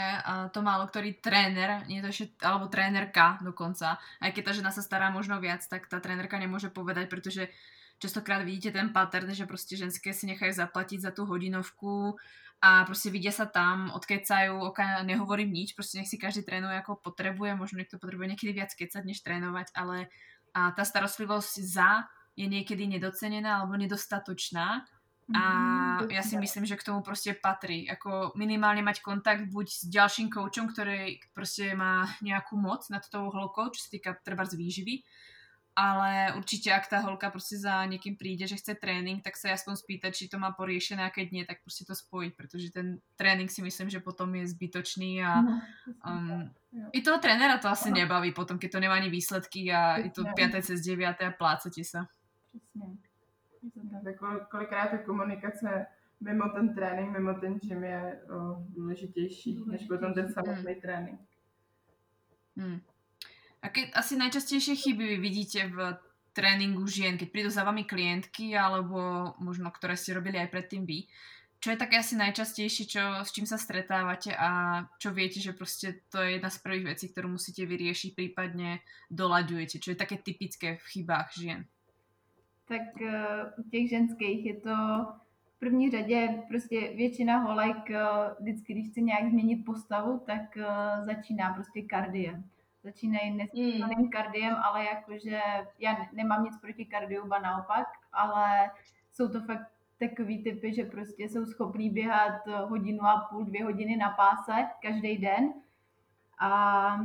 to 0.50 0.58
málo 0.58 0.90
ktorý 0.90 1.22
tréner, 1.22 1.86
nie 1.86 2.02
to 2.02 2.10
ešte, 2.10 2.34
alebo 2.42 2.66
trénerka 2.66 3.38
dokonca, 3.38 4.02
aj 4.18 4.34
keď 4.34 4.42
tá 4.42 4.52
žena 4.58 4.74
sa 4.74 4.82
stará 4.82 5.14
možno 5.14 5.38
viac, 5.38 5.62
tak 5.62 5.86
tá 5.86 6.02
trénerka 6.02 6.34
nemôže 6.42 6.74
povedať, 6.74 7.06
pretože 7.06 7.54
častokrát 8.04 8.44
vidíte 8.44 8.70
ten 8.70 8.92
pattern, 8.92 9.34
že 9.34 9.46
prostě 9.46 9.76
ženské 9.76 10.12
si 10.12 10.26
nechajú 10.26 10.52
zaplatiť 10.52 11.00
za 11.00 11.10
tú 11.10 11.24
hodinovku 11.24 12.20
a 12.60 12.84
prostě 12.84 13.10
vidia 13.10 13.32
sa 13.32 13.44
tam, 13.48 13.90
odkecajú, 13.96 14.60
oka 14.60 15.02
nehovorím 15.02 15.52
nič, 15.52 15.72
prostě 15.72 15.98
nech 15.98 16.08
si 16.08 16.18
každý 16.18 16.42
trénuje 16.42 16.76
ako 16.76 16.96
potrebuje, 16.96 17.54
možno 17.54 17.78
niekto 17.78 17.98
potrebuje 17.98 18.28
niekedy 18.28 18.52
viac 18.52 18.74
kecať, 18.76 19.04
než 19.04 19.20
trénovať, 19.20 19.72
ale 19.74 20.08
a 20.54 20.70
tá 20.70 20.84
starostlivosť 20.84 21.54
za 21.66 22.06
je 22.36 22.46
niekedy 22.46 22.86
nedocenená 22.86 23.58
alebo 23.58 23.74
nedostatočná 23.74 24.86
a 25.32 25.42
mm, 26.04 26.12
ja 26.12 26.22
si 26.22 26.36
myslím, 26.36 26.66
že 26.66 26.76
k 26.76 26.84
tomu 26.84 27.00
prostě 27.00 27.34
patrí. 27.42 27.88
Ako 27.90 28.36
minimálne 28.36 28.82
mať 28.82 29.00
kontakt 29.00 29.48
buď 29.48 29.66
s 29.72 29.88
ďalším 29.88 30.28
koučom, 30.28 30.68
ktorý 30.68 31.16
prostě 31.32 31.74
má 31.74 32.04
nejakú 32.22 32.60
moc 32.60 32.84
nad 32.90 33.00
tou 33.08 33.32
holkou, 33.32 33.72
čo 33.72 33.80
sa 33.80 33.88
týka 33.90 34.10
treba 34.20 34.44
z 34.44 34.54
výživy, 34.54 35.00
ale 35.76 36.32
určitě, 36.36 36.72
ak 36.72 36.88
ta 36.88 36.98
holka 36.98 37.30
prostě 37.30 37.58
za 37.58 37.84
někým 37.84 38.16
přijde, 38.16 38.46
že 38.46 38.56
chce 38.56 38.74
trénink, 38.74 39.24
tak 39.24 39.36
se 39.36 39.52
aspoň 39.52 39.76
spýtať, 39.76 40.14
či 40.14 40.28
to 40.28 40.38
má 40.38 40.50
poriešené 40.52 41.00
nějaké 41.00 41.24
dny, 41.26 41.44
tak 41.44 41.56
prostě 41.62 41.84
to 41.84 41.94
spojit, 41.94 42.34
protože 42.36 42.70
ten 42.70 42.98
trénink 43.16 43.50
si 43.50 43.62
myslím, 43.62 43.90
že 43.90 44.00
potom 44.00 44.34
je 44.34 44.46
zbytočný 44.48 45.24
a 45.24 45.40
No, 45.42 45.60
um, 46.06 46.50
i 46.92 47.02
toho 47.02 47.18
trenéra 47.18 47.58
to 47.58 47.68
asi 47.68 47.90
nebaví 47.90 48.32
potom, 48.32 48.58
keď 48.58 48.72
to 48.72 48.80
nemá 48.80 48.94
ani 48.94 49.10
výsledky 49.10 49.72
a 49.72 49.96
je 49.98 50.10
to 50.10 50.22
Přesně. 50.24 50.48
5. 50.48 50.64
cez 50.64 50.80
9. 50.80 51.16
a 51.22 51.30
plácete 51.30 51.84
se. 51.84 51.98
Přesně. 52.48 52.96
Je 53.62 53.70
to 53.70 53.80
tak. 53.92 54.04
Tak 54.04 54.16
kol- 54.18 54.46
kolikrát 54.50 54.90
ta 54.90 54.98
komunikace 54.98 55.86
mimo 56.20 56.48
ten 56.48 56.74
trénink, 56.74 57.10
mimo 57.12 57.34
ten 57.34 57.54
gym 57.58 57.84
je 57.84 58.20
o, 58.30 58.56
důležitější, 58.68 59.64
než 59.66 59.86
potom 59.86 60.14
ten 60.14 60.32
samotný 60.32 60.74
trénink. 60.74 61.20
Hmm. 62.56 62.80
Aké 63.64 63.88
asi 63.96 64.20
najčastejšie 64.20 64.76
chyby 64.76 65.16
vy 65.16 65.18
vidíte 65.24 65.72
v 65.72 65.96
tréningu 66.36 66.84
žien, 66.84 67.16
keď 67.16 67.28
prídu 67.32 67.50
za 67.50 67.64
vami 67.64 67.88
klientky, 67.88 68.52
alebo 68.52 69.32
možno 69.40 69.72
ktoré 69.72 69.96
ste 69.96 70.12
robili 70.12 70.36
aj 70.36 70.52
predtým 70.52 70.84
vy? 70.84 71.08
Čo 71.64 71.72
je 71.72 71.80
také 71.80 71.96
asi 71.96 72.12
najčastejšie, 72.20 72.84
čo, 72.84 73.00
s 73.24 73.32
čím 73.32 73.48
sa 73.48 73.56
stretávate 73.56 74.36
a 74.36 74.84
čo 75.00 75.16
viete, 75.16 75.40
že 75.40 75.56
prostě 75.56 75.96
to 76.12 76.20
je 76.20 76.36
jedna 76.36 76.50
z 76.50 76.58
prvých 76.58 76.84
vecí, 76.84 77.08
ktorú 77.08 77.28
musíte 77.40 77.64
vyriešiť, 77.64 78.12
prípadne 78.12 78.84
doľaďujete? 79.08 79.80
Čo 79.80 79.96
je 79.96 79.96
také 79.96 80.20
typické 80.20 80.76
v 80.76 80.84
chybách 80.84 81.32
žien? 81.32 81.64
Tak 82.68 83.00
eh, 83.00 83.48
u 83.56 83.62
těch 83.64 83.88
ženských 83.88 84.44
je 84.44 84.56
to 84.60 84.76
v 85.56 85.58
první 85.58 85.90
řadě 85.90 86.28
prostě 86.48 86.92
většina 86.96 87.38
holek 87.38 87.90
eh, 87.90 88.00
vždycky, 88.40 88.72
když 88.72 88.88
chce 88.88 89.00
nějak 89.00 89.30
změnit 89.30 89.64
postavu, 89.64 90.20
tak 90.26 90.56
eh, 90.56 90.66
začíná 91.04 91.52
prostě 91.52 91.82
kardiem. 91.82 92.44
Začínají 92.84 93.30
nesmyslným 93.30 94.10
kardiem, 94.10 94.54
ale 94.54 94.84
jakože 94.84 95.40
já 95.78 95.92
ne- 95.92 96.08
nemám 96.12 96.44
nic 96.44 96.58
proti 96.60 96.84
kardiu, 96.84 97.26
ba 97.26 97.38
naopak, 97.38 97.86
ale 98.12 98.70
jsou 99.12 99.28
to 99.28 99.40
fakt 99.40 99.68
takový 99.98 100.42
typy, 100.42 100.74
že 100.74 100.84
prostě 100.84 101.22
jsou 101.22 101.46
schopní 101.46 101.90
běhat 101.90 102.46
hodinu 102.46 103.02
a 103.04 103.26
půl, 103.30 103.44
dvě 103.44 103.64
hodiny 103.64 103.96
na 103.96 104.10
páse 104.10 104.52
každý 104.82 105.18
den 105.18 105.52
a 106.38 107.00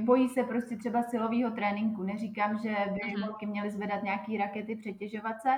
bojí 0.00 0.28
se 0.28 0.42
prostě 0.44 0.76
třeba 0.76 1.02
silového 1.02 1.50
tréninku. 1.50 2.02
Neříkám, 2.02 2.58
že 2.58 2.76
by 2.92 3.12
Mhm. 3.12 3.22
holky 3.22 3.46
měly 3.46 3.70
zvedat 3.70 4.02
nějaký 4.02 4.38
rakety, 4.38 4.76
přetěžovat 4.76 5.42
se, 5.42 5.50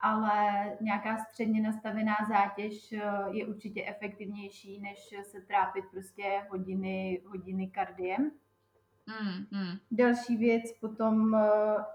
ale 0.00 0.64
nějaká 0.80 1.16
středně 1.16 1.62
nastavená 1.62 2.16
zátěž 2.28 2.92
eh, 2.92 3.02
je 3.30 3.46
určitě 3.46 3.84
efektivnější, 3.86 4.80
než 4.80 5.14
se 5.22 5.40
trápit 5.40 5.84
prostě 5.90 6.46
hodiny, 6.50 7.22
hodiny 7.26 7.66
kardiem. 7.68 8.30
Mm, 9.08 9.46
mm, 9.60 9.78
Další 9.90 10.36
věc 10.36 10.72
potom 10.80 11.34
eh, 11.34 11.40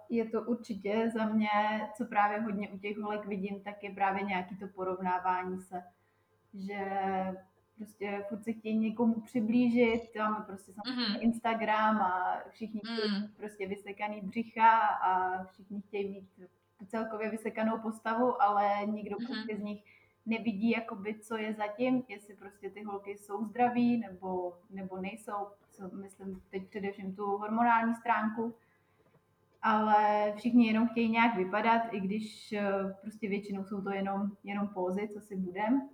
je 0.10 0.26
to 0.30 0.42
určitě 0.42 1.12
za 1.14 1.26
mě, 1.26 1.50
co 1.98 2.06
právě 2.06 2.40
hodně 2.40 2.70
u 2.70 2.78
těch 2.78 2.98
holek 2.98 3.26
vidím, 3.26 3.60
tak 3.64 3.84
je 3.84 3.92
právě 3.94 4.24
nějaký 4.24 4.58
to 4.58 4.68
porovnávání 4.68 5.62
se, 5.62 5.84
že 6.54 6.86
prostě 7.76 8.26
furt 8.30 8.44
se 8.44 8.54
chtějí 8.54 8.78
někomu 8.78 9.22
přiblížit, 9.22 10.02
máme 10.18 10.46
prostě 10.46 10.72
samozřejmě 10.74 11.14
mhm, 11.14 11.22
Instagram 11.22 11.98
a 11.98 12.38
všichni 12.50 12.80
chtějí 12.80 13.12
mm, 13.22 13.28
prostě 13.38 13.68
vysekaný 13.68 14.22
břicha 14.22 14.78
a 14.80 15.44
všichni 15.44 15.82
chtějí 15.82 16.10
mít 16.10 16.30
celkově 16.88 17.30
vysekanou 17.30 17.78
postavu, 17.80 18.42
ale 18.42 18.86
nikdo 18.86 19.16
Mhm. 19.20 19.28
prostě 19.28 19.58
z 19.58 19.64
nich 19.64 19.84
nevidí, 20.26 20.70
jakoby, 20.72 21.20
co 21.20 21.38
je 21.38 21.54
zatím, 21.54 22.04
jestli 22.08 22.36
prostě 22.36 22.70
ty 22.70 22.84
holky 22.84 23.18
jsou 23.18 23.46
zdraví 23.46 23.98
nebo, 23.98 24.58
nebo 24.70 24.98
nejsou, 25.02 25.48
co 25.74 25.90
myslím 25.96 26.42
teď 26.50 26.70
především 26.70 27.16
tu 27.16 27.26
hormonální 27.26 27.96
stránku, 27.96 28.56
ale 29.62 30.34
všichni 30.36 30.68
jenom 30.68 30.88
chtějí 30.88 31.10
nějak 31.10 31.36
vypadat, 31.36 31.82
i 31.92 32.00
když 32.00 32.54
eh, 32.54 32.96
prostě 33.02 33.30
většinou 33.30 33.66
jsou 33.66 33.82
to 33.82 33.90
jenom, 33.90 34.32
jenom 34.44 34.68
pózy, 34.68 35.10
co 35.14 35.22
si 35.22 35.36
budem. 35.36 35.90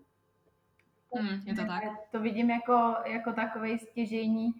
mm, 1.22 1.42
je 1.46 1.56
to 1.56 1.65
tak. 1.65 1.84
To 2.12 2.20
vidím 2.20 2.50
jako, 2.50 2.96
jako 3.06 3.34
takový 3.34 3.80
stěžejní, 3.80 4.54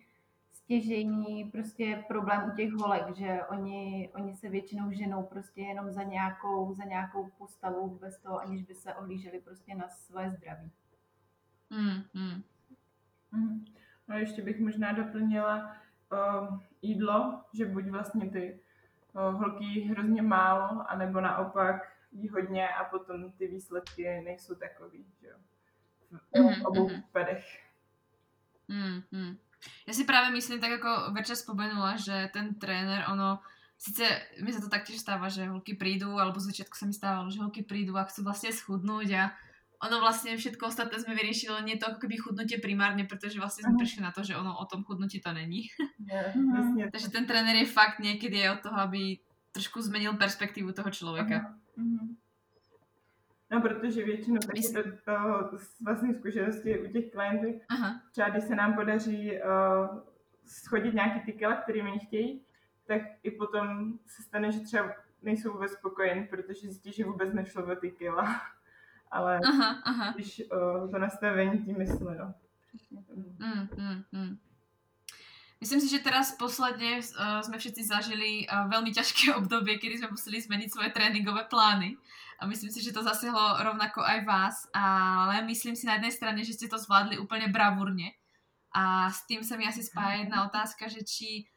stěžejní 0.52 1.46
prostě 1.52 2.04
problém 2.08 2.52
u 2.54 2.56
těch 2.56 2.72
holek, 2.72 3.16
že 3.16 3.40
oni, 3.50 4.10
oni 4.16 4.36
se 4.36 4.50
většinou 4.50 4.92
ženou 4.92 5.24
prostě 5.24 5.62
jenom 5.62 5.92
za 5.92 6.04
nějakou, 6.04 6.74
za 6.74 6.84
nějakou 6.84 7.30
postavu 7.38 7.98
bez 8.02 8.20
toho, 8.20 8.40
aniž 8.40 8.64
by 8.64 8.76
se 8.76 8.94
ohlíželi 8.94 9.40
prostě 9.40 9.76
na 9.76 9.90
své 9.90 10.32
zdraví. 10.32 10.72
Mm, 11.70 12.04
mm. 12.14 12.44
Mhm. 13.32 13.66
No 14.10 14.16
a 14.16 14.18
ještě 14.18 14.42
bych 14.42 14.60
možná 14.60 14.92
doplnila 14.92 15.76
o, 16.12 16.18
jídlo, 16.82 17.42
že 17.54 17.66
buď 17.66 17.86
vlastně 17.86 18.30
ty 18.30 18.60
o, 19.14 19.32
holky 19.32 19.80
hrozně 19.80 20.22
málo, 20.22 20.86
anebo 20.90 21.22
naopak 21.22 21.94
jí 22.12 22.30
hodně 22.30 22.70
a 22.70 22.84
potom 22.84 23.32
ty 23.32 23.48
výsledky 23.48 24.22
nejsou 24.26 24.56
takový, 24.56 25.06
že 25.22 25.28
jo. 25.28 25.38
V 26.10 26.40
Mhm, 26.40 26.66
obou 26.66 26.90
mhm. 26.90 27.02
případech. 27.02 27.46
Mm, 28.68 29.02
mm. 29.12 29.34
Ja 29.86 29.94
si 29.94 30.08
práve 30.08 30.32
myslím, 30.32 30.62
tak 30.64 30.80
ako 30.80 31.12
Verča 31.12 31.36
spomenula, 31.36 32.00
že 32.00 32.32
ten 32.32 32.56
tréner, 32.56 33.06
ono, 33.12 33.44
síce 33.76 34.06
mi 34.40 34.54
sa 34.56 34.64
to 34.64 34.72
taktiež 34.72 35.04
stáva, 35.04 35.28
že 35.28 35.50
holky 35.52 35.76
prídu, 35.76 36.16
alebo 36.16 36.40
z 36.40 36.54
začiatku 36.54 36.76
sa 36.78 36.88
mi 36.88 36.96
stávalo, 36.96 37.28
že 37.28 37.44
holky 37.44 37.62
prídu 37.66 37.98
a 38.00 38.08
chcú 38.08 38.24
vlastne 38.24 38.56
schudnúť 38.56 39.10
a 39.20 39.24
ono 39.80 40.00
vlastne 40.04 40.36
všetko 40.38 40.68
ostatné 40.68 41.00
sme 41.00 41.16
vyriešili, 41.16 41.56
len 41.56 41.66
nie 41.66 41.78
to 41.80 41.88
ako 41.88 42.04
keby 42.04 42.20
chudnutie 42.20 42.60
primárne, 42.60 43.08
pretože 43.08 43.40
vlastne 43.40 43.64
sme 43.64 43.74
Mhm. 43.76 43.80
prišli 43.80 44.02
na 44.04 44.12
to, 44.12 44.24
že 44.24 44.36
ono 44.36 44.52
o 44.60 44.66
tom 44.68 44.84
chudnutí 44.84 45.20
to 45.24 45.32
není. 45.34 45.72
Je, 46.04 46.20
Mhm. 46.36 46.52
Přesně 46.54 46.92
Takže 46.92 47.10
ten 47.10 47.26
tréner 47.26 47.56
je 47.56 47.66
fakt 47.66 48.00
niekedy 48.00 48.44
aj 48.44 48.50
od 48.50 48.62
toho, 48.62 48.78
aby 48.80 49.18
trošku 49.52 49.82
zmenil 49.82 50.14
perspektívu 50.14 50.72
toho 50.72 50.92
človeka. 50.92 51.56
Mhm. 51.78 52.16
No, 53.52 53.62
protože 53.62 54.06
většinou 54.06 54.38
taky 54.38 54.62
to, 54.62 54.84
to 55.50 55.58
z 55.58 55.82
vlastní 55.82 56.14
zkušenosti 56.14 56.80
u 56.80 56.92
těch 56.92 57.12
klientů, 57.12 57.60
Aha. 57.70 58.02
třeba 58.12 58.30
když 58.30 58.44
se 58.44 58.56
nám 58.56 58.74
podaří 58.74 59.32
uh, 59.32 60.00
schodit 60.46 60.94
nějaký 60.94 61.20
ty 61.26 61.34
kila, 61.34 61.56
který 61.56 61.82
oni 61.82 62.00
chtějí, 62.00 62.42
tak 62.88 63.02
i 63.24 63.32
potom 63.32 63.94
se 64.08 64.24
stane, 64.24 64.52
že 64.52 64.60
třeba 64.60 64.94
nejsou 65.22 65.54
vůbec 65.54 65.72
spokojeni, 65.72 66.28
protože 66.28 66.60
zjistí, 66.68 66.92
že 66.92 67.06
vůbec 67.06 67.34
nešlo 67.34 67.72
o 67.72 67.76
ty 67.76 67.92
kila. 67.92 68.42
Ale 69.12 69.40
Aha, 69.42 69.82
aha. 69.86 70.08
když 70.16 70.42
uh, 70.54 70.92
to 70.92 71.00
nastavení 71.00 71.66
tím 71.66 71.78
mysli, 71.78 72.18
no. 72.18 72.34
Mm, 73.40 73.68
mm, 73.78 74.04
mm. 74.12 74.38
Myslím 75.60 75.82
si, 75.84 75.92
že 75.92 76.00
teraz 76.00 76.32
posledne 76.40 77.04
uh, 77.04 77.44
sme 77.44 77.60
všetci 77.60 77.84
zažili 77.84 78.48
uh, 78.48 78.72
veľmi 78.72 78.96
ťažké 78.96 79.34
obdobie, 79.40 79.76
kedy 79.82 80.00
sme 80.00 80.16
museli 80.16 80.40
zmeniť 80.40 80.70
svoje 80.72 80.90
tréningové 80.96 81.50
plány. 81.52 82.00
A 82.40 82.48
myslím 82.48 82.72
si, 82.72 82.80
že 82.80 82.96
to 82.96 83.04
zasiahlo 83.04 83.60
rovnako 83.60 84.00
aj 84.00 84.20
vás. 84.24 84.56
Ale 84.72 85.44
myslím 85.44 85.76
si 85.76 85.84
na 85.84 86.00
jednej 86.00 86.16
strane, 86.16 86.40
že 86.48 86.56
ste 86.56 86.72
to 86.72 86.80
zvládli 86.80 87.20
úplne 87.20 87.52
bravúrne. 87.52 88.16
A 88.72 89.12
s 89.12 89.28
tým 89.28 89.44
sa 89.44 89.60
mi 89.60 89.68
asi 89.68 89.84
spája 89.84 90.24
jedna 90.24 90.48
otázka, 90.48 90.88
že 90.88 91.04
či 91.04 91.50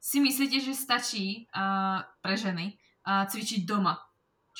si 0.00 0.16
myslíte, 0.24 0.56
že 0.64 0.72
stačí 0.72 1.44
uh, 1.52 2.00
pre 2.24 2.40
ženy 2.40 2.80
uh, 3.04 3.28
cvičiť 3.28 3.68
doma? 3.68 4.00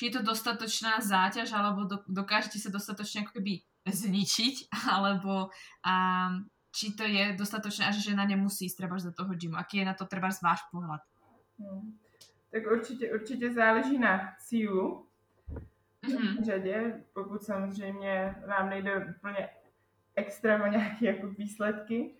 Či 0.01 0.09
je 0.09 0.17
to 0.17 0.25
dostatočná 0.33 0.97
záťaž, 0.97 1.53
alebo 1.53 1.85
do, 1.85 2.01
dokážete 2.09 2.57
sa 2.57 2.73
dostatočne 2.73 3.21
ako 3.21 3.37
keby 3.37 3.61
zničiť, 3.85 4.73
alebo 4.97 5.53
um, 5.85 6.49
či 6.73 6.97
to 6.97 7.05
je 7.05 7.37
dostatočné 7.37 7.85
a 7.85 7.93
že 7.93 8.09
žena 8.09 8.25
nemusí 8.25 8.65
ísť 8.65 8.77
třeba 8.81 8.97
do 8.97 9.13
toho 9.13 9.29
gymu. 9.37 9.61
Aký 9.61 9.77
je 9.77 9.85
na 9.85 9.93
to 9.93 10.09
třeba 10.09 10.29
váš 10.41 10.59
pohled? 10.73 11.01
Hmm. 11.61 11.93
Tak 12.51 12.65
určitě, 12.71 13.13
určitě 13.13 13.53
záleží 13.53 13.99
na 14.01 14.33
cílu 14.41 15.05
Mhm. 16.01 16.41
v 16.41 16.45
řadě, 16.45 17.03
pokud 17.13 17.43
samozřejmě 17.43 18.35
vám 18.47 18.69
nejde 18.69 19.05
úplně 19.17 19.49
extra 20.15 20.63
o 20.63 20.67
nějaké 20.67 21.05
jako 21.05 21.27
výsledky, 21.27 22.15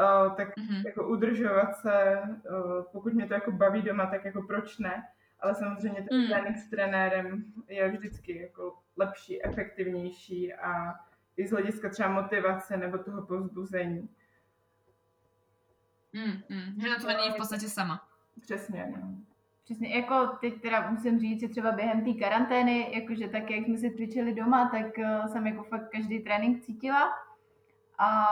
uh, 0.00 0.34
tak 0.36 0.56
Mhm. 0.56 0.82
jako 0.86 1.08
udržovat 1.08 1.76
se, 1.76 2.18
uh, 2.50 2.82
pokud 2.92 3.14
mě 3.14 3.26
to 3.26 3.34
jako 3.34 3.52
baví 3.52 3.82
doma, 3.82 4.06
tak 4.06 4.24
jako 4.24 4.42
proč 4.42 4.78
ne, 4.78 5.02
ale 5.42 5.54
samozřejmě 5.54 6.06
ten 6.10 6.20
Mm. 6.20 6.26
trénink 6.26 6.56
s 6.58 6.70
trenérem 6.70 7.44
je 7.68 7.88
vždycky 7.88 8.42
jako 8.42 8.78
lepší, 8.96 9.44
efektivnější 9.44 10.54
a 10.54 10.94
i 11.36 11.46
z 11.46 11.50
hlediska 11.50 11.88
třeba 11.88 12.08
motivace 12.08 12.76
nebo 12.76 12.98
toho 12.98 13.26
povzbuzení. 13.26 14.08
Mm, 16.12 16.56
mm. 16.56 16.80
Že 16.80 16.88
na 16.90 16.96
to 16.96 17.06
není 17.06 17.30
v 17.30 17.36
podstatě 17.36 17.68
sama. 17.68 18.08
Přesně, 18.40 18.92
no. 18.96 19.08
Přesně, 19.64 19.96
jako 19.96 20.26
teď 20.40 20.62
teda 20.62 20.90
musím 20.90 21.18
říct, 21.20 21.40
že 21.40 21.48
třeba 21.48 21.72
během 21.72 22.04
té 22.04 22.12
karantény, 22.20 23.00
jakože 23.00 23.28
tak, 23.28 23.50
jak 23.50 23.64
jsme 23.64 23.76
si 23.78 23.90
cvičili 23.90 24.34
doma, 24.34 24.68
tak 24.68 24.86
uh, 24.98 25.26
jsem 25.26 25.46
jako 25.46 25.62
fakt 25.62 25.88
každý 25.88 26.20
trénink 26.20 26.62
cítila. 26.62 27.12
A 27.98 28.26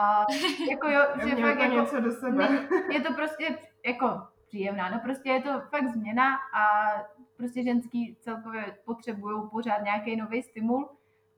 jako 0.71 0.89
jo, 0.89 1.01
že 1.29 1.37
fakt 1.37 1.57
to 1.57 1.63
jako, 1.63 1.75
něco 1.75 2.01
do 2.01 2.11
sebe. 2.11 2.49
ne, 2.51 2.69
je 2.93 3.01
to 3.01 3.15
prostě 3.15 3.59
jako 3.87 4.23
příjemná, 4.51 4.91
no 4.91 5.01
prostě 5.01 5.29
je 5.31 5.43
to 5.43 5.61
fakt 5.61 5.89
změna 5.89 6.37
a 6.55 6.93
prostě 7.37 7.63
ženský 7.63 8.17
celkově 8.21 8.79
potřebují 8.85 9.43
pořád 9.51 9.83
nějaký 9.83 10.17
nový 10.17 10.43
stimul, 10.43 10.89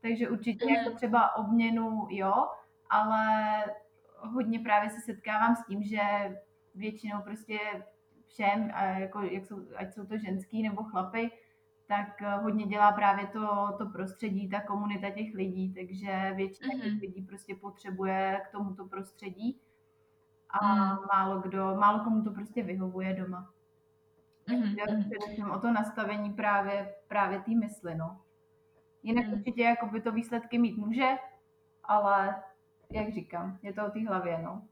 takže 0.01 0.31
určitě 0.31 0.67
Mhm. 0.67 0.75
jako 0.75 0.91
třeba 0.91 1.37
obměnu 1.37 2.07
jo, 2.11 2.49
ale 2.91 3.25
hodně 4.17 4.59
právě 4.59 4.91
se 4.91 5.01
setkávám 5.01 5.57
s 5.57 5.67
tím, 5.67 5.83
že 5.83 6.01
většinou 6.75 7.23
prostě 7.23 7.59
všem, 8.27 8.73
jako, 8.99 9.23
jak 9.23 9.47
jsou, 9.47 9.57
ať 9.77 9.95
jsou 9.95 10.07
to 10.07 10.19
ženský 10.19 10.63
nebo 10.63 10.83
chlapy, 10.83 11.31
tak 11.87 12.23
eh, 12.23 12.37
hodně 12.37 12.67
dělá 12.67 12.93
právě 12.93 13.27
to, 13.27 13.75
to 13.79 13.87
prostředí, 13.87 14.49
ta 14.49 14.61
komunita 14.61 15.11
těch 15.11 15.35
lidí, 15.35 15.75
takže 15.75 16.33
většina 16.37 16.75
mm-hmm. 16.75 16.83
těch 16.83 17.01
lidí 17.01 17.23
prostě 17.23 17.55
potřebuje 17.55 18.41
k 18.49 18.53
tomuto 18.53 18.85
prostředí 18.85 19.61
a 20.53 20.75
mm. 20.75 20.99
málo 21.15 21.41
kdo, 21.41 21.77
málo 21.77 22.05
komu 22.05 22.25
to 22.25 22.31
prostě 22.31 22.63
vyhovuje 22.63 23.15
doma. 23.15 23.51
Mm-hmm. 24.49 24.77
Takže 24.77 25.09
především 25.09 25.51
o 25.51 25.59
to 25.59 25.73
nastavení 25.73 26.33
právě, 26.33 26.95
právě 27.09 27.41
té 27.41 27.51
mysli, 27.51 27.95
no. 27.95 28.21
Jinak 29.03 29.27
mm. 29.27 29.33
určitě 29.33 29.63
jako 29.63 29.87
by 29.87 30.01
to 30.01 30.13
výsledky 30.13 30.59
mít 30.59 30.77
může, 30.77 31.09
ale 31.85 32.43
jak 32.91 33.15
říkám, 33.15 33.59
je 33.63 33.73
to 33.73 33.87
o 33.87 33.91
té 33.91 34.07
hlavě, 34.07 34.39
no. 34.43 34.63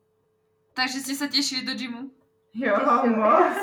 Takže 0.75 0.99
jste 0.99 1.15
se 1.15 1.29
těšili 1.29 1.67
do 1.67 1.75
gymu? 1.75 2.11
Jo, 2.55 2.77
moc. 3.17 3.57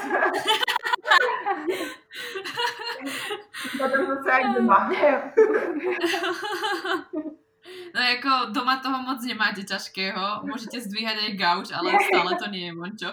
Potom 3.82 4.06
zase 4.06 4.30
jak 4.30 4.56
doma. 4.56 4.92
No 7.96 8.02
jako 8.02 8.30
doma 8.52 8.78
toho 8.78 9.02
moc 9.02 9.26
nemáte 9.26 9.64
ťažkého, 9.64 10.42
můžete 10.44 10.82
zdvíhat 10.82 11.16
aj 11.16 11.34
gauč, 11.34 11.72
ale 11.72 11.92
stále 12.14 12.36
to 12.36 12.50
nie 12.50 12.66
je 12.66 12.74
mončo. 12.74 13.12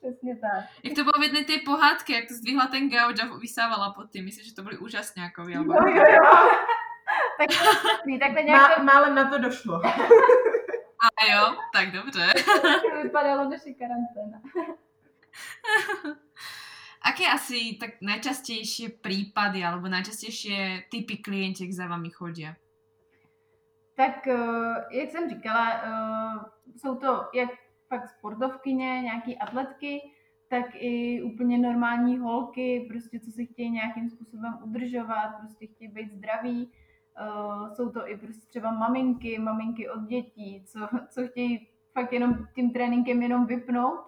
Přesně 0.00 0.36
tak. 0.36 0.64
Jak 0.82 0.94
to 0.94 1.04
bylo 1.04 1.12
v 1.18 1.22
jedné 1.22 1.44
té 1.44 1.52
pohádky, 1.64 2.12
jak 2.12 2.28
to 2.28 2.34
zdvihla 2.34 2.66
ten 2.66 2.90
gauč 2.90 3.20
a 3.20 3.36
vysávala 3.36 3.92
pod 3.92 4.10
tím. 4.10 4.24
Myslím, 4.24 4.44
že 4.44 4.54
to 4.54 4.62
byly 4.62 4.78
úžasňákovi. 4.78 5.52
Jo, 5.52 5.62
jo, 5.62 5.94
jo. 5.96 6.24
tak, 7.38 7.48
tak 8.20 8.34
to 8.34 8.40
nějak... 8.40 8.78
Má, 8.78 8.84
málem 8.84 9.14
na 9.14 9.30
to 9.30 9.38
došlo. 9.38 9.82
A 11.04 11.26
jo, 11.32 11.56
tak 11.72 11.92
dobře. 11.92 12.26
Vypadalo 13.02 13.50
naše 13.50 13.70
karanténa. 13.70 14.40
Aké 17.02 17.28
asi 17.28 17.76
tak 17.76 18.00
najčastejšie 18.00 18.88
prípady 19.04 19.60
alebo 19.60 19.92
najčastejšie 19.92 20.88
typy 20.88 21.20
klientiek 21.20 21.68
za 21.68 21.84
vami 21.84 22.08
chodí? 22.08 22.48
Tak, 23.96 24.26
eh, 24.26 24.84
jak 24.90 25.10
jsem 25.10 25.30
říkala, 25.30 25.72
eh, 25.72 26.78
jsou 26.78 26.96
to 26.96 27.28
jak 27.34 27.50
fakt 27.88 28.08
sportovkyně, 28.08 29.00
nějaký 29.02 29.38
atletky, 29.38 30.00
tak 30.48 30.66
i 30.74 31.22
úplně 31.22 31.58
normální 31.58 32.18
holky, 32.18 32.86
prostě 32.88 33.20
co 33.20 33.30
si 33.30 33.46
chtějí 33.46 33.70
nějakým 33.70 34.10
způsobem 34.10 34.58
udržovat, 34.62 35.28
prostě 35.38 35.66
chtějí 35.66 35.90
být 35.90 36.12
zdraví. 36.12 36.72
Uh, 37.20 37.74
jsou 37.74 37.90
to 37.90 38.08
i 38.08 38.16
prostě 38.16 38.46
třeba 38.48 38.70
maminky, 38.70 39.38
maminky 39.38 39.88
od 39.88 40.00
dětí, 40.00 40.64
co, 40.66 40.88
co 41.10 41.26
chtějí 41.26 41.68
fakt 41.92 42.12
jenom 42.12 42.46
tím 42.54 42.70
tréninkem 42.72 43.22
jenom 43.22 43.46
vypnout, 43.46 44.00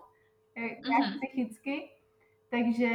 nějak 0.56 0.82
mm-hmm. 0.84 1.16
psychicky. 1.16 1.88
Takže 2.56 2.88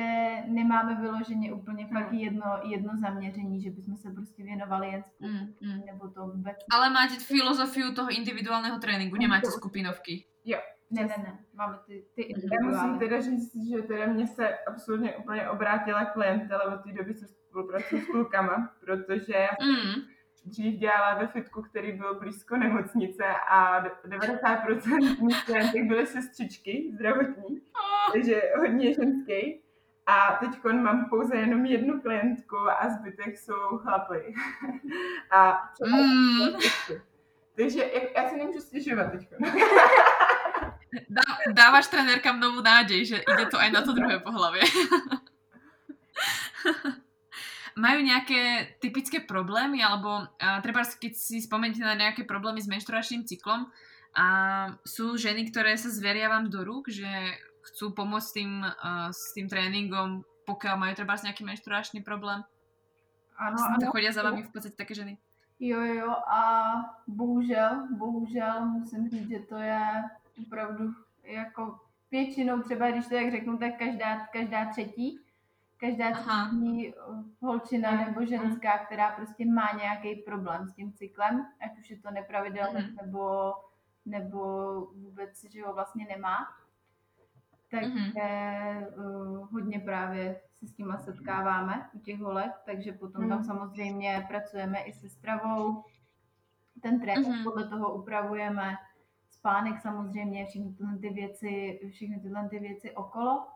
nemáme 0.46 0.96
vyloženě 1.02 1.54
úplně 1.54 1.86
mm. 1.86 1.90
fakt 1.90 2.14
jedno, 2.14 2.46
jedno 2.64 2.94
zaměření, 3.02 3.62
že 3.62 3.70
bychom 3.70 3.98
se 3.98 4.12
prostě 4.12 4.44
věnovali 4.44 4.88
jen 4.88 5.04
mm, 5.20 5.54
mm. 5.62 5.86
nebo 5.86 6.08
to 6.08 6.22
vůbec. 6.22 6.58
Ale 6.72 6.90
máte 6.90 7.16
filozofii 7.16 7.94
toho 7.96 8.10
individuálního 8.10 8.80
tréninku, 8.80 9.18
nemáte 9.18 9.52
skupinovky. 9.52 10.26
Jo, 10.46 10.60
ne, 10.92 11.02
ne, 11.02 11.16
ne, 11.18 11.40
máme 11.54 11.78
ty, 11.86 12.06
ty 12.16 12.34
Já 12.52 12.68
musím 12.70 13.00
teda 13.00 13.22
říct, 13.22 13.52
že 13.70 13.82
teda 13.82 14.06
mě 14.06 14.28
se 14.28 14.58
absolutně 14.58 15.16
úplně 15.16 15.50
obrátila 15.50 16.06
klientela 16.06 16.64
od 16.64 16.84
té 16.84 16.92
doby, 16.92 17.16
co 17.16 17.26
spolupracuji 17.28 18.02
s 18.02 18.06
klukama, 18.06 18.74
protože 18.80 19.48
mm. 19.62 20.02
Dřív 20.46 20.80
dělala 20.80 21.16
ve 21.16 21.28
fitku, 21.28 21.62
který 21.62 21.92
byl 21.92 22.20
blízko 22.20 22.58
nemocnice 22.58 23.24
a 23.50 23.84
90% 23.84 25.24
mých 25.24 25.46
klientek 25.46 25.84
byly 25.84 26.08
sestřičky 26.08 26.92
zdravotní, 26.94 27.62
takže 28.14 28.42
hodně 28.58 28.94
ženský. 28.94 29.62
A 30.06 30.38
teď 30.40 30.64
mám 30.64 31.10
pouze 31.10 31.36
jenom 31.36 31.66
jednu 31.66 32.02
klientku 32.02 32.58
a 32.58 32.90
zbytek 32.90 33.38
jsou 33.38 33.78
chlapy. 33.78 34.34
a 35.32 35.70
mm. 35.86 36.50
Takže 37.56 37.92
já 38.16 38.30
si 38.30 38.38
nemůžu 38.38 38.60
stěžovat 38.60 39.12
teď. 39.12 39.28
Dá, 41.10 41.22
dávaš 41.54 41.88
trenérkám 41.88 42.40
novou 42.40 42.62
nádej, 42.62 43.06
že 43.06 43.18
ide 43.18 43.46
to 43.46 43.60
aj 43.60 43.72
na 43.72 43.82
to 43.82 43.94
druhé 43.94 44.20
pohlavie. 44.20 44.64
Majú 47.80 48.00
nejaké 48.04 48.76
typické 48.84 49.24
problémy, 49.24 49.80
alebo 49.80 50.28
a, 50.40 50.60
treba 50.60 50.84
keď 50.84 51.14
si 51.16 51.40
spomeniete 51.40 51.84
na 51.84 51.96
nejaké 51.96 52.28
problémy 52.28 52.60
s 52.60 52.72
menštruačným 52.72 53.24
cyklom, 53.24 53.72
a 54.12 54.28
sú 54.84 55.16
ženy, 55.16 55.48
ktoré 55.48 55.80
sa 55.80 55.88
zveria 55.88 56.28
vám 56.28 56.52
do 56.52 56.68
rúk, 56.68 56.92
že 56.92 57.08
chcú 57.72 57.96
pomôcť 57.96 58.28
s 58.28 58.36
tým, 58.36 58.52
uh, 58.60 59.08
s 59.08 59.32
tým 59.32 59.48
tréningom, 59.48 60.28
pokiaľ 60.44 60.76
majú 60.76 60.94
treba 61.00 61.16
nejaký 61.16 61.48
menštruačný 61.48 62.04
problém? 62.04 62.44
Ano, 63.40 63.56
ano. 63.56 63.88
Chodia 63.88 64.12
za 64.12 64.22
vami 64.22 64.44
v 64.44 64.52
podstate 64.52 64.76
také 64.76 64.94
ženy? 64.94 65.16
Jo, 65.62 65.80
jo, 65.80 66.12
a 66.28 66.42
bohužel, 67.08 67.88
bohužel 67.96 68.66
musím 68.66 69.10
říct, 69.10 69.30
že 69.30 69.40
to 69.40 69.56
je 69.56 69.82
opravdu 70.42 70.94
jako 71.24 71.80
většinou 72.12 72.62
třeba, 72.62 72.92
když 72.92 73.08
to 73.08 73.16
jak 73.16 73.32
řeknu, 73.32 73.58
tak 73.58 73.78
každá, 73.78 74.28
každá 74.34 74.66
třetí, 74.66 75.20
každá 75.82 76.12
třetí 76.12 76.88
eh, 76.88 76.94
holčina 77.42 78.06
nebo 78.06 78.26
ženská, 78.26 78.86
která 78.86 79.12
prostě 79.12 79.46
má 79.46 79.72
nějaký 79.78 80.16
problém 80.16 80.68
s 80.68 80.74
tím 80.74 80.94
cyklem, 80.94 81.46
ať 81.66 81.80
už 81.80 81.90
je 81.90 82.00
to 82.00 82.12
nepravidelné 82.12 82.82
mm. 82.82 82.96
nebo, 82.96 83.54
nebo 84.06 84.42
vůbec, 84.96 85.44
že 85.44 85.64
ho 85.64 85.74
vlastně 85.74 86.06
nemá. 86.06 86.48
Takže 87.72 87.88
mm-hmm. 87.88 88.88
uh, 88.98 89.48
hodně 89.52 89.80
právě 89.80 90.42
se 90.60 90.68
s 90.68 90.74
tím 90.74 90.98
setkáváme 91.00 91.90
u 91.94 92.00
těch 92.00 92.20
holek, 92.20 92.52
takže 92.66 92.92
potom 92.92 93.24
mm. 93.24 93.30
tam 93.30 93.44
samozřejmě 93.44 94.26
pracujeme 94.28 94.80
i 94.80 94.94
se 94.94 95.10
stravou. 95.10 95.84
Ten 96.82 97.00
trénink 97.00 97.28
mm-hmm. 97.28 97.44
podle 97.44 97.68
toho 97.68 97.94
upravujeme 97.94 98.76
spánek 99.30 99.82
samozřejmě, 99.82 100.46
všechny 100.46 100.74
tyhle 100.74 100.98
ty 100.98 101.10
věci, 101.10 101.80
všechny 101.92 102.20
tyhle 102.20 102.50
ty 102.50 102.60
věci 102.60 102.92
okolo, 102.92 103.48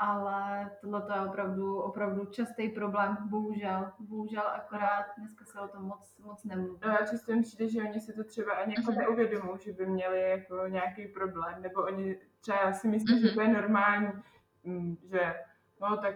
ale 0.00 0.70
tohle 0.80 1.02
je 1.14 1.20
opravdu, 1.20 1.80
opravdu 1.80 2.24
častý 2.26 2.68
problém, 2.68 3.16
bohužel, 3.20 3.92
bohužel 3.98 4.42
akorát 4.54 5.06
dneska 5.18 5.44
se 5.44 5.60
o 5.60 5.68
tom 5.68 5.82
moc, 5.82 6.18
moc 6.24 6.44
nemluví. 6.44 6.80
No 6.86 7.00
a 7.00 7.06
často 7.06 7.32
mi 7.32 7.42
přijde, 7.42 7.68
že 7.68 7.82
oni 7.82 8.00
si 8.00 8.12
to 8.12 8.24
třeba 8.24 8.52
ani 8.52 8.74
jako 8.78 8.92
neuvědomují, 8.92 9.58
že 9.64 9.72
by 9.72 9.86
měli 9.86 10.30
jako 10.30 10.66
nějaký 10.68 11.06
problém, 11.06 11.62
nebo 11.62 11.82
oni 11.82 12.16
třeba 12.40 12.72
si 12.72 12.88
myslí, 12.88 13.14
mm-hmm. 13.14 13.28
že 13.28 13.34
to 13.34 13.40
je 13.40 13.48
normální, 13.48 14.08
mm, 14.64 14.96
že 15.10 15.34
no 15.80 15.96
tak 15.96 16.14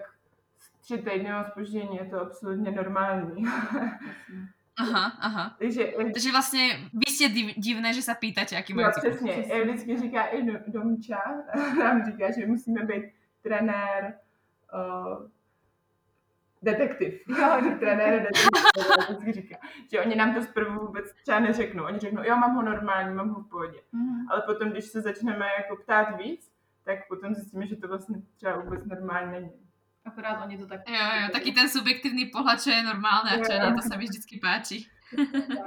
tři 0.81 0.99
týdny 0.99 1.31
spoždění 1.51 1.97
je 1.97 2.05
to 2.05 2.20
absolutně 2.20 2.70
normální. 2.70 3.44
Aha, 4.77 5.12
aha. 5.20 5.57
Takže, 5.59 5.92
Takže 6.12 6.31
vlastně 6.31 6.90
vy 6.94 7.12
jste 7.12 7.29
divné, 7.57 7.92
že 7.92 8.03
se 8.03 8.14
pýtáte, 8.14 8.55
jaký 8.55 8.75
mají 8.75 8.87
no, 8.87 8.92
přesně. 8.97 9.33
přesně. 9.33 9.64
Vždycky 9.64 9.99
říká 9.99 10.25
i 10.25 10.70
Domča, 10.70 11.23
nám 11.79 12.05
říká, 12.05 12.31
že 12.31 12.47
musíme 12.47 12.85
být 12.85 13.05
trenér, 13.44 14.14
uh, 14.74 15.28
detektiv. 16.62 17.12
Jo, 17.38 17.76
trenér, 17.78 18.22
detektiv, 18.22 18.48
vždycky 19.09 19.33
říká. 19.33 19.57
Že 19.90 20.00
oni 20.00 20.14
nám 20.16 20.35
to 20.35 20.42
zprvu 20.42 20.87
vůbec 20.87 21.04
třeba 21.22 21.38
neřeknou. 21.38 21.85
Oni 21.85 21.98
řeknou, 21.98 22.22
jo, 22.24 22.37
mám 22.37 22.54
ho 22.54 22.62
normální, 22.62 23.14
mám 23.14 23.28
ho 23.28 23.40
v 23.40 23.48
pohodě. 23.48 23.80
Mm. 23.92 24.30
Ale 24.30 24.42
potom, 24.46 24.70
když 24.70 24.85
se 24.85 25.00
začneme 25.00 25.46
jako 25.59 25.76
ptát 25.76 26.16
víc, 26.16 26.50
tak 26.85 27.09
potom 27.09 27.35
zjistíme, 27.35 27.66
že 27.66 27.76
to 27.76 27.88
vlastně 27.88 28.16
třeba 28.37 28.57
vůbec 28.57 28.85
normální 28.85 29.33
není. 29.33 29.52
Akorát 30.04 30.44
oni 30.44 30.59
to 30.59 30.66
tak... 30.66 30.80
Jo, 30.88 30.94
jo, 31.22 31.28
taky 31.33 31.52
ten 31.52 31.68
subjektivní 31.68 32.26
pohled, 32.26 32.61
čo 32.61 32.70
je 32.70 32.83
normálne 32.83 33.30
a 33.30 33.40
čo 33.40 33.52
je 33.52 33.59
na 33.59 33.72
to 33.72 33.80
sa 33.80 33.96
mi 33.96 34.04
vždycky 34.04 34.37
páči. 34.37 34.85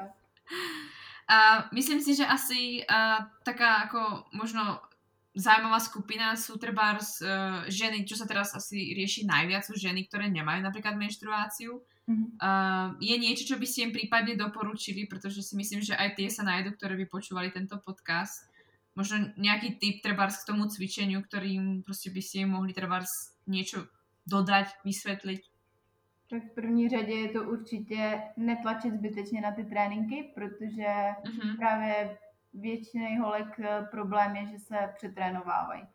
a 1.33 1.65
myslím 1.73 2.01
si, 2.01 2.15
že 2.15 2.25
asi 2.25 2.85
a, 2.85 3.25
taká 3.41 3.89
ako 3.89 4.29
možno 4.37 4.77
zaujímavá 5.37 5.77
skupina 5.77 6.33
sú 6.33 6.57
treba 6.57 6.97
uh, 6.97 7.63
ženy, 7.69 8.03
čo 8.09 8.17
sa 8.17 8.25
teraz 8.25 8.57
asi 8.57 8.97
rieši 8.97 9.29
najviac, 9.29 9.63
sú 9.63 9.77
ženy, 9.77 10.09
ktoré 10.09 10.33
nemajú 10.33 10.65
napríklad 10.65 10.97
menštruáciu. 10.97 11.77
Mm-hmm. 12.09 12.41
Uh, 12.41 12.97
je 12.97 13.15
niečo, 13.21 13.43
čo 13.45 13.55
by 13.61 13.67
ste 13.69 13.87
im 13.87 13.91
prípadne 13.93 14.33
doporučili, 14.33 15.05
pretože 15.05 15.45
si 15.45 15.53
myslím, 15.53 15.85
že 15.85 15.93
aj 15.93 16.17
tie 16.17 16.27
sa 16.33 16.41
nájdu, 16.41 16.73
ktoré 16.73 16.97
by 16.97 17.05
počúvali 17.05 17.53
tento 17.53 17.77
podcast. 17.77 18.49
Možno 18.97 19.29
nejaký 19.37 19.77
tip 19.77 20.01
treba 20.01 20.25
k 20.25 20.47
tomu 20.47 20.65
cvičeniu, 20.65 21.21
ktorým 21.21 21.83
prostě 21.83 22.09
by 22.09 22.21
ste 22.21 22.39
im 22.39 22.49
mohli 22.49 22.73
treba 22.73 23.05
niečo 23.45 23.85
dodať, 24.25 24.81
vysvětlit? 24.85 25.41
Tak 26.29 26.43
v 26.43 26.55
první 26.55 26.89
řadě 26.89 27.13
je 27.13 27.29
to 27.29 27.43
určitě 27.43 28.21
netlačit 28.37 28.93
zbytečně 28.93 29.41
na 29.41 29.51
ty 29.51 29.63
tréninky, 29.63 30.31
protože 30.35 30.87
uh-huh. 31.23 31.57
právě 31.57 32.17
většině 32.57 33.19
holek 33.19 33.59
eh, 33.59 33.87
problém 33.91 34.35
je, 34.35 34.45
že 34.45 34.59
se 34.59 34.93
přetrénovávají. 34.95 35.87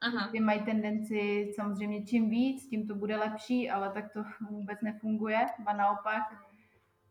Aha. 0.00 0.28
Ty 0.32 0.40
mají 0.40 0.64
tendenci 0.64 1.52
samozřejmě 1.54 2.04
čím 2.04 2.30
víc, 2.30 2.68
tím 2.68 2.86
to 2.86 2.94
bude 2.94 3.16
lepší, 3.16 3.70
ale 3.70 3.92
tak 3.92 4.12
to 4.12 4.24
vůbec 4.50 4.80
nefunguje, 4.82 5.46
a 5.66 5.72
naopak. 5.72 6.22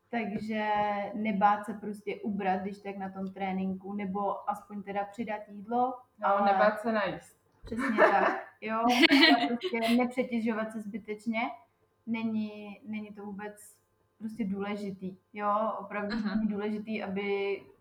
Takže 0.10 0.70
nebát 1.14 1.66
se 1.66 1.74
prostě 1.74 2.16
ubrat, 2.16 2.62
když 2.62 2.80
tak 2.80 2.98
na 2.98 3.10
tom 3.10 3.34
tréninku, 3.34 3.94
nebo 3.94 4.50
aspoň 4.50 4.84
teda 4.84 5.06
přidat 5.06 5.42
jídlo. 5.48 5.94
No, 6.20 6.28
ale... 6.28 6.54
nebát 6.54 6.80
se 6.80 6.92
najíst. 6.92 7.38
Přesně 7.66 7.98
tak. 7.98 8.46
Jo, 8.62 8.86
prostě 9.48 9.80
nepřetěžovat 9.98 10.72
se 10.72 10.82
zbytečně. 10.82 11.42
Není, 12.06 12.82
není 12.88 13.14
to 13.14 13.26
vůbec 13.26 13.78
prostě 14.18 14.46
důležitý. 14.46 15.18
Jo, 15.34 15.72
opravdu 15.80 16.18
uh-huh. 16.18 16.48
důležitý, 16.48 17.04
aby 17.04 17.26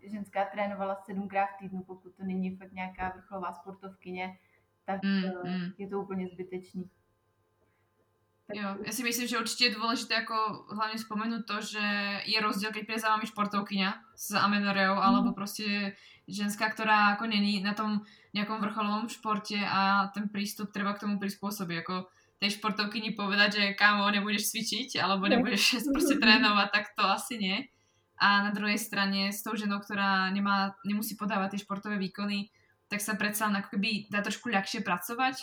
ženská 0.03 0.45
trénovala 0.45 0.95
sedmkrát 0.95 1.49
v 1.57 1.59
týdnu, 1.59 1.83
pokud 1.83 2.15
to 2.17 2.25
není 2.25 2.57
fakt 2.57 2.73
nějaká 2.73 3.13
vrcholová 3.17 3.53
sportovkyně, 3.53 4.39
tak 4.85 5.03
mm, 5.03 5.51
mm. 5.51 5.73
je 5.79 5.89
to 5.89 6.01
úplně 6.01 6.29
zbytečný. 6.29 6.91
Tak... 8.47 8.57
Jo, 8.57 8.77
ja 8.85 8.93
si 8.93 9.01
myslím, 9.01 9.25
že 9.25 9.41
určite 9.41 9.73
je 9.73 9.77
dôležité 9.81 10.21
ako 10.21 10.69
hlavne 10.77 11.01
spomenúť 11.01 11.43
to, 11.49 11.57
že 11.65 11.85
je 12.29 12.37
rozdiel, 12.45 12.77
keď 12.77 12.83
príde 12.85 13.01
za 13.01 13.17
vami 13.17 13.25
športovkyňa 13.25 13.91
s 14.13 14.37
amenoreou, 14.37 15.01
mm. 15.01 15.05
alebo 15.05 15.33
proste 15.33 15.97
ženská, 16.29 16.69
ktorá 16.69 17.17
ako 17.17 17.25
není 17.25 17.65
na 17.65 17.73
tom 17.73 18.05
nejakom 18.37 18.61
vrcholovom 18.61 19.09
športe 19.09 19.57
a 19.57 20.13
ten 20.13 20.29
prístup 20.29 20.77
treba 20.77 20.93
k 20.93 21.09
tomu 21.09 21.17
prispôsobiť. 21.17 21.77
Ako 21.89 22.05
tej 22.45 22.61
športovkyni 22.61 23.17
povedať, 23.17 23.51
že 23.57 23.65
kámo, 23.73 24.05
nebudeš 24.13 24.53
cvičiť, 24.53 25.01
alebo 25.01 25.25
nebudeš 25.25 25.81
proste 25.97 26.21
trénovať, 26.21 26.69
tak 26.69 26.85
to 26.93 27.05
asi 27.09 27.41
nie. 27.41 27.57
A 28.21 28.45
na 28.45 28.53
druhej 28.53 28.77
strane 28.77 29.33
s 29.33 29.41
tou 29.41 29.57
ženou, 29.57 29.81
ktorá 29.81 30.29
nemá, 30.29 30.77
nemusí 30.85 31.17
podávať 31.17 31.57
tie 31.57 31.65
športové 31.65 31.97
výkony, 31.97 32.53
tak 32.93 33.01
sa 33.01 33.17
predsa 33.17 33.49
ako 33.49 33.75
keby 33.75 34.13
dá 34.13 34.21
trošku 34.21 34.53
ľahšie 34.53 34.85
pracovať 34.85 35.41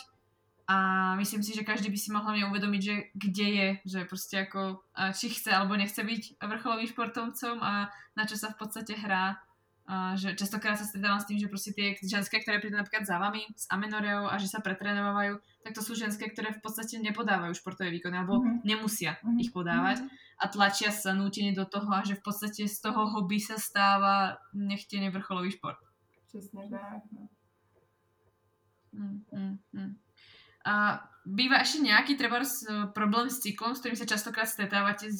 a 0.70 0.76
myslím 1.18 1.42
si, 1.42 1.52
že 1.52 1.66
každý 1.66 1.90
by 1.90 1.98
si 1.98 2.08
mal 2.14 2.22
hlavne 2.22 2.48
uvedomiť, 2.48 2.82
že 2.82 2.94
kde 3.12 3.46
je, 3.50 3.68
že 3.82 4.00
proste 4.06 4.46
ako, 4.46 4.80
či 5.12 5.28
chce 5.28 5.50
alebo 5.50 5.74
nechce 5.74 5.98
byť 5.98 6.38
vrcholovým 6.38 6.88
športovcom 6.88 7.58
a 7.60 7.90
na 8.14 8.24
čo 8.24 8.38
sa 8.38 8.54
v 8.54 8.58
podstate 8.62 8.94
hrá. 8.94 9.42
A 9.82 10.14
že 10.14 10.38
častokrát 10.38 10.78
sa 10.78 10.86
stretávam 10.86 11.18
s 11.18 11.26
tým, 11.26 11.42
že 11.42 11.50
proste 11.50 11.74
tie 11.74 11.98
ženské, 11.98 12.38
ktoré 12.38 12.62
prídu 12.62 12.78
napríklad 12.78 13.02
za 13.02 13.18
vami 13.18 13.42
s 13.58 13.66
amenoreou 13.66 14.30
a 14.30 14.38
že 14.38 14.46
sa 14.46 14.62
pretrénovajú, 14.62 15.42
tak 15.66 15.74
to 15.74 15.82
sú 15.82 15.98
ženské, 15.98 16.30
ktoré 16.30 16.54
v 16.54 16.62
podstate 16.62 17.02
nepodávajú 17.02 17.50
športové 17.58 17.90
výkony 17.90 18.14
alebo 18.22 18.38
mm-hmm. 18.38 18.62
nemusia 18.62 19.18
mm-hmm. 19.18 19.42
ich 19.42 19.50
podávať 19.50 20.06
a 20.38 20.44
tlačia 20.46 20.94
sa 20.94 21.14
nútene 21.14 21.50
do 21.50 21.66
toho 21.66 21.90
a 21.90 22.06
že 22.06 22.14
v 22.14 22.22
podstate 22.22 22.70
z 22.70 22.78
toho 22.78 23.10
hobby 23.10 23.42
sa 23.42 23.58
stáva 23.58 24.38
nechtene 24.54 25.10
vrcholový 25.10 25.50
šport. 25.50 25.82
Přesně 26.32 26.70
tak. 26.70 27.02
No. 27.12 27.28
Mm, 28.92 29.24
mm, 29.32 29.58
mm. 29.72 29.96
A 30.66 31.02
býva 31.26 31.58
ešte 31.58 31.82
nejaký 31.82 32.14
treba 32.14 32.38
problém 32.94 33.26
s 33.26 33.42
cyklom, 33.42 33.74
s 33.74 33.82
ktorým 33.82 33.98
sa 33.98 34.06
častokrát 34.06 34.46
stretávate, 34.46 35.10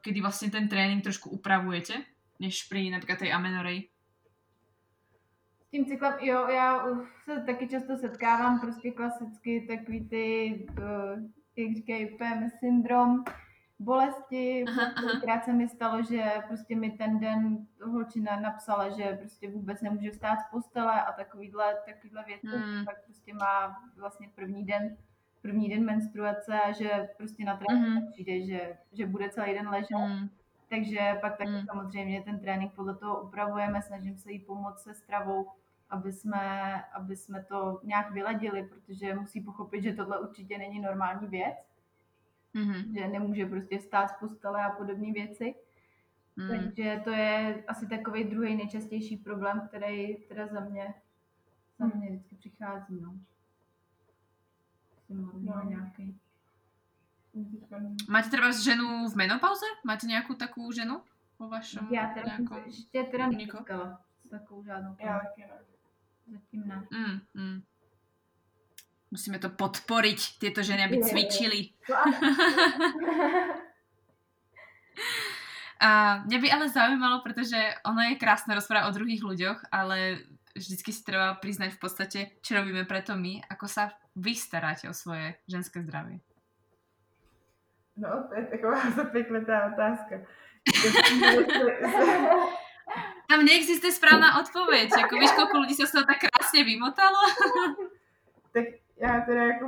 kedy 0.00 0.18
vlastne 0.24 0.48
ten 0.48 0.64
trénink 0.64 1.04
trošku 1.04 1.28
upravujete, 1.28 1.98
než 2.40 2.68
pri 2.72 2.88
napríklad 2.88 3.20
tej 3.20 3.30
amenorej? 3.36 3.92
Tím 5.70 5.86
cyklem, 5.86 6.14
jo, 6.20 6.48
já 6.48 6.84
se 7.24 7.40
taky 7.40 7.68
často 7.68 7.96
setkávám 7.96 8.60
prostě 8.60 8.90
klasicky 8.90 9.66
takový 9.68 10.08
ty, 10.08 10.66
uh, 10.78 11.22
jak 11.56 11.76
říkají, 11.76 12.06
PMS 12.06 12.52
syndrom, 12.58 13.24
bolesti. 13.78 14.64
Krát 15.22 15.44
se 15.44 15.52
mi 15.52 15.68
stalo, 15.68 16.02
že 16.02 16.24
prostě 16.46 16.76
mi 16.76 16.90
ten 16.90 17.18
den 17.18 17.66
holčina 17.82 18.40
napsala, 18.40 18.88
že 18.88 19.16
prostě 19.20 19.50
vůbec 19.50 19.82
nemůže 19.82 20.10
vstát 20.10 20.38
z 20.40 20.50
postele 20.50 21.02
a 21.02 21.12
takovýhle, 21.12 21.76
takovýhle 21.86 22.24
věci. 22.24 22.56
Hmm. 22.56 22.84
Pak 22.84 23.04
prostě 23.04 23.34
má 23.34 23.82
vlastně 23.96 24.28
první 24.34 24.64
den 24.64 24.96
první 25.42 25.68
den 25.68 25.84
menstruace 25.84 26.60
a 26.60 26.72
že 26.72 27.08
prostě 27.16 27.44
na 27.44 27.56
trénink 27.56 28.04
mm. 28.04 28.10
přijde, 28.12 28.46
že, 28.46 28.76
že 28.92 29.06
bude 29.06 29.28
celý 29.28 29.54
den 29.54 29.68
ležet. 29.68 29.98
Mm. 29.98 30.28
Takže 30.68 31.18
pak 31.20 31.38
taky 31.38 31.50
mm. 31.50 31.66
samozřejmě 31.66 32.22
ten 32.22 32.40
trénink 32.40 32.72
podle 32.72 32.94
toho 32.94 33.22
upravujeme, 33.22 33.82
snažím 33.82 34.18
se 34.18 34.32
jí 34.32 34.38
pomoct 34.38 34.82
se 34.82 34.94
stravou, 34.94 35.48
aby 35.90 36.12
jsme, 36.12 36.82
aby 36.92 37.16
jsme 37.16 37.44
to 37.44 37.80
nějak 37.84 38.10
vyladili, 38.10 38.62
protože 38.62 39.14
musí 39.14 39.40
pochopit, 39.40 39.82
že 39.82 39.92
tohle 39.92 40.20
určitě 40.20 40.58
není 40.58 40.80
normální 40.80 41.28
věc 41.28 41.68
mm-hmm. 42.54 42.92
že 42.92 43.08
nemůže 43.08 43.46
prostě 43.46 43.80
stát 43.80 44.10
z 44.10 44.12
postele 44.20 44.64
a 44.64 44.70
podobné 44.70 45.12
věci. 45.12 45.54
Mm. 46.36 46.48
Takže 46.48 47.00
to 47.04 47.10
je 47.10 47.64
asi 47.68 47.86
takový 47.86 48.24
druhý 48.24 48.56
nejčastější 48.56 49.16
problém, 49.16 49.68
který 49.68 50.16
teda 50.16 50.46
za 50.46 50.60
mě, 50.60 50.94
za 51.78 51.86
mě 51.86 52.10
vždycky 52.10 52.36
přichází. 52.36 53.00
No. 53.00 53.14
No. 55.08 55.62
Nějaký. 55.68 56.20
Máte 58.08 58.28
třeba 58.28 58.50
ženu 58.52 59.08
v 59.08 59.16
menopauze? 59.16 59.66
Máte 59.84 60.06
nějakou 60.06 60.34
takovou 60.34 60.72
ženu 60.72 61.00
po 61.36 61.48
vašem? 61.48 61.88
Já 61.90 62.06
teda 62.14 62.36
nějakou... 62.38 62.56
ještě 62.66 63.02
teda 63.02 63.26
nepotkala 63.26 64.00
takovou 64.30 64.64
žádnou. 64.64 64.96
Já 65.00 65.18
taky 65.18 65.40
ne. 65.40 65.58
Zatím 66.32 66.68
ne. 66.68 66.86
Mm, 66.90 67.20
mm. 67.34 67.62
Musíme 69.10 69.38
to 69.38 69.48
podporiť, 69.48 70.38
tieto 70.38 70.60
ženy, 70.62 70.84
aby 70.84 71.00
cvičili. 71.00 71.72
A 75.78 76.20
mňa 76.26 76.38
by 76.42 76.48
ale 76.50 76.66
zaujímalo, 76.68 77.22
pretože 77.22 77.54
ono 77.86 78.02
je 78.02 78.18
krásne 78.18 78.50
rozprávať 78.50 78.90
o 78.90 78.96
druhých 78.98 79.22
ľuďoch, 79.22 79.70
ale 79.70 80.26
vždycky 80.58 80.90
si 80.90 81.06
treba 81.06 81.38
priznať 81.38 81.78
v 81.78 81.80
podstate, 81.80 82.20
čo 82.42 82.58
robíme 82.58 82.82
preto 82.82 83.14
my, 83.14 83.46
ako 83.46 83.70
sa 83.70 83.94
vy 84.18 84.34
staráte 84.34 84.90
o 84.90 84.94
svoje 84.94 85.38
ženské 85.46 85.78
zdravie. 85.86 86.18
No, 87.98 88.24
to 88.28 88.34
je 88.34 88.46
taková 88.46 88.90
zapekletá 88.96 89.66
otázka. 89.72 90.14
Tam 93.28 93.44
neexistuje 93.44 93.92
správna 93.92 94.40
odpoveď. 94.40 94.88
Jako 94.98 95.14
víš, 95.18 95.30
ľudí 95.36 95.74
sa 95.74 95.86
z 95.86 95.92
toho 95.92 96.04
tak 96.06 96.18
krásne 96.24 96.64
vymotalo? 96.64 97.20
tak 98.54 98.64
já 98.96 99.20
teda 99.20 99.42
jako, 99.44 99.66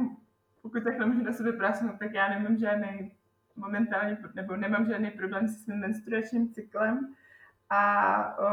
pokud 0.62 0.84
takhle 0.84 1.06
můžu 1.06 1.22
na 1.24 1.32
sebe 1.32 1.52
prásnout, 1.52 1.98
tak 1.98 2.14
já 2.14 2.28
nemám 2.28 2.56
žádný 2.56 3.12
momentálně, 3.56 4.18
nebo 4.34 4.56
nemám 4.56 4.86
žádný 4.86 5.10
problém 5.10 5.48
se 5.48 5.54
svým 5.54 5.76
menstruačním 5.76 6.52
cyklem 6.52 7.14
a 7.70 7.82
o, 8.38 8.48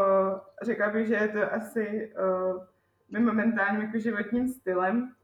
řekla 0.62 0.90
bych, 0.90 1.08
že 1.08 1.16
je 1.16 1.28
to 1.28 1.54
asi 1.54 2.14
o, 2.16 2.60
mým 3.10 3.26
momentálním 3.26 3.82
jako 3.82 4.00
životním 4.00 4.48
stylem, 4.50 5.16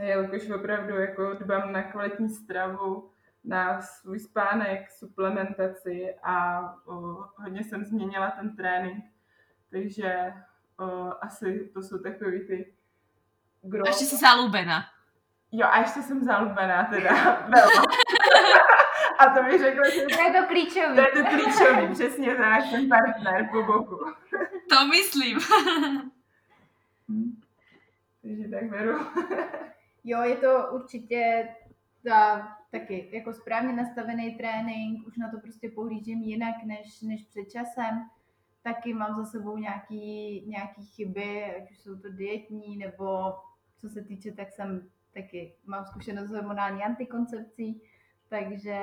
jelikož 0.00 0.50
opravdu 0.50 0.94
jako 0.94 1.34
dbám 1.34 1.72
na 1.72 1.82
kvalitní 1.82 2.28
stravu, 2.28 3.10
na 3.48 3.82
svůj 3.82 4.18
spánek, 4.18 4.90
suplementaci 4.90 6.14
a 6.22 6.60
o, 6.86 7.24
hodně 7.36 7.64
jsem 7.64 7.84
změnila 7.84 8.30
ten 8.30 8.56
trénink, 8.56 9.04
takže 9.70 10.32
o, 10.78 11.12
asi 11.20 11.70
to 11.74 11.82
jsou 11.82 11.98
takový 11.98 12.46
ty 12.46 12.74
gro... 13.62 13.84
A 13.84 13.88
ještě 13.88 14.04
jsi 14.04 14.16
zalúbená. 14.16 14.84
Jo, 15.52 15.66
a 15.70 15.78
ještě 15.78 16.02
jsem 16.02 16.24
zalúbená 16.24 16.84
teda. 16.84 17.36
a 19.18 19.28
to 19.34 19.42
mi 19.42 19.58
řekla, 19.58 19.90
že... 19.90 20.02
To 20.16 20.22
je 20.22 20.32
to 20.32 20.46
klíčový. 20.46 20.94
To 20.94 21.00
je 21.00 21.12
to 21.12 21.24
klíčový, 21.24 21.94
přesně 21.94 22.36
tak, 22.36 22.62
ten 22.70 22.88
partner 22.88 23.48
po 23.52 23.62
boku. 23.62 23.98
to 24.68 24.86
myslím. 24.86 25.38
Hm. 27.08 27.40
Takže 28.22 28.48
tak 28.48 28.70
beru. 28.70 29.06
jo, 30.04 30.22
je 30.22 30.36
to 30.36 30.66
určitě 30.70 31.48
ta, 32.04 32.48
taky 32.70 33.10
jako 33.12 33.32
správně 33.32 33.72
nastavený 33.72 34.36
trénink, 34.36 35.06
už 35.06 35.16
na 35.16 35.30
to 35.30 35.40
prostě 35.40 35.70
pohlížím 35.70 36.22
jinak 36.22 36.54
než, 36.64 37.02
než 37.02 37.24
před 37.24 37.44
časem. 37.44 38.08
Taky 38.62 38.94
mám 38.94 39.16
za 39.16 39.24
sebou 39.24 39.56
nějaký, 39.56 40.44
nějaký 40.46 40.86
chyby, 40.86 41.44
ať 41.44 41.70
už 41.70 41.78
jsou 41.78 41.98
to 41.98 42.12
dietní, 42.12 42.76
nebo 42.76 43.34
co 43.80 43.88
se 43.88 44.04
týče, 44.04 44.32
tak 44.32 44.52
jsem 44.52 44.88
taky 45.14 45.54
mám 45.66 45.84
zkušenost 45.84 46.28
s 46.28 46.32
hormonální 46.32 46.82
antikoncepcí, 46.82 47.82
takže 48.28 48.78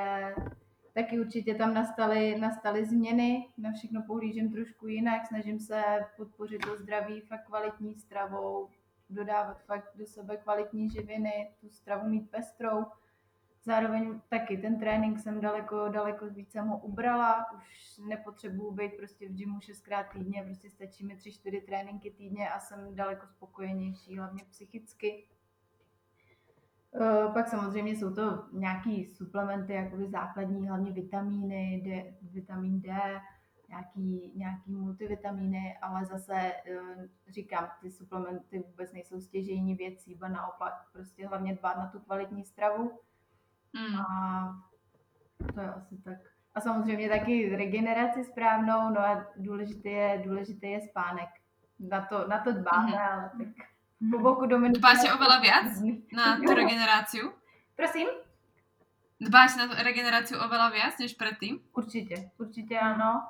taky 0.93 1.19
určitě 1.19 1.55
tam 1.55 1.73
nastaly, 1.73 2.39
nastaly 2.39 2.85
změny, 2.85 3.47
na 3.57 3.71
všechno 3.71 4.03
pohlížím 4.07 4.51
trošku 4.51 4.87
jinak, 4.87 5.27
snažím 5.27 5.59
se 5.59 5.83
podpořit 6.17 6.65
to 6.65 6.77
zdraví 6.77 7.21
fakt 7.21 7.45
kvalitní 7.45 7.95
stravou, 7.95 8.69
dodávat 9.09 9.63
fakt 9.63 9.91
do 9.95 10.05
sebe 10.05 10.37
kvalitní 10.37 10.89
živiny, 10.89 11.51
tu 11.61 11.69
stravu 11.69 12.09
mít 12.09 12.31
pestrou. 12.31 12.85
Zároveň 13.65 14.21
taky 14.29 14.57
ten 14.57 14.79
trénink 14.79 15.19
jsem 15.19 15.41
daleko, 15.41 15.89
daleko 15.89 16.29
více 16.29 16.61
mu 16.61 16.77
ubrala, 16.77 17.45
už 17.55 17.97
nepotřebuju 18.07 18.71
být 18.71 18.97
prostě 18.97 19.29
v 19.29 19.33
gymu 19.33 19.59
šestkrát 19.59 20.03
týdně, 20.03 20.43
prostě 20.43 20.69
stačí 20.69 21.05
mi 21.05 21.15
tři, 21.15 21.31
čtyři 21.31 21.61
tréninky 21.61 22.11
týdně 22.11 22.49
a 22.49 22.59
jsem 22.59 22.95
daleko 22.95 23.27
spokojenější, 23.27 24.17
hlavně 24.17 24.43
psychicky. 24.49 25.27
Eh, 27.01 27.31
pak 27.33 27.47
samozřejmě 27.47 27.91
jsou 27.91 28.13
to 28.13 28.45
nějaký 28.51 29.05
suplementy, 29.05 29.73
jakoby 29.73 30.09
základní, 30.09 30.67
hlavně 30.67 30.91
vitamíny, 30.91 31.81
D, 31.85 32.17
vitamin 32.21 32.81
D, 32.81 33.21
nějaký, 33.69 34.31
nějaký 34.35 34.71
multivitamíny, 34.71 35.77
ale 35.81 36.05
zase 36.05 36.35
eh, 36.35 37.09
říkám, 37.27 37.69
ty 37.81 37.91
suplementy 37.91 38.59
vůbec 38.59 38.93
nejsou 38.93 39.21
stěžejní 39.21 39.75
věcí, 39.75 40.15
ba 40.15 40.27
naopak 40.27 40.73
prostě 40.93 41.27
hlavně 41.27 41.55
dbát 41.55 41.77
na 41.77 41.87
tu 41.87 41.99
kvalitní 41.99 42.43
stravu. 42.43 42.91
Mm. 43.75 43.99
A 43.99 44.07
to 45.53 45.61
je 45.61 45.69
asi 45.69 45.97
tak. 46.03 46.17
A 46.55 46.61
samozřejmě 46.61 47.09
taky 47.09 47.55
regeneraci 47.55 48.23
správnou, 48.23 48.89
no 48.89 48.99
a 48.99 49.25
důležité 49.35 49.89
je, 49.89 50.21
důležité 50.25 50.67
je 50.67 50.81
spánek. 50.81 51.29
Na 51.79 52.05
to, 52.05 52.27
na 52.27 52.39
to 52.39 52.51
dbáme, 52.53 52.91
mm. 52.91 52.97
ale 52.97 53.31
tak 53.37 53.67
po 54.11 54.19
boku 54.19 54.45
Dominika. 54.45 54.79
Dbáte 54.79 55.07
oveľa 55.15 55.37
viac 55.39 55.67
na 56.17 56.37
tú 56.39 56.51
regeneráciu? 56.51 57.31
Prosím? 57.75 58.07
Dbáš 59.19 59.55
na 59.55 59.71
tú 59.71 59.75
regeneráciu 59.79 60.35
oveľa 60.39 60.69
viac 60.71 60.93
než 60.99 61.15
predtým? 61.15 61.59
Určitě, 61.73 62.31
určitě 62.37 62.79
ano. 62.79 63.23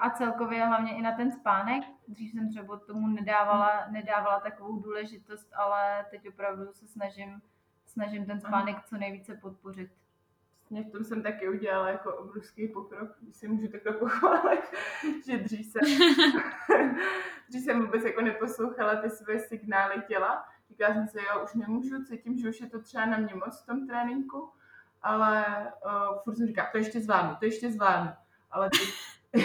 A 0.00 0.10
celkově 0.10 0.64
hlavně 0.64 0.96
i 0.96 1.02
na 1.02 1.12
ten 1.12 1.32
spánek. 1.32 1.84
Dřív 2.08 2.32
jsem 2.32 2.50
třeba 2.50 2.78
tomu 2.78 3.08
nedávala, 3.08 3.86
nedávala 3.90 4.40
takovou 4.40 4.80
důležitost, 4.80 5.48
ale 5.56 6.06
teď 6.10 6.28
opravdu 6.28 6.72
se 6.72 6.88
snažím, 6.88 7.42
snažím 7.92 8.26
ten 8.26 8.40
spánek 8.40 8.76
co 8.84 8.96
nejvíce 8.96 9.34
podpořit. 9.34 9.90
Vlastně 10.60 10.90
v 10.90 10.92
tom 10.92 11.04
jsem 11.04 11.22
taky 11.22 11.48
udělala 11.48 11.88
jako 11.88 12.16
obrovský 12.16 12.68
pokrok, 12.68 13.10
když 13.20 13.36
si 13.36 13.48
můžu 13.48 13.68
takhle 13.68 13.92
pochválit, 13.92 14.60
že 15.26 15.38
dřív 15.38 15.66
jsem, 15.66 15.82
dřív 17.48 17.64
jsem 17.64 17.80
vůbec 17.80 18.04
jako 18.04 18.20
neposlouchala 18.20 18.96
ty 18.96 19.10
své 19.10 19.38
signály 19.38 20.02
těla. 20.08 20.44
Říkala 20.68 20.94
jsem 20.94 21.08
si, 21.08 21.18
jo, 21.18 21.44
už 21.44 21.54
nemůžu, 21.54 22.04
cítím, 22.04 22.38
že 22.38 22.48
už 22.48 22.60
je 22.60 22.66
to 22.66 22.82
třeba 22.82 23.06
na 23.06 23.18
mě 23.18 23.34
moc 23.34 23.62
v 23.62 23.66
tom 23.66 23.86
tréninku, 23.86 24.50
ale 25.02 25.44
uh, 25.84 26.22
furt 26.22 26.36
jsem 26.36 26.46
říkala, 26.46 26.68
to 26.72 26.78
ještě 26.78 27.00
zvládnu, 27.00 27.36
to 27.38 27.44
ještě 27.44 27.72
zvládnu. 27.72 28.10
Ale 28.50 28.70
ty, 28.70 28.78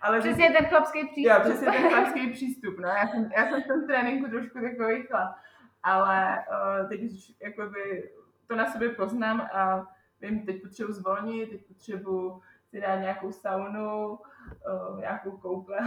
ale 0.00 0.20
přesně 0.20 0.46
ty, 0.48 0.56
ten 0.56 0.66
chlapský 0.66 1.08
přístup. 1.08 1.32
Jo, 1.32 1.40
přesně 1.40 1.66
ten 1.72 1.88
chlapský 1.88 2.30
přístup. 2.30 2.78
No. 2.78 2.88
Já, 2.88 3.08
jsem, 3.08 3.30
já 3.36 3.48
jsem 3.48 3.62
v 3.62 3.66
tom 3.66 3.86
tréninku 3.86 4.30
trošku 4.30 4.60
takový 4.60 5.02
chlap. 5.02 5.36
Ale 5.82 6.38
uh, 6.38 6.88
teď 6.88 7.02
už 7.02 7.32
jakoby, 7.42 8.10
to 8.46 8.56
na 8.56 8.72
sobě 8.72 8.88
poznám 8.88 9.40
a 9.40 9.86
vím, 10.20 10.46
teď 10.46 10.62
potřebuji 10.62 10.92
zvolnit, 10.92 11.50
teď 11.50 11.66
potřebuji 11.66 12.42
si 12.70 12.80
dát 12.80 12.96
nějakou 12.96 13.32
saunu, 13.32 14.10
uh, 14.10 15.00
nějakou 15.00 15.30
koupel, 15.30 15.78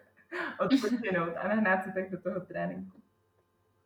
odpočinout 0.58 1.36
a 1.36 1.48
nahnát 1.48 1.84
se 1.84 1.92
tak 1.92 2.10
do 2.10 2.20
toho 2.20 2.40
tréninku. 2.40 3.04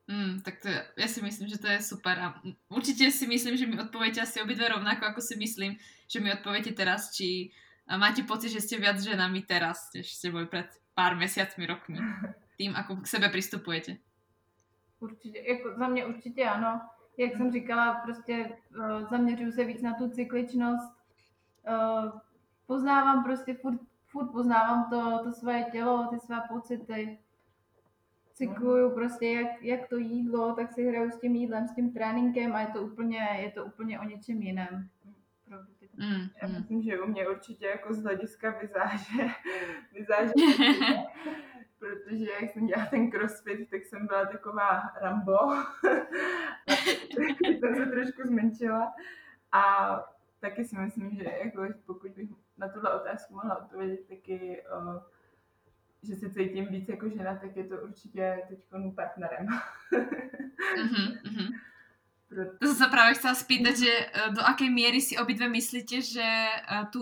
Mm, 0.09 0.41
tak 0.41 0.57
to, 0.65 0.73
ja 0.73 1.05
si 1.05 1.21
myslím, 1.21 1.53
že 1.53 1.61
to 1.61 1.69
je 1.69 1.85
super 1.85 2.17
a 2.17 2.41
určite 2.73 3.13
si 3.13 3.29
myslím, 3.29 3.61
že 3.61 3.69
mi 3.69 3.77
odpoviete 3.77 4.25
asi 4.25 4.41
obidve 4.41 4.65
rovnako, 4.73 5.05
ako 5.05 5.21
si 5.21 5.37
myslím, 5.37 5.77
že 6.09 6.25
mi 6.25 6.33
odpoviete 6.33 6.73
teraz, 6.73 7.13
či 7.13 7.53
máte 7.85 8.25
pocit, 8.25 8.57
že 8.57 8.65
ste 8.65 8.81
viac 8.81 8.97
ženami 9.05 9.45
teraz, 9.45 9.93
než 9.93 10.09
ste 10.09 10.33
boli 10.33 10.49
pred 10.49 10.65
pár 10.97 11.13
mesiacmi, 11.13 11.69
rokmi. 11.69 12.01
Tým, 12.57 12.73
ako 12.73 13.05
k 13.05 13.21
sebe 13.21 13.29
pristupujete. 13.29 14.01
Určitě, 15.01 15.45
jako 15.49 15.79
za 15.79 15.89
mě 15.89 16.07
určitě 16.07 16.45
ano. 16.45 16.81
Jak 17.17 17.37
jsem 17.37 17.53
říkala, 17.53 17.95
prostě 17.95 18.57
uh, 18.79 19.09
zaměřuju 19.11 19.53
se 19.53 19.65
víc 19.65 19.83
na 19.83 19.95
tu 19.95 20.09
cykličnost. 20.11 20.93
Uh, 21.69 22.21
poznávám 22.67 23.25
prostě, 23.25 23.55
furt, 23.55 23.81
furt 24.07 24.33
poznávám 24.33 24.91
to, 24.91 25.25
to 25.25 25.33
své 25.33 25.63
tělo, 25.63 26.07
ty 26.11 26.21
své 26.21 26.43
pocity 26.49 27.19
cykluju 28.39 28.91
prostě 28.91 29.27
jak, 29.27 29.63
jak 29.63 29.89
to 29.89 29.97
jídlo, 29.97 30.55
tak 30.55 30.73
si 30.73 30.87
hraju 30.87 31.11
s 31.11 31.21
tím 31.21 31.35
jídlem, 31.35 31.69
s 31.69 31.75
tím 31.75 31.93
tréninkem 31.93 32.53
a 32.53 32.61
je 32.61 32.67
to 32.67 32.83
úplně, 32.83 33.29
je 33.43 33.51
to 33.51 33.65
úplně 33.65 34.01
o 34.01 34.05
něčem 34.05 34.43
jiném. 34.43 34.89
Mm, 35.97 36.29
Já 36.43 36.49
mm. 36.49 36.55
myslím, 36.55 36.83
že 36.83 37.01
u 37.01 37.07
mě 37.07 37.29
určitě 37.29 37.67
jako 37.67 37.95
z 37.95 38.03
hlediska 38.03 38.59
vizáže, 38.61 39.23
vizáže 39.93 40.33
protože 41.79 42.25
jak 42.41 42.51
jsem 42.51 42.67
dělala 42.67 42.91
ten 42.91 43.11
crossfit, 43.11 43.71
tak 43.71 43.85
jsem 43.85 44.07
byla 44.07 44.27
taková 44.27 44.83
Rambo. 45.01 45.39
jsem 47.59 47.75
se 47.77 47.87
trošku 47.87 48.23
zmenšila. 48.25 48.93
A 49.53 49.63
taky 50.41 50.65
si 50.65 50.77
myslím, 50.77 51.11
že 51.11 51.25
jako 51.45 51.67
pokud 51.87 52.11
bych 52.11 52.29
na 52.59 52.69
tuhle 52.69 53.01
otázku 53.01 53.35
mohla 53.35 53.63
odpovědět 53.63 54.09
taky 54.09 54.63
uh, 54.77 55.03
že 56.03 56.17
se 56.17 56.31
cítím 56.31 56.67
víc 56.67 56.89
jako 56.89 57.09
žena, 57.09 57.35
tak 57.35 57.57
je 57.57 57.65
to 57.65 57.77
určitě 57.77 58.43
teď 58.49 58.59
partnerem. 58.95 59.47
mm-hmm, 60.77 61.09
mm-hmm. 61.25 61.49
To 62.61 62.65
som 62.69 62.77
sa 62.77 62.93
práve 62.93 63.17
chcela 63.17 63.33
spýtať, 63.33 63.75
že 63.89 63.89
e, 63.89 64.07
do 64.37 64.45
akej 64.45 64.69
miery 64.69 65.01
si 65.01 65.17
obidve 65.17 65.49
myslíte, 65.49 66.05
že 66.05 66.21
e, 66.21 66.53
tú 66.93 67.01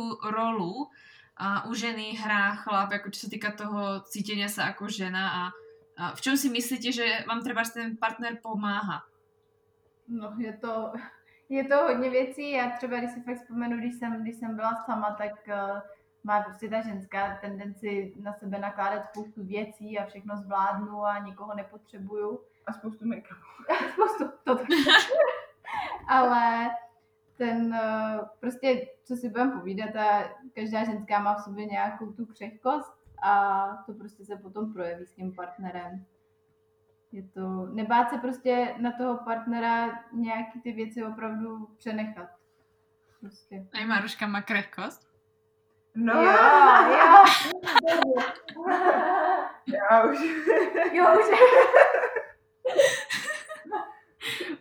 rolu 1.41 1.70
u 1.70 1.74
ženy 1.74 2.16
hrá 2.16 2.57
chlap, 2.57 2.93
ako 2.93 3.11
čo 3.11 3.26
sa 3.26 3.28
týka 3.28 3.53
toho 3.53 4.01
cítenia 4.09 4.49
sa 4.49 4.72
ako 4.72 4.89
žena 4.89 5.24
a, 5.32 5.43
v 6.16 6.20
čom 6.20 6.37
si 6.37 6.49
myslíte, 6.49 6.93
že 6.93 7.24
vám 7.28 7.41
třeba 7.41 7.62
ten 7.74 7.97
partner 7.97 8.39
pomáha? 8.43 9.05
No, 10.09 10.34
je 10.39 10.53
to, 10.53 10.93
je 11.49 11.64
to 11.64 11.76
hodně 11.76 12.11
věcí. 12.11 12.51
Já 12.51 12.70
třeba, 12.70 12.99
když 12.99 13.11
si 13.11 13.22
fakt 13.22 13.37
vzpomenu, 13.37 13.76
když 13.78 13.95
jsem, 13.95 14.22
když 14.22 14.37
jsem 14.37 14.57
byla 14.57 14.74
sama, 14.87 15.11
tak 15.11 15.32
uh, 15.49 15.80
má 16.24 16.43
prostě 16.43 16.68
ta 16.68 16.82
ženská 16.82 17.39
tendenci 17.41 18.14
na 18.20 18.32
sebe 18.32 18.59
nakládat 18.59 19.07
spoustu 19.09 19.45
věcí 19.45 19.99
a 19.99 20.07
všechno 20.07 20.37
zvládnu 20.37 21.05
a 21.05 21.18
nikoho 21.18 21.55
nepotřebuju. 21.55 22.41
A 22.66 22.72
spoustu 22.72 23.07
make 23.07 23.28
spoustu, 23.93 24.24
to 24.45 24.59
Ale 26.09 26.70
ten 27.37 27.74
eh, 27.74 28.18
prostě, 28.41 28.87
co 29.05 29.16
si 29.16 29.28
budeme 29.28 29.53
povídat, 29.53 29.97
a 29.97 30.34
každá 30.55 30.84
ženská 30.84 31.18
má 31.18 31.34
v 31.34 31.43
sobě 31.43 31.66
nějakou 31.66 32.12
tu 32.12 32.26
křehkost 32.26 32.93
a 33.22 33.66
to 33.87 33.95
prostě 33.95 34.24
se 34.24 34.37
potom 34.37 34.72
projeví 34.72 35.07
s 35.07 35.12
tím 35.12 35.34
partnerem. 35.34 36.05
Je 37.12 37.22
to, 37.22 37.66
nebát 37.66 38.11
se 38.11 38.18
prostě 38.18 38.74
na 38.78 38.93
toho 38.93 39.16
partnera 39.16 40.05
nějaký 40.12 40.61
ty 40.61 40.72
věci 40.72 41.05
opravdu 41.05 41.68
přenechat. 41.78 42.28
Prostě. 43.20 43.66
A 43.82 43.87
Maruška 43.87 44.26
má 44.26 44.43
křehkost? 44.43 45.07
No. 45.95 46.14
Jo, 46.14 46.32
jo. 46.91 47.24
Já 49.66 50.05
už. 50.05 50.18
Jo, 50.93 51.18
už. 51.18 51.39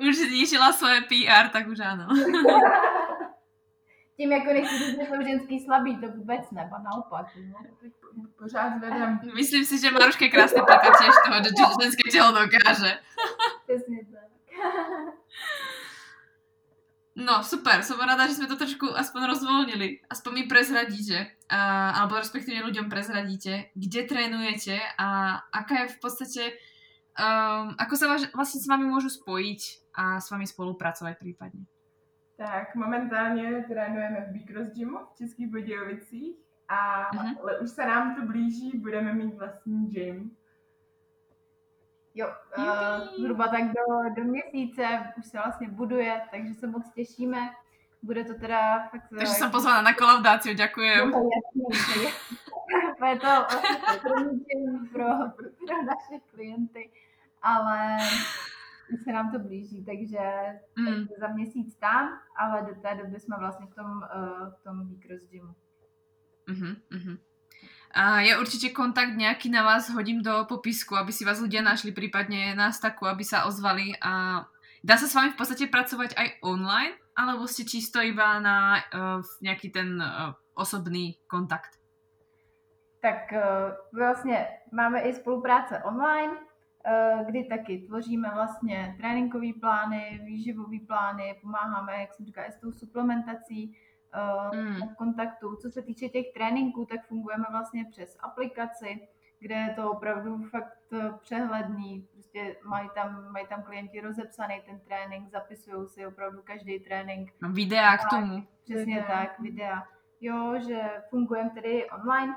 už 0.05 0.15
znížila 0.15 0.73
svoje 0.73 1.01
PR, 1.01 1.49
tak 1.49 1.67
už 1.67 1.79
ano. 1.79 2.07
Tím 4.17 4.31
jako 4.31 4.53
nechci 4.53 4.77
říct, 4.77 4.95
že 4.95 5.05
jsou 5.05 5.21
ženský 5.27 5.59
slabý, 5.59 5.97
to 5.97 6.07
vůbec 6.07 6.51
ne, 6.51 6.69
a 6.75 6.81
naopak. 6.81 7.25
Pořád 8.39 8.77
zvedám. 8.77 9.19
Myslím 9.35 9.65
si, 9.65 9.79
že 9.79 9.91
Maruška 9.91 10.25
je 10.25 10.31
krásný 10.31 10.61
příklad 10.61 10.81
těž 10.97 11.15
toho, 11.25 11.43
že 11.43 11.83
ženské 11.83 12.11
tělo 12.11 12.31
dokáže. 12.31 12.99
Přesně 13.67 13.99
tak. 14.13 14.29
No, 17.15 17.43
super, 17.47 17.79
som 17.79 17.95
rada, 17.95 18.27
že 18.27 18.35
sme 18.35 18.51
to 18.51 18.59
trošku 18.59 18.91
aspoň 18.91 19.31
rozvolnili. 19.31 20.03
Aspoň 20.11 20.31
mi 20.35 20.43
prezradíte, 20.51 21.31
uh, 21.47 21.95
alebo 21.95 22.19
respektíve 22.19 22.59
ľuďom 22.59 22.91
prezradíte, 22.91 23.71
kde 23.71 24.03
trénujete 24.03 24.75
a 24.99 25.39
aká 25.47 25.87
je 25.87 25.95
v 25.95 25.97
podstate, 26.03 26.43
um, 27.15 27.71
ako 27.79 27.93
sa 27.95 28.11
vaš, 28.11 28.27
vlastne 28.35 28.59
s 28.59 28.67
vami 28.67 28.91
môžu 28.91 29.07
spojiť 29.07 29.61
a 29.97 30.19
s 30.21 30.31
vami 30.31 30.47
spolupracovať 30.47 31.17
prípadne. 31.19 31.65
Tak, 32.37 32.75
momentálně 32.75 33.63
trénujeme 33.67 34.25
v 34.27 34.31
Bikros 34.31 34.67
Gymu 34.67 34.99
v 35.13 35.17
Českých 35.17 35.47
Budějovicích 35.47 36.35
a 36.67 37.11
uh-huh. 37.11 37.63
už 37.63 37.69
se 37.69 37.85
nám 37.85 38.15
to 38.15 38.21
blíží, 38.21 38.77
budeme 38.77 39.13
mít 39.13 39.35
vlastní 39.35 39.87
gym 39.87 40.35
Jo, 42.17 42.27
uh, 42.57 43.21
zhruba 43.21 43.47
tak 43.47 43.63
do, 43.63 44.15
do 44.15 44.23
měsíce 44.23 45.13
už 45.17 45.25
se 45.25 45.37
vlastně 45.37 45.69
buduje, 45.69 46.21
takže 46.31 46.53
se 46.53 46.67
moc 46.67 46.89
těšíme. 46.89 47.49
Bude 48.01 48.23
to 48.23 48.33
teda 48.33 48.87
fakt... 48.87 49.03
Takže 49.09 49.33
jsem 49.33 49.51
pozvána 49.51 49.81
na 49.81 49.93
kolaudáciu, 49.93 50.55
děkuji. 50.55 50.95
No, 51.05 51.29
jasně, 51.35 52.11
je 53.09 53.19
to 53.19 53.45
vlastně 54.09 54.55
pro, 54.91 55.05
pro 55.67 55.83
naše 55.83 56.19
klienty, 56.31 56.91
ale 57.41 57.97
už 58.93 59.01
se 59.01 59.11
nám 59.11 59.31
to 59.31 59.39
blíží, 59.39 59.85
takže, 59.85 60.21
mm. 60.75 60.85
takže 60.85 61.13
za 61.19 61.27
měsíc 61.27 61.75
tam, 61.75 62.19
ale 62.37 62.61
do 62.61 62.81
té 62.81 62.95
doby 62.95 63.19
jsme 63.19 63.35
vlastně 63.39 63.65
v 63.65 63.75
tom, 63.75 63.91
uh, 64.15 64.49
v 64.49 64.63
tom 64.63 64.87
Výkros 64.87 65.21
Gymu. 65.29 65.55
Uh-huh. 66.45 67.17
A 67.95 68.21
ja 68.21 68.37
určite 68.37 68.69
kontakt 68.69 69.17
nejaký 69.17 69.49
na 69.49 69.63
vás 69.63 69.89
hodím 69.89 70.21
do 70.21 70.45
popisku, 70.45 70.93
aby 70.93 71.09
si 71.09 71.25
vás 71.25 71.41
ľudia 71.41 71.63
našli, 71.63 71.89
prípadne 71.89 72.53
nás 72.53 72.77
takú, 72.77 73.07
aby 73.07 73.23
sa 73.23 73.49
ozvali 73.49 73.95
a 73.97 74.43
dá 74.83 74.95
sa 74.99 75.07
s 75.09 75.15
vami 75.15 75.33
v 75.33 75.39
podstate 75.39 75.71
pracovať 75.71 76.13
aj 76.13 76.27
online, 76.43 76.93
alebo 77.15 77.47
ste 77.47 77.65
čisto 77.65 78.03
iba 78.03 78.37
na 78.43 78.77
uh, 78.77 79.23
nejaký 79.41 79.71
ten 79.71 79.97
uh, 79.97 80.35
osobný 80.53 81.17
kontakt? 81.25 81.79
Tak 83.01 83.31
uh, 83.31 83.71
vlastně 83.93 84.47
máme 84.71 84.99
i 84.99 85.13
spolupráce 85.13 85.81
online, 85.83 86.31
kdy 87.25 87.43
taky 87.43 87.77
tvoříme 87.77 88.29
vlastně 88.33 88.95
tréninkové 88.97 89.47
plány, 89.59 90.21
výživové 90.25 90.77
plány, 90.87 91.39
pomáháme, 91.41 92.01
jak 92.01 92.13
jsem 92.13 92.25
říkala, 92.25 92.47
s 92.47 92.59
tou 92.59 92.71
suplementací, 92.71 93.77
mm. 94.53 94.95
kontaktu. 94.97 95.55
Co 95.55 95.69
se 95.69 95.81
týče 95.81 96.09
těch 96.09 96.25
tréninků, 96.33 96.85
tak 96.85 97.07
fungujeme 97.07 97.45
vlastně 97.51 97.85
přes 97.85 98.17
aplikaci, 98.19 99.07
kde 99.39 99.55
je 99.55 99.73
to 99.73 99.91
opravdu 99.91 100.43
fakt 100.43 100.93
eh, 100.93 101.11
přehledný. 101.21 102.07
Prostě 102.13 102.55
mají 102.63 102.89
tam, 102.95 103.31
mají 103.31 103.47
tam 103.47 103.63
klienti 103.63 104.01
rozepsaný 104.01 104.61
ten 104.65 104.79
trénink, 104.79 105.29
zapisují 105.29 105.87
si 105.87 106.05
opravdu 106.05 106.41
každý 106.43 106.79
trénink. 106.79 107.31
No, 107.41 107.49
videa 107.49 107.97
k 107.97 108.09
tomu. 108.09 108.43
Přesně 108.63 109.05
tak, 109.07 109.39
videa. 109.39 109.83
Jo, 110.21 110.59
že 110.67 110.81
fungujeme 111.09 111.49
tedy 111.49 111.89
online, 111.89 112.35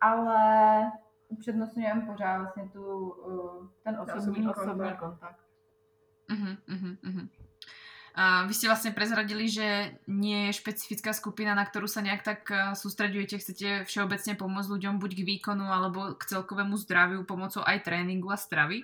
ale 0.00 0.80
upřednostňujeme 1.28 2.00
pořád 2.00 2.38
vlastně 2.38 2.68
tu, 2.72 3.10
uh, 3.10 3.66
ten 3.84 3.96
osobní, 4.00 4.20
osobní, 4.20 4.48
osobní 4.48 4.74
kontakt. 4.74 4.98
kontakt. 4.98 5.40
Uh-huh, 6.30 6.56
uh-huh, 6.68 6.96
uh-huh. 7.04 7.28
A 8.18 8.50
vy 8.50 8.52
ste 8.52 8.66
vlastne 8.66 8.90
prezradili, 8.90 9.46
že 9.46 9.94
nie 10.10 10.50
je 10.50 10.58
špecifická 10.58 11.14
skupina, 11.14 11.54
na 11.54 11.62
ktorú 11.62 11.86
sa 11.86 12.02
nejak 12.02 12.26
tak 12.26 12.40
eh, 12.50 12.74
sústredujete, 12.74 13.38
chcete 13.38 13.86
všeobecne 13.86 14.34
pomôcť 14.34 14.72
ľuďom 14.74 14.98
buď 14.98 15.10
k 15.22 15.26
výkonu 15.38 15.62
alebo 15.62 16.18
k 16.18 16.26
celkovému 16.26 16.74
zdraviu 16.82 17.22
pomocou 17.22 17.62
aj 17.62 17.86
tréningu 17.86 18.26
a 18.34 18.38
stravy. 18.40 18.82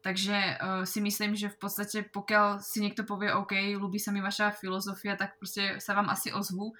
Takže 0.00 0.32
uh, 0.32 0.88
si 0.88 0.96
myslím, 1.04 1.36
že 1.36 1.52
v 1.52 1.60
podstate 1.60 2.08
pokiaľ 2.08 2.64
si 2.64 2.80
niekto 2.80 3.04
povie 3.04 3.36
OK, 3.36 3.52
ľúbi 3.76 4.00
sa 4.00 4.08
mi 4.16 4.24
vaša 4.24 4.56
filozofia, 4.56 5.12
tak 5.12 5.36
proste 5.36 5.76
sa 5.76 5.92
vám 5.92 6.08
asi 6.08 6.32
ozvu. 6.32 6.72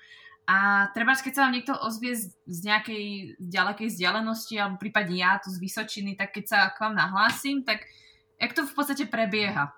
A 0.50 0.90
treba, 0.90 1.14
keď 1.14 1.30
sa 1.30 1.42
vám 1.46 1.54
niekto 1.54 1.78
ozvie 1.78 2.18
z, 2.18 2.34
z 2.42 2.58
nejakej 2.66 3.04
ďalekej 3.38 3.86
vzdialenosti, 3.86 4.58
alebo 4.58 4.82
prípadne 4.82 5.22
ja 5.22 5.38
tu 5.38 5.46
z 5.46 5.62
Vysočiny, 5.62 6.18
tak 6.18 6.34
keď 6.34 6.44
sa 6.50 6.58
k 6.74 6.82
vám 6.82 6.98
nahlásim, 6.98 7.62
tak 7.62 7.86
jak 8.34 8.50
to 8.50 8.66
v 8.66 8.74
podstate 8.74 9.06
prebieha? 9.06 9.70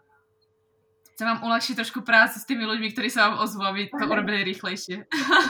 Chcem 1.12 1.28
vám 1.28 1.44
ulehčit 1.44 1.76
trošku 1.76 2.00
práci 2.00 2.40
s 2.40 2.48
těmi 2.48 2.64
lidmi, 2.64 2.88
kteří 2.88 3.10
se 3.10 3.20
vám 3.20 3.38
ozvou, 3.38 3.68
aby 3.68 3.92
to 3.92 4.06
urobili 4.08 4.44
rychlejší. 4.44 5.04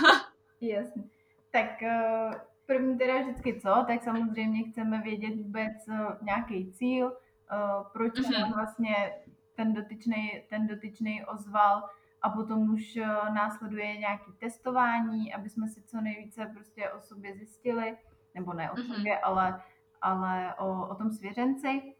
Jasně. 0.61 1.03
Tak 1.51 1.83
eh, 1.83 2.31
první 2.67 2.99
teda 2.99 3.23
vždycky 3.23 3.61
co, 3.61 3.85
tak 3.87 4.03
samozřejmě 4.03 4.63
chceme 4.63 5.03
vědět 5.03 5.37
vůbec 5.37 5.89
eh, 5.89 6.19
nějaký 6.23 6.73
cíl, 6.73 7.13
eh, 7.13 7.57
proč 7.93 8.15
mm-hmm. 8.15 8.55
vlastně 8.55 9.13
ten 9.55 9.73
dotyčný, 9.73 10.43
ten 10.51 10.67
dotyčný 10.67 11.25
ozval 11.25 11.83
a 12.23 12.31
potom 12.31 12.71
už 12.71 12.99
následuje 13.35 13.97
nějaké 13.97 14.33
testování, 14.39 15.35
aby 15.35 15.49
jsme 15.49 15.69
si 15.69 15.83
co 15.83 16.01
nejvíce 16.01 16.47
prostě 16.55 16.91
o 16.91 17.01
sobě 17.01 17.35
zjistili, 17.35 17.97
nebo 18.35 18.53
ne 18.53 18.71
o 18.71 18.75
mm-hmm. 18.75 18.95
sobě, 18.95 19.19
ale, 19.19 19.63
ale 20.03 20.55
o, 20.55 20.89
o 20.89 20.95
tom 20.95 21.11
svěřenci. 21.11 21.95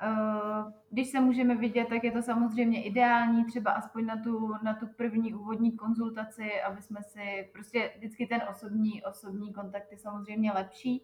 Eh, 0.00 0.72
když 0.90 1.08
se 1.08 1.20
můžeme 1.20 1.54
vidět, 1.56 1.88
tak 1.88 2.04
je 2.04 2.12
to 2.12 2.22
samozřejmě 2.22 2.84
ideální, 2.84 3.44
třeba 3.44 3.70
aspoň 3.70 4.06
na 4.06 4.16
tu, 4.16 4.54
na 4.62 4.74
tu 4.74 4.86
první 4.86 5.34
úvodní 5.34 5.76
konzultaci, 5.76 6.62
aby 6.62 6.82
jsme 6.82 7.02
si, 7.02 7.50
prostě 7.52 7.92
vždycky 7.96 8.26
ten 8.26 8.42
osobní, 8.50 9.04
osobní 9.04 9.52
kontakt 9.52 9.92
je 9.92 9.98
samozřejmě 9.98 10.52
lepší, 10.52 11.02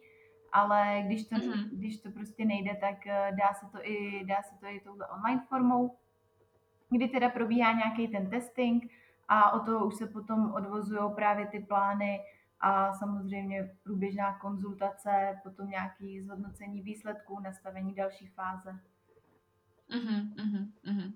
ale 0.53 1.03
když 1.07 1.29
to, 1.29 1.35
mm-hmm. 1.35 1.69
když 1.73 2.01
to 2.01 2.11
prostě 2.11 2.45
nejde, 2.45 2.77
tak 2.81 3.07
eh, 3.07 3.31
dá 3.39 3.55
se 3.55 3.67
to 3.73 3.79
i, 3.83 4.25
dá 4.25 4.43
se 4.43 4.55
to 4.61 4.67
i 4.67 4.81
touhle 4.81 5.07
online 5.07 5.43
formou, 5.49 5.97
kdy 6.93 7.09
teda 7.09 7.29
probíhá 7.29 7.73
nějaký 7.73 8.09
ten 8.09 8.31
testing 8.31 8.93
a 9.29 9.51
o 9.53 9.61
to 9.61 9.87
už 9.87 9.95
se 9.95 10.07
potom 10.07 10.53
odvozují 10.55 11.15
právě 11.15 11.47
ty 11.47 11.61
plány 11.61 12.21
a 12.61 12.93
samozřejmě 12.93 13.71
průběžná 13.83 14.39
konzultace, 14.39 15.41
potom 15.43 15.71
nějaký 15.71 16.23
zhodnocení 16.23 16.83
výsledků, 16.83 17.41
nastavení 17.41 17.95
další 17.95 18.27
fáze. 18.27 18.79
Uh-huh, 19.93 20.35
uh-huh, 20.35 20.65
uh-huh. 20.89 21.13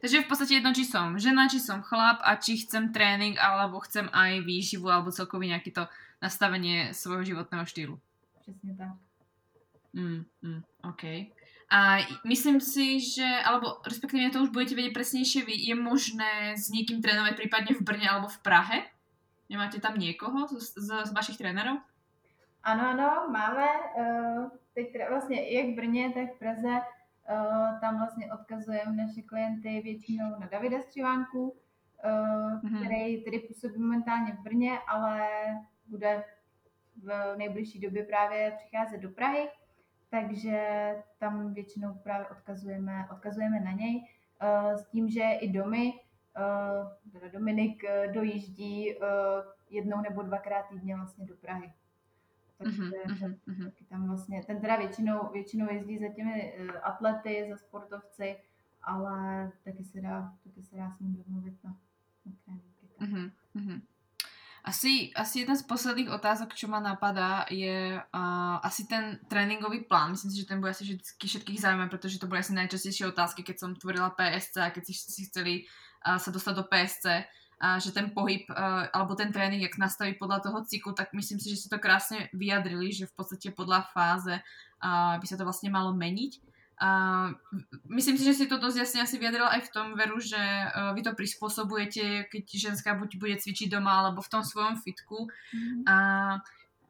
Takže 0.00 0.22
v 0.22 0.28
podstate 0.30 0.54
jedno, 0.54 0.70
či 0.70 0.86
som 0.86 1.18
žena, 1.18 1.50
či 1.50 1.58
som 1.58 1.82
chlap 1.82 2.22
a 2.22 2.38
či 2.38 2.62
chcem 2.62 2.94
tréning, 2.94 3.34
alebo 3.34 3.82
chcem 3.82 4.06
aj 4.06 4.46
výživu, 4.46 4.86
alebo 4.86 5.10
celkově 5.10 5.50
nejaké 5.50 5.74
to 5.74 5.90
nastavenie 6.22 6.94
svojho 6.94 7.24
životného 7.24 7.66
štýlu. 7.66 7.98
Přesně 8.40 8.76
tak. 8.78 8.94
Mm, 9.92 10.24
mm, 10.42 10.62
OK. 10.82 11.02
A 11.70 12.02
myslím 12.26 12.60
si, 12.60 12.98
že, 13.00 13.26
alebo 13.46 13.78
respektíve 13.86 14.34
to 14.34 14.42
už 14.42 14.50
budete 14.50 14.74
vedieť 14.74 14.90
presnejšie 14.90 15.46
vy, 15.46 15.54
je 15.54 15.74
možné 15.78 16.58
s 16.58 16.66
niekým 16.74 16.98
trénovať 16.98 17.38
prípadne 17.38 17.78
v 17.78 17.86
Brně 17.86 18.10
alebo 18.10 18.26
v 18.26 18.42
Prahe? 18.42 18.78
Nemáte 19.50 19.80
tam 19.80 19.98
někoho 19.98 20.48
z, 20.48 20.74
z, 20.74 21.06
z 21.06 21.12
vašich 21.12 21.38
trenérů? 21.38 21.78
Ano, 22.62 22.88
ano, 22.88 23.30
máme. 23.30 23.66
Uh, 23.96 24.50
teď 24.74 24.92
teda 24.92 25.08
vlastně 25.08 25.58
jak 25.58 25.66
v 25.66 25.74
Brně, 25.76 26.12
tak 26.14 26.34
v 26.34 26.38
Praze. 26.38 26.82
Uh, 27.30 27.80
tam 27.80 27.98
vlastně 27.98 28.32
odkazujeme 28.32 28.92
naše 28.92 29.22
klienty 29.22 29.80
většinou 29.84 30.30
na 30.40 30.46
Davida 30.46 30.82
Střivánku, 30.82 31.54
uh, 32.04 32.80
který 32.80 33.24
tedy 33.24 33.38
působí 33.38 33.78
momentálně 33.78 34.32
v 34.32 34.42
Brně, 34.42 34.78
ale 34.88 35.28
bude 35.86 36.24
v 36.96 37.36
nejbližší 37.36 37.80
době 37.80 38.04
právě 38.04 38.52
přicházet 38.58 39.00
do 39.00 39.08
Prahy, 39.08 39.48
takže 40.10 40.94
tam 41.18 41.54
většinou 41.54 41.94
právě 41.94 42.28
odkazujeme, 42.28 43.08
odkazujeme 43.12 43.60
na 43.60 43.72
něj. 43.72 44.04
Uh, 44.42 44.72
s 44.72 44.86
tím, 44.88 45.08
že 45.08 45.22
i 45.22 45.48
domy 45.48 45.92
teda 47.12 47.28
Dominik 47.32 47.84
eh, 47.84 48.12
dojíždí 48.12 48.92
eh, 48.92 48.96
jednou 49.70 50.00
nebo 50.00 50.22
dvakrát 50.22 50.62
týdně 50.68 50.96
vlastně 50.96 51.26
do 51.26 51.34
Prahy. 51.36 51.72
Takže 52.58 52.82
mm-hmm, 52.82 53.64
taky 53.64 53.84
tam 53.84 54.08
vlastně, 54.08 54.44
ten 54.46 54.60
teda 54.60 54.76
většinou, 54.76 55.30
většinou 55.32 55.72
jezdí 55.72 55.98
za 55.98 56.08
těmi 56.08 56.54
eh, 56.56 56.80
atlety, 56.80 57.46
za 57.50 57.56
sportovci, 57.56 58.36
ale 58.82 59.52
taky 59.64 59.84
se 59.84 60.00
dá, 60.00 60.34
taky 60.44 60.62
se 60.62 60.76
dá 60.76 60.90
s 60.90 61.00
ním 61.00 61.14
domluvit 61.14 61.64
na, 61.64 61.76
na 62.26 62.32
tréninky. 62.44 62.86
Mm-hmm. 63.00 63.30
Asi, 64.60 65.08
asi 65.16 65.42
jedna 65.42 65.56
z 65.56 65.64
posledných 65.64 66.12
otázok, 66.12 66.52
čo 66.52 66.68
ma 66.68 66.84
napadá, 66.84 67.48
je 67.48 67.96
uh, 67.96 68.56
asi 68.60 68.84
ten 68.84 69.16
tréninkový 69.24 69.88
plán. 69.88 70.12
Myslím 70.12 70.30
si, 70.30 70.40
že 70.44 70.48
ten 70.52 70.60
bude 70.60 70.76
asi 70.76 70.84
vždycky 70.84 71.24
všetkých 71.28 71.60
zaujímavý, 71.60 71.88
protože 71.90 72.20
to 72.20 72.28
boli 72.28 72.44
asi 72.44 72.52
najčastejšie 72.52 73.08
otázky, 73.08 73.40
keď 73.40 73.56
som 73.56 73.72
tvorila 73.72 74.12
PSC 74.12 74.54
a 74.60 74.68
keď 74.68 74.82
si, 74.84 74.92
si 74.92 75.22
chceli 75.32 75.64
sa 76.00 76.32
dostať 76.32 76.54
do 76.56 76.64
PSC, 76.64 77.28
a 77.60 77.76
že 77.76 77.92
ten 77.92 78.08
pohyb 78.16 78.48
alebo 78.96 79.12
ten 79.12 79.28
trénink, 79.28 79.60
jak 79.60 79.76
nastaví 79.76 80.16
podľa 80.16 80.48
toho 80.48 80.64
cyklu, 80.64 80.96
tak 80.96 81.12
myslím 81.12 81.36
si, 81.36 81.52
že 81.52 81.60
si 81.60 81.68
to 81.68 81.76
krásne 81.76 82.32
vyjadrili, 82.32 82.88
že 82.88 83.04
v 83.04 83.12
podstate 83.12 83.52
podľa 83.52 83.84
fáze 83.92 84.32
by 85.20 85.26
sa 85.28 85.36
to 85.36 85.44
vlastne 85.44 85.68
malo 85.68 85.92
meniť. 85.92 86.40
A 86.80 86.90
myslím 87.92 88.16
si, 88.16 88.24
že 88.24 88.32
si 88.32 88.48
to 88.48 88.56
dosť 88.56 88.76
jasne 88.80 89.04
asi 89.04 89.20
vyjadrila 89.20 89.52
aj 89.52 89.68
v 89.68 89.72
tom 89.76 89.86
veru, 89.92 90.16
že 90.16 90.40
uh, 90.40 90.96
vy 90.96 91.04
to 91.04 91.12
prispôsobujete, 91.12 92.32
keď 92.32 92.44
ženská 92.48 92.96
buď 92.96 93.20
bude 93.20 93.36
cvičiť 93.36 93.68
doma, 93.68 94.00
alebo 94.00 94.24
v 94.24 94.32
tom 94.32 94.40
svojom 94.40 94.80
fitku. 94.80 95.28
Mm. 95.52 95.84
A 95.84 95.96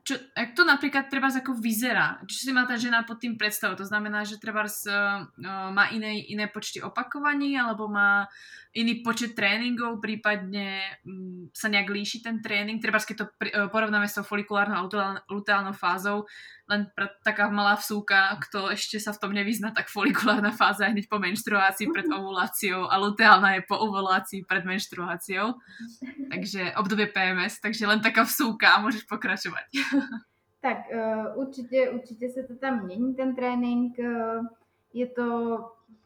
čo, 0.07 0.15
jak 0.15 0.55
to 0.55 0.63
napríklad 0.63 1.11
treba 1.11 1.29
ako 1.29 1.59
vyzerá? 1.59 2.23
Čo 2.23 2.37
si 2.39 2.51
má 2.55 2.71
tá 2.71 2.79
žena 2.79 3.03
pod 3.03 3.19
tým 3.19 3.35
predstavu? 3.35 3.75
To 3.77 3.85
znamená, 3.85 4.23
že 4.23 4.39
treba 4.39 4.63
uh, 4.63 5.27
má 5.75 5.91
iné, 5.91 6.23
iné 6.23 6.47
počty 6.47 6.79
opakovaní 6.79 7.59
alebo 7.59 7.91
má 7.91 8.31
iný 8.71 9.03
počet 9.03 9.35
tréningov, 9.35 9.99
prípadne 9.99 10.79
um, 11.03 11.51
sa 11.51 11.67
nejak 11.67 11.91
líši 11.91 12.23
ten 12.23 12.39
tréning. 12.39 12.79
Treba, 12.79 13.03
keď 13.03 13.17
to 13.19 13.27
pri, 13.35 13.51
uh, 13.51 13.67
porovnáme 13.67 14.07
s 14.07 14.15
tou 14.15 14.23
folikulárnou 14.23 14.87
a 14.87 15.19
luteálnou 15.27 15.75
fázou, 15.75 16.23
len 16.71 16.87
pre 16.95 17.11
taká 17.27 17.51
malá 17.51 17.75
vsúka, 17.75 18.39
kto 18.39 18.71
ešte 18.71 19.03
sa 19.03 19.11
v 19.11 19.21
tom 19.27 19.33
nevyzná, 19.35 19.75
tak 19.75 19.91
folikulárna 19.91 20.55
fáza 20.55 20.87
je 20.87 20.95
hneď 20.95 21.07
po 21.11 21.19
menštruácii 21.19 21.91
pred 21.91 22.07
ovuláciou 22.19 22.87
a 22.87 22.95
luteálna 23.03 23.59
je 23.59 23.63
po 23.67 23.75
ovulácii 23.75 24.47
pred 24.47 24.63
menštruáciou. 24.63 25.59
Takže 26.31 26.79
obdobie 26.79 27.11
PMS, 27.11 27.59
takže 27.59 27.91
len 27.91 27.99
taká 27.99 28.23
vsúka 28.23 28.79
a 28.79 28.83
môžeš 28.83 29.07
pokračovať. 29.11 29.67
Tak 30.61 30.77
uh, 30.93 31.41
určitě, 31.41 31.91
určitě 31.91 32.29
se 32.31 32.43
to 32.43 32.57
tam 32.57 32.85
mění 32.85 33.15
ten 33.15 33.35
trénink. 33.35 33.99
Uh, 33.99 34.47
je 34.93 35.07
to, 35.07 35.59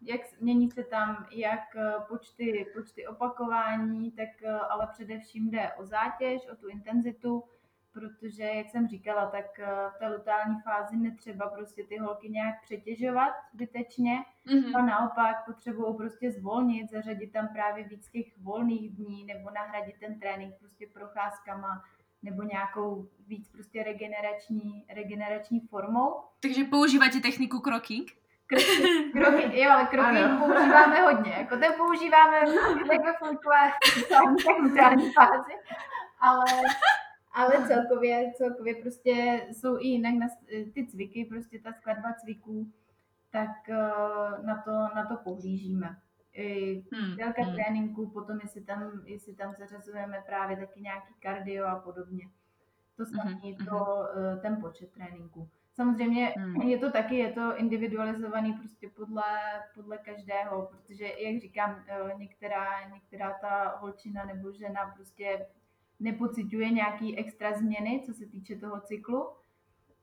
jak 0.03 0.21
mění 0.41 0.71
se 0.71 0.85
tam 0.85 1.27
jak 1.31 1.61
počty, 2.09 2.67
počty 2.75 3.07
opakování, 3.07 4.11
tak 4.11 4.29
uh, 4.45 4.73
ale 4.73 4.87
především 4.93 5.51
jde 5.51 5.73
o 5.73 5.85
zátěž, 5.85 6.47
o 6.53 6.57
tu 6.57 6.69
intenzitu 6.69 7.45
protože, 7.95 8.43
jak 8.43 8.71
jsem 8.71 8.89
říkala, 8.89 9.31
tak 9.31 9.59
eh, 9.59 9.67
v 9.97 9.99
té 9.99 10.09
lutální 10.09 10.61
fázi 10.61 10.97
netřeba 10.97 11.49
prostě 11.49 11.85
ty 11.85 11.99
holky 11.99 12.29
nějak 12.29 12.55
přetěžovat 12.63 13.35
zbytečně 13.53 14.25
mm-hmm. 14.47 14.77
a 14.77 14.87
naopak 14.87 15.47
potřebují 15.47 15.97
prostě 15.97 16.31
zvolnit, 16.31 16.91
zařadit 16.91 17.33
tam 17.33 17.49
právě 17.49 17.85
víc 17.85 18.09
těch 18.09 18.39
volných 18.39 18.97
dní 18.97 19.25
nebo 19.25 19.51
nahradit 19.51 19.97
ten 20.01 20.21
trénink 20.21 20.55
prostě 20.59 20.87
procházkama 20.87 21.83
nebo 22.23 22.43
nějakou 22.43 23.09
víc 23.27 23.49
prostě 23.49 23.83
regenerační, 23.83 24.85
regenerační 24.95 25.61
formou. 25.61 26.15
Takže 26.41 26.65
používáte 26.65 27.21
techniku 27.21 27.61
croking? 27.61 28.24
Kroky, 29.13 29.61
jo, 29.61 29.71
ale 29.71 29.87
kroky 29.87 30.19
používáme 30.39 31.01
hodně. 31.01 31.33
Jako 31.33 31.57
ten 31.57 31.73
používáme 31.77 32.37
jak 32.37 33.05
ve 33.05 33.13
folkové 33.13 33.71
fázi, 35.15 35.53
ale 36.21 36.45
ale 37.35 37.67
celkově, 37.67 38.33
celkově 38.37 38.75
prostě 38.75 39.47
jsou 39.53 39.79
i 39.79 39.87
jinak 39.87 40.15
na, 40.15 40.27
ty 40.75 40.87
cviky, 40.87 41.25
prostě 41.25 41.59
ta 41.59 41.73
skladba 41.73 42.13
cviků, 42.13 42.73
tak 43.31 43.51
uh, 43.69 44.47
na 44.47 44.63
to, 44.65 44.71
na 44.71 45.07
to 45.09 45.17
pohlížíme. 45.17 45.97
Hmm, 46.93 47.17
délka 47.17 47.43
hmm. 47.43 47.55
tréninku, 47.55 48.11
potom 48.11 48.39
jestli 48.43 48.61
tam, 48.61 49.03
jestli 49.05 49.35
tam 49.35 49.55
zařazujeme 49.59 50.23
právě 50.27 50.57
taky 50.57 50.81
nějaký 50.81 51.15
kardio 51.23 51.67
a 51.67 51.77
podobně. 51.77 52.29
To 52.97 53.07
samé 53.07 53.31
hmm, 53.31 53.67
to, 53.67 53.77
uh, 53.77 54.43
ten 54.43 54.61
počet 54.61 54.93
tréninků. 54.93 55.49
Samozřejmě 55.75 56.35
hmm. 56.37 56.63
je 56.63 56.79
to 56.79 56.93
taky, 56.93 57.17
je 57.17 57.33
to 57.33 57.57
individualizovaný 57.57 58.53
prostě 58.53 58.91
podle, 58.97 59.23
podle 59.75 59.99
každého, 59.99 60.71
protože 60.71 61.05
jak 61.05 61.41
říkám, 61.41 61.85
eh, 61.89 62.15
některá, 62.19 62.89
některá 62.89 63.35
ta 63.41 63.77
holčina 63.81 64.25
nebo 64.25 64.53
žena 64.53 64.93
prostě 64.95 65.47
nepociťuje 66.01 66.71
nějaký 66.71 67.19
extra 67.19 67.59
změny, 67.59 68.03
co 68.07 68.15
se 68.15 68.27
týče 68.27 68.57
toho 68.57 68.81
cyklu. 68.81 69.29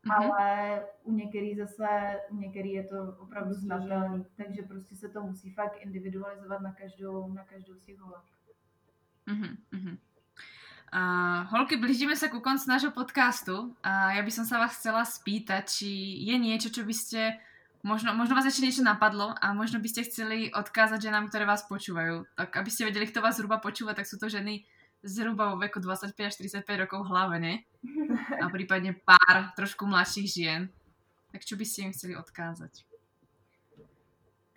mm-hmm. 0.05 0.33
ale 0.33 0.85
u 1.03 1.11
některých 1.11 1.57
zase, 1.57 2.19
u 2.29 2.35
některých 2.35 2.73
je 2.73 2.83
to 2.83 3.15
opravdu 3.19 3.53
znatelný, 3.53 4.25
takže 4.37 4.61
prostě 4.61 4.95
se 4.95 5.09
to 5.09 5.21
musí 5.21 5.53
fakt 5.53 5.77
individualizovat 5.79 6.61
na 6.61 6.73
každou, 6.73 7.33
na 7.33 7.43
každou 7.43 7.75
z 7.75 7.83
těch 7.83 7.97
holek. 7.97 8.23
Mm-hmm. 9.27 9.97
Uh, 10.91 11.47
holky, 11.55 11.79
blížíme 11.79 12.19
sa 12.19 12.27
ku 12.27 12.43
koncu 12.43 12.67
nášho 12.67 12.91
podcastu 12.91 13.71
a 13.79 14.11
ja 14.11 14.21
by 14.27 14.27
som 14.27 14.43
sa 14.43 14.59
vás 14.59 14.75
chcela 14.75 15.07
spýtať, 15.07 15.63
či 15.63 15.87
je 16.19 16.35
niečo, 16.35 16.67
čo 16.67 16.83
by 16.83 16.91
ste, 16.91 17.39
možno, 17.79 18.11
možno 18.11 18.35
vás 18.35 18.43
ešte 18.43 18.67
niečo 18.67 18.83
napadlo 18.83 19.31
a 19.39 19.55
možno 19.55 19.79
by 19.79 19.87
ste 19.87 20.03
chceli 20.03 20.51
odkázať 20.51 21.07
ženám, 21.07 21.31
ktoré 21.31 21.47
vás 21.47 21.63
počúvajú. 21.63 22.27
Tak 22.35 22.59
aby 22.59 22.67
ste 22.67 22.91
vedeli, 22.91 23.07
kto 23.07 23.23
vás 23.23 23.39
zhruba 23.39 23.63
počúva, 23.63 23.95
tak 23.95 24.03
sú 24.03 24.19
to 24.19 24.27
ženy 24.27 24.67
zhruba 24.99 25.55
vo 25.55 25.63
veku 25.63 25.79
25 25.79 26.11
až 26.11 26.33
45 26.59 26.83
rokov 26.83 27.07
v 27.07 27.11
hlave, 27.15 27.35
ne? 27.39 27.63
A 28.43 28.51
prípadne 28.51 28.91
pár 28.91 29.55
trošku 29.55 29.87
mladších 29.87 30.27
žien. 30.27 30.67
Tak 31.31 31.47
čo 31.47 31.55
by 31.55 31.63
ste 31.63 31.87
im 31.87 31.95
chceli 31.95 32.19
odkázať? 32.19 32.83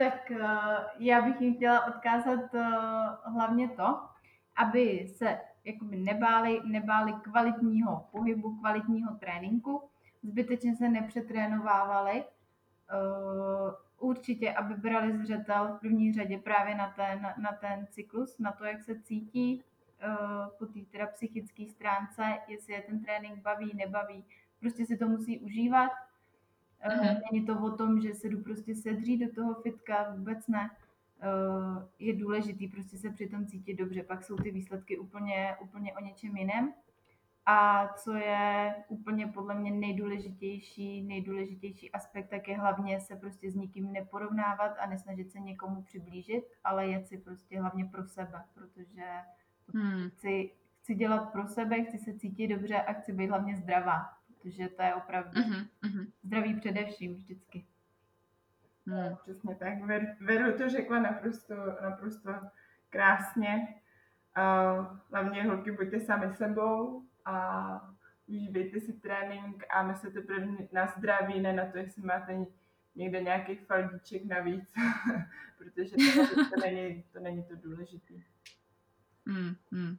Tak 0.03 0.35
uh, 0.35 0.99
já 0.99 1.23
bych 1.23 1.41
jim 1.41 1.55
chtěla 1.55 1.87
odkázat 1.87 2.55
uh, 2.55 2.67
hlavně 3.23 3.69
to, 3.69 4.03
aby 4.59 5.07
se 5.15 5.54
jakoby 5.65 5.97
nebáli, 5.97 6.61
nebáli 6.65 7.13
kvalitního 7.13 8.09
pohybu, 8.11 8.57
kvalitního 8.57 9.15
tréninku, 9.15 9.83
zbytečně 10.23 10.77
se 10.77 10.89
nepřetrénovávali. 10.89 12.25
Uh, 12.25 13.73
určitě, 13.99 14.53
aby 14.53 14.75
brali 14.75 15.19
zřetel 15.19 15.69
v 15.69 15.81
první 15.81 16.13
řadě 16.13 16.39
právě 16.39 16.75
na 16.75 16.89
ten, 16.97 17.35
na, 17.39 17.53
ten 17.53 17.87
cyklus, 17.91 18.39
na 18.39 18.53
to, 18.53 18.65
jak 18.65 18.83
se 18.83 19.01
cítí 19.01 19.63
uh, 20.07 20.49
po 20.59 20.67
té 20.67 20.81
teda 20.91 21.07
psychické 21.07 21.67
stránce, 21.67 22.23
jestli 22.49 22.73
je 22.73 22.83
ten 22.83 23.01
trénink 23.01 23.43
baví, 23.43 23.73
nebaví. 23.75 24.25
Prostě 24.61 24.87
si 24.87 24.97
to 24.97 25.09
musí 25.09 25.39
užívat. 25.39 25.91
Uh, 26.87 27.05
Není 27.33 27.47
to 27.47 27.59
o 27.59 27.71
tom, 27.71 28.01
že 28.01 28.15
se 28.15 28.29
jdu 28.29 28.43
prostě 28.43 28.75
sedřít 28.75 29.21
do 29.21 29.35
toho 29.35 29.55
fitka, 29.55 30.15
vůbec 30.17 30.49
ne. 30.49 30.71
Eh, 31.25 31.87
je 31.99 32.17
důležitý 32.17 32.69
prostě 32.69 32.99
se 32.99 33.11
přitom 33.11 33.47
cítit 33.47 33.75
dobře. 33.75 34.03
Pak 34.03 34.25
jsou 34.25 34.37
ty 34.37 34.51
výsledky 34.51 34.99
úplně, 34.99 35.57
úplně 35.61 35.93
o 35.95 36.01
něčem 36.01 36.37
jiném. 36.37 36.73
A 37.47 37.89
co 37.89 38.15
je 38.15 38.75
úplně 38.89 39.27
podle 39.27 39.55
mě 39.55 39.71
nejdůležitější, 39.71 41.03
nejdůležitější 41.03 41.93
aspekt, 41.93 42.29
tak 42.29 42.49
je 42.49 42.59
hlavně 42.59 43.01
se 43.01 43.17
prostě 43.17 43.51
s 43.51 43.55
nikým 43.55 43.93
neporovnávat 43.93 44.77
a 44.79 44.87
nesnažit 44.87 45.33
se 45.33 45.41
někomu 45.41 45.83
přiblížit, 45.83 46.45
ale 46.65 46.87
jet 46.87 47.09
si 47.09 47.19
prostě 47.19 47.61
hlavně 47.61 47.85
pro 47.85 48.05
sebe, 48.05 48.45
protože 48.55 49.05
hmm. 49.75 50.11
chci, 50.11 50.51
chci 50.81 50.95
dělat 50.95 51.33
pro 51.33 51.47
sebe, 51.47 51.85
chci 51.85 51.99
se 51.99 52.15
cítit 52.15 52.49
dobře 52.49 52.83
a 52.83 52.93
chci 52.93 53.13
být 53.13 53.29
hlavně 53.29 53.57
zdravá, 53.57 54.09
protože 54.27 54.69
to 54.69 54.83
je 54.83 54.95
opravdu 54.95 55.41
uh-huh, 55.41 56.07
zdraví 56.23 56.61
především 56.61 57.15
vždycky. 57.15 57.65
No, 58.87 59.19
přesně 59.23 59.55
tak. 59.55 59.85
Ver, 59.85 60.17
Veru 60.21 60.59
to 60.59 60.69
řekla 60.69 60.99
naprosto, 60.99 61.55
naprosto 61.83 62.31
krásně. 62.91 63.69
Uh, 64.39 64.87
hlavně 65.11 65.43
holky, 65.43 65.73
buďte 65.73 66.01
sami 66.01 66.33
sebou 66.33 67.03
a 67.25 67.37
užívejte 68.27 68.81
si 68.81 68.93
trénink 68.93 69.65
a 69.71 69.83
myslete 69.83 70.21
první 70.21 70.69
na 70.73 70.87
zdraví, 70.87 71.41
ne 71.41 71.53
na 71.53 71.67
to, 71.73 71.79
jestli 71.79 72.03
máte 72.03 72.47
někde 72.95 73.23
nějaký 73.23 73.57
faldíček 73.57 74.25
navíc, 74.25 74.73
protože 75.59 75.97
to, 75.97 76.45
to, 76.45 76.61
není, 76.61 77.05
to 77.13 77.21
není 77.21 77.43
to 77.43 77.57
důležité. 77.57 78.15
Mm, 79.27 79.57
mm. 79.71 79.97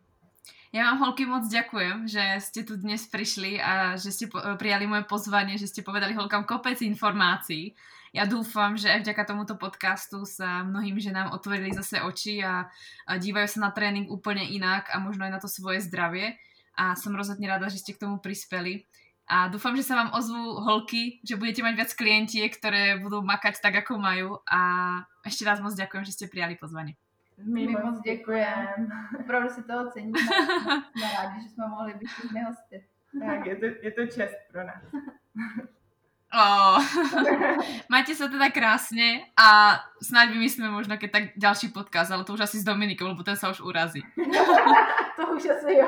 Ja 0.76 0.92
vám 0.92 1.08
holky 1.08 1.26
moc 1.26 1.48
ďakujem, 1.48 2.04
že 2.04 2.22
ste 2.44 2.62
tu 2.68 2.76
dnes 2.76 3.08
prišli 3.08 3.58
a 3.64 3.96
že 3.96 4.12
ste 4.12 4.28
prijali 4.60 4.86
moje 4.86 5.08
pozvanie, 5.08 5.56
že 5.56 5.72
ste 5.72 5.82
povedali 5.82 6.12
holkám 6.12 6.44
kopec 6.44 6.84
informácií 6.84 7.72
ja 8.16 8.24
dúfam, 8.24 8.80
že 8.80 8.88
aj 8.88 9.04
vďaka 9.04 9.24
tomuto 9.28 9.60
podcastu 9.60 10.24
sa 10.24 10.64
mnohým 10.64 10.96
ženám 10.96 11.36
otvorili 11.36 11.76
zase 11.76 12.00
oči 12.00 12.40
a, 12.40 12.72
a 13.04 13.12
dívajú 13.20 13.60
sa 13.60 13.68
na 13.68 13.72
tréning 13.76 14.08
úplne 14.08 14.48
inak 14.48 14.88
a 14.96 15.04
možno 15.04 15.28
aj 15.28 15.36
na 15.36 15.40
to 15.44 15.52
svoje 15.52 15.84
zdravie. 15.84 16.40
A 16.80 16.96
som 16.96 17.12
rozhodne 17.12 17.52
rada, 17.52 17.68
že 17.68 17.84
ste 17.84 17.92
k 17.92 18.08
tomu 18.08 18.24
prispeli. 18.24 18.88
A 19.28 19.52
dúfam, 19.52 19.76
že 19.76 19.84
sa 19.84 20.00
vám 20.00 20.16
ozvú 20.16 20.64
holky, 20.64 21.20
že 21.28 21.36
budete 21.36 21.60
mať 21.60 21.74
viac 21.76 21.92
klientiek, 21.92 22.52
ktoré 22.56 23.04
budú 23.04 23.20
makať 23.20 23.60
tak, 23.60 23.84
ako 23.84 24.00
majú. 24.00 24.40
A 24.48 24.60
ešte 25.28 25.44
raz 25.44 25.60
moc 25.60 25.76
ďakujem, 25.76 26.08
že 26.08 26.16
ste 26.16 26.32
prijali 26.32 26.56
pozvanie. 26.56 26.96
My, 27.36 27.68
My 27.68 27.84
moc 27.84 28.00
děkujeme. 28.00 28.88
Opravdu 29.20 29.50
si 29.50 29.64
toho 29.64 29.92
ceníme. 29.92 30.20
Jsme 30.96 31.08
rádi, 31.12 31.44
že 31.44 31.50
jsme 31.50 31.68
mohli 31.68 31.94
být 31.94 32.10
hosty. 32.48 32.88
Tak, 33.20 33.46
je 33.46 33.56
to, 33.56 33.66
je 33.66 33.92
to 33.92 34.08
čest 34.08 34.36
pro 34.52 34.64
nás. 34.64 34.84
Oh. 36.36 36.76
Majte 37.92 38.12
sa 38.12 38.28
teda 38.28 38.52
krásne 38.52 39.24
a 39.40 39.80
snáď 40.04 40.36
vymyslíme 40.36 40.68
možno 40.68 41.00
keď 41.00 41.10
tak 41.10 41.26
ďalší 41.40 41.72
podcast, 41.72 42.12
ale 42.12 42.28
to 42.28 42.36
už 42.36 42.44
asi 42.44 42.60
s 42.60 42.68
Dominikom, 42.68 43.16
lebo 43.16 43.24
ten 43.24 43.40
sa 43.40 43.48
už 43.48 43.64
urazí. 43.64 44.04
to 45.18 45.24
už 45.32 45.48
asi 45.48 45.80
jo. 45.80 45.88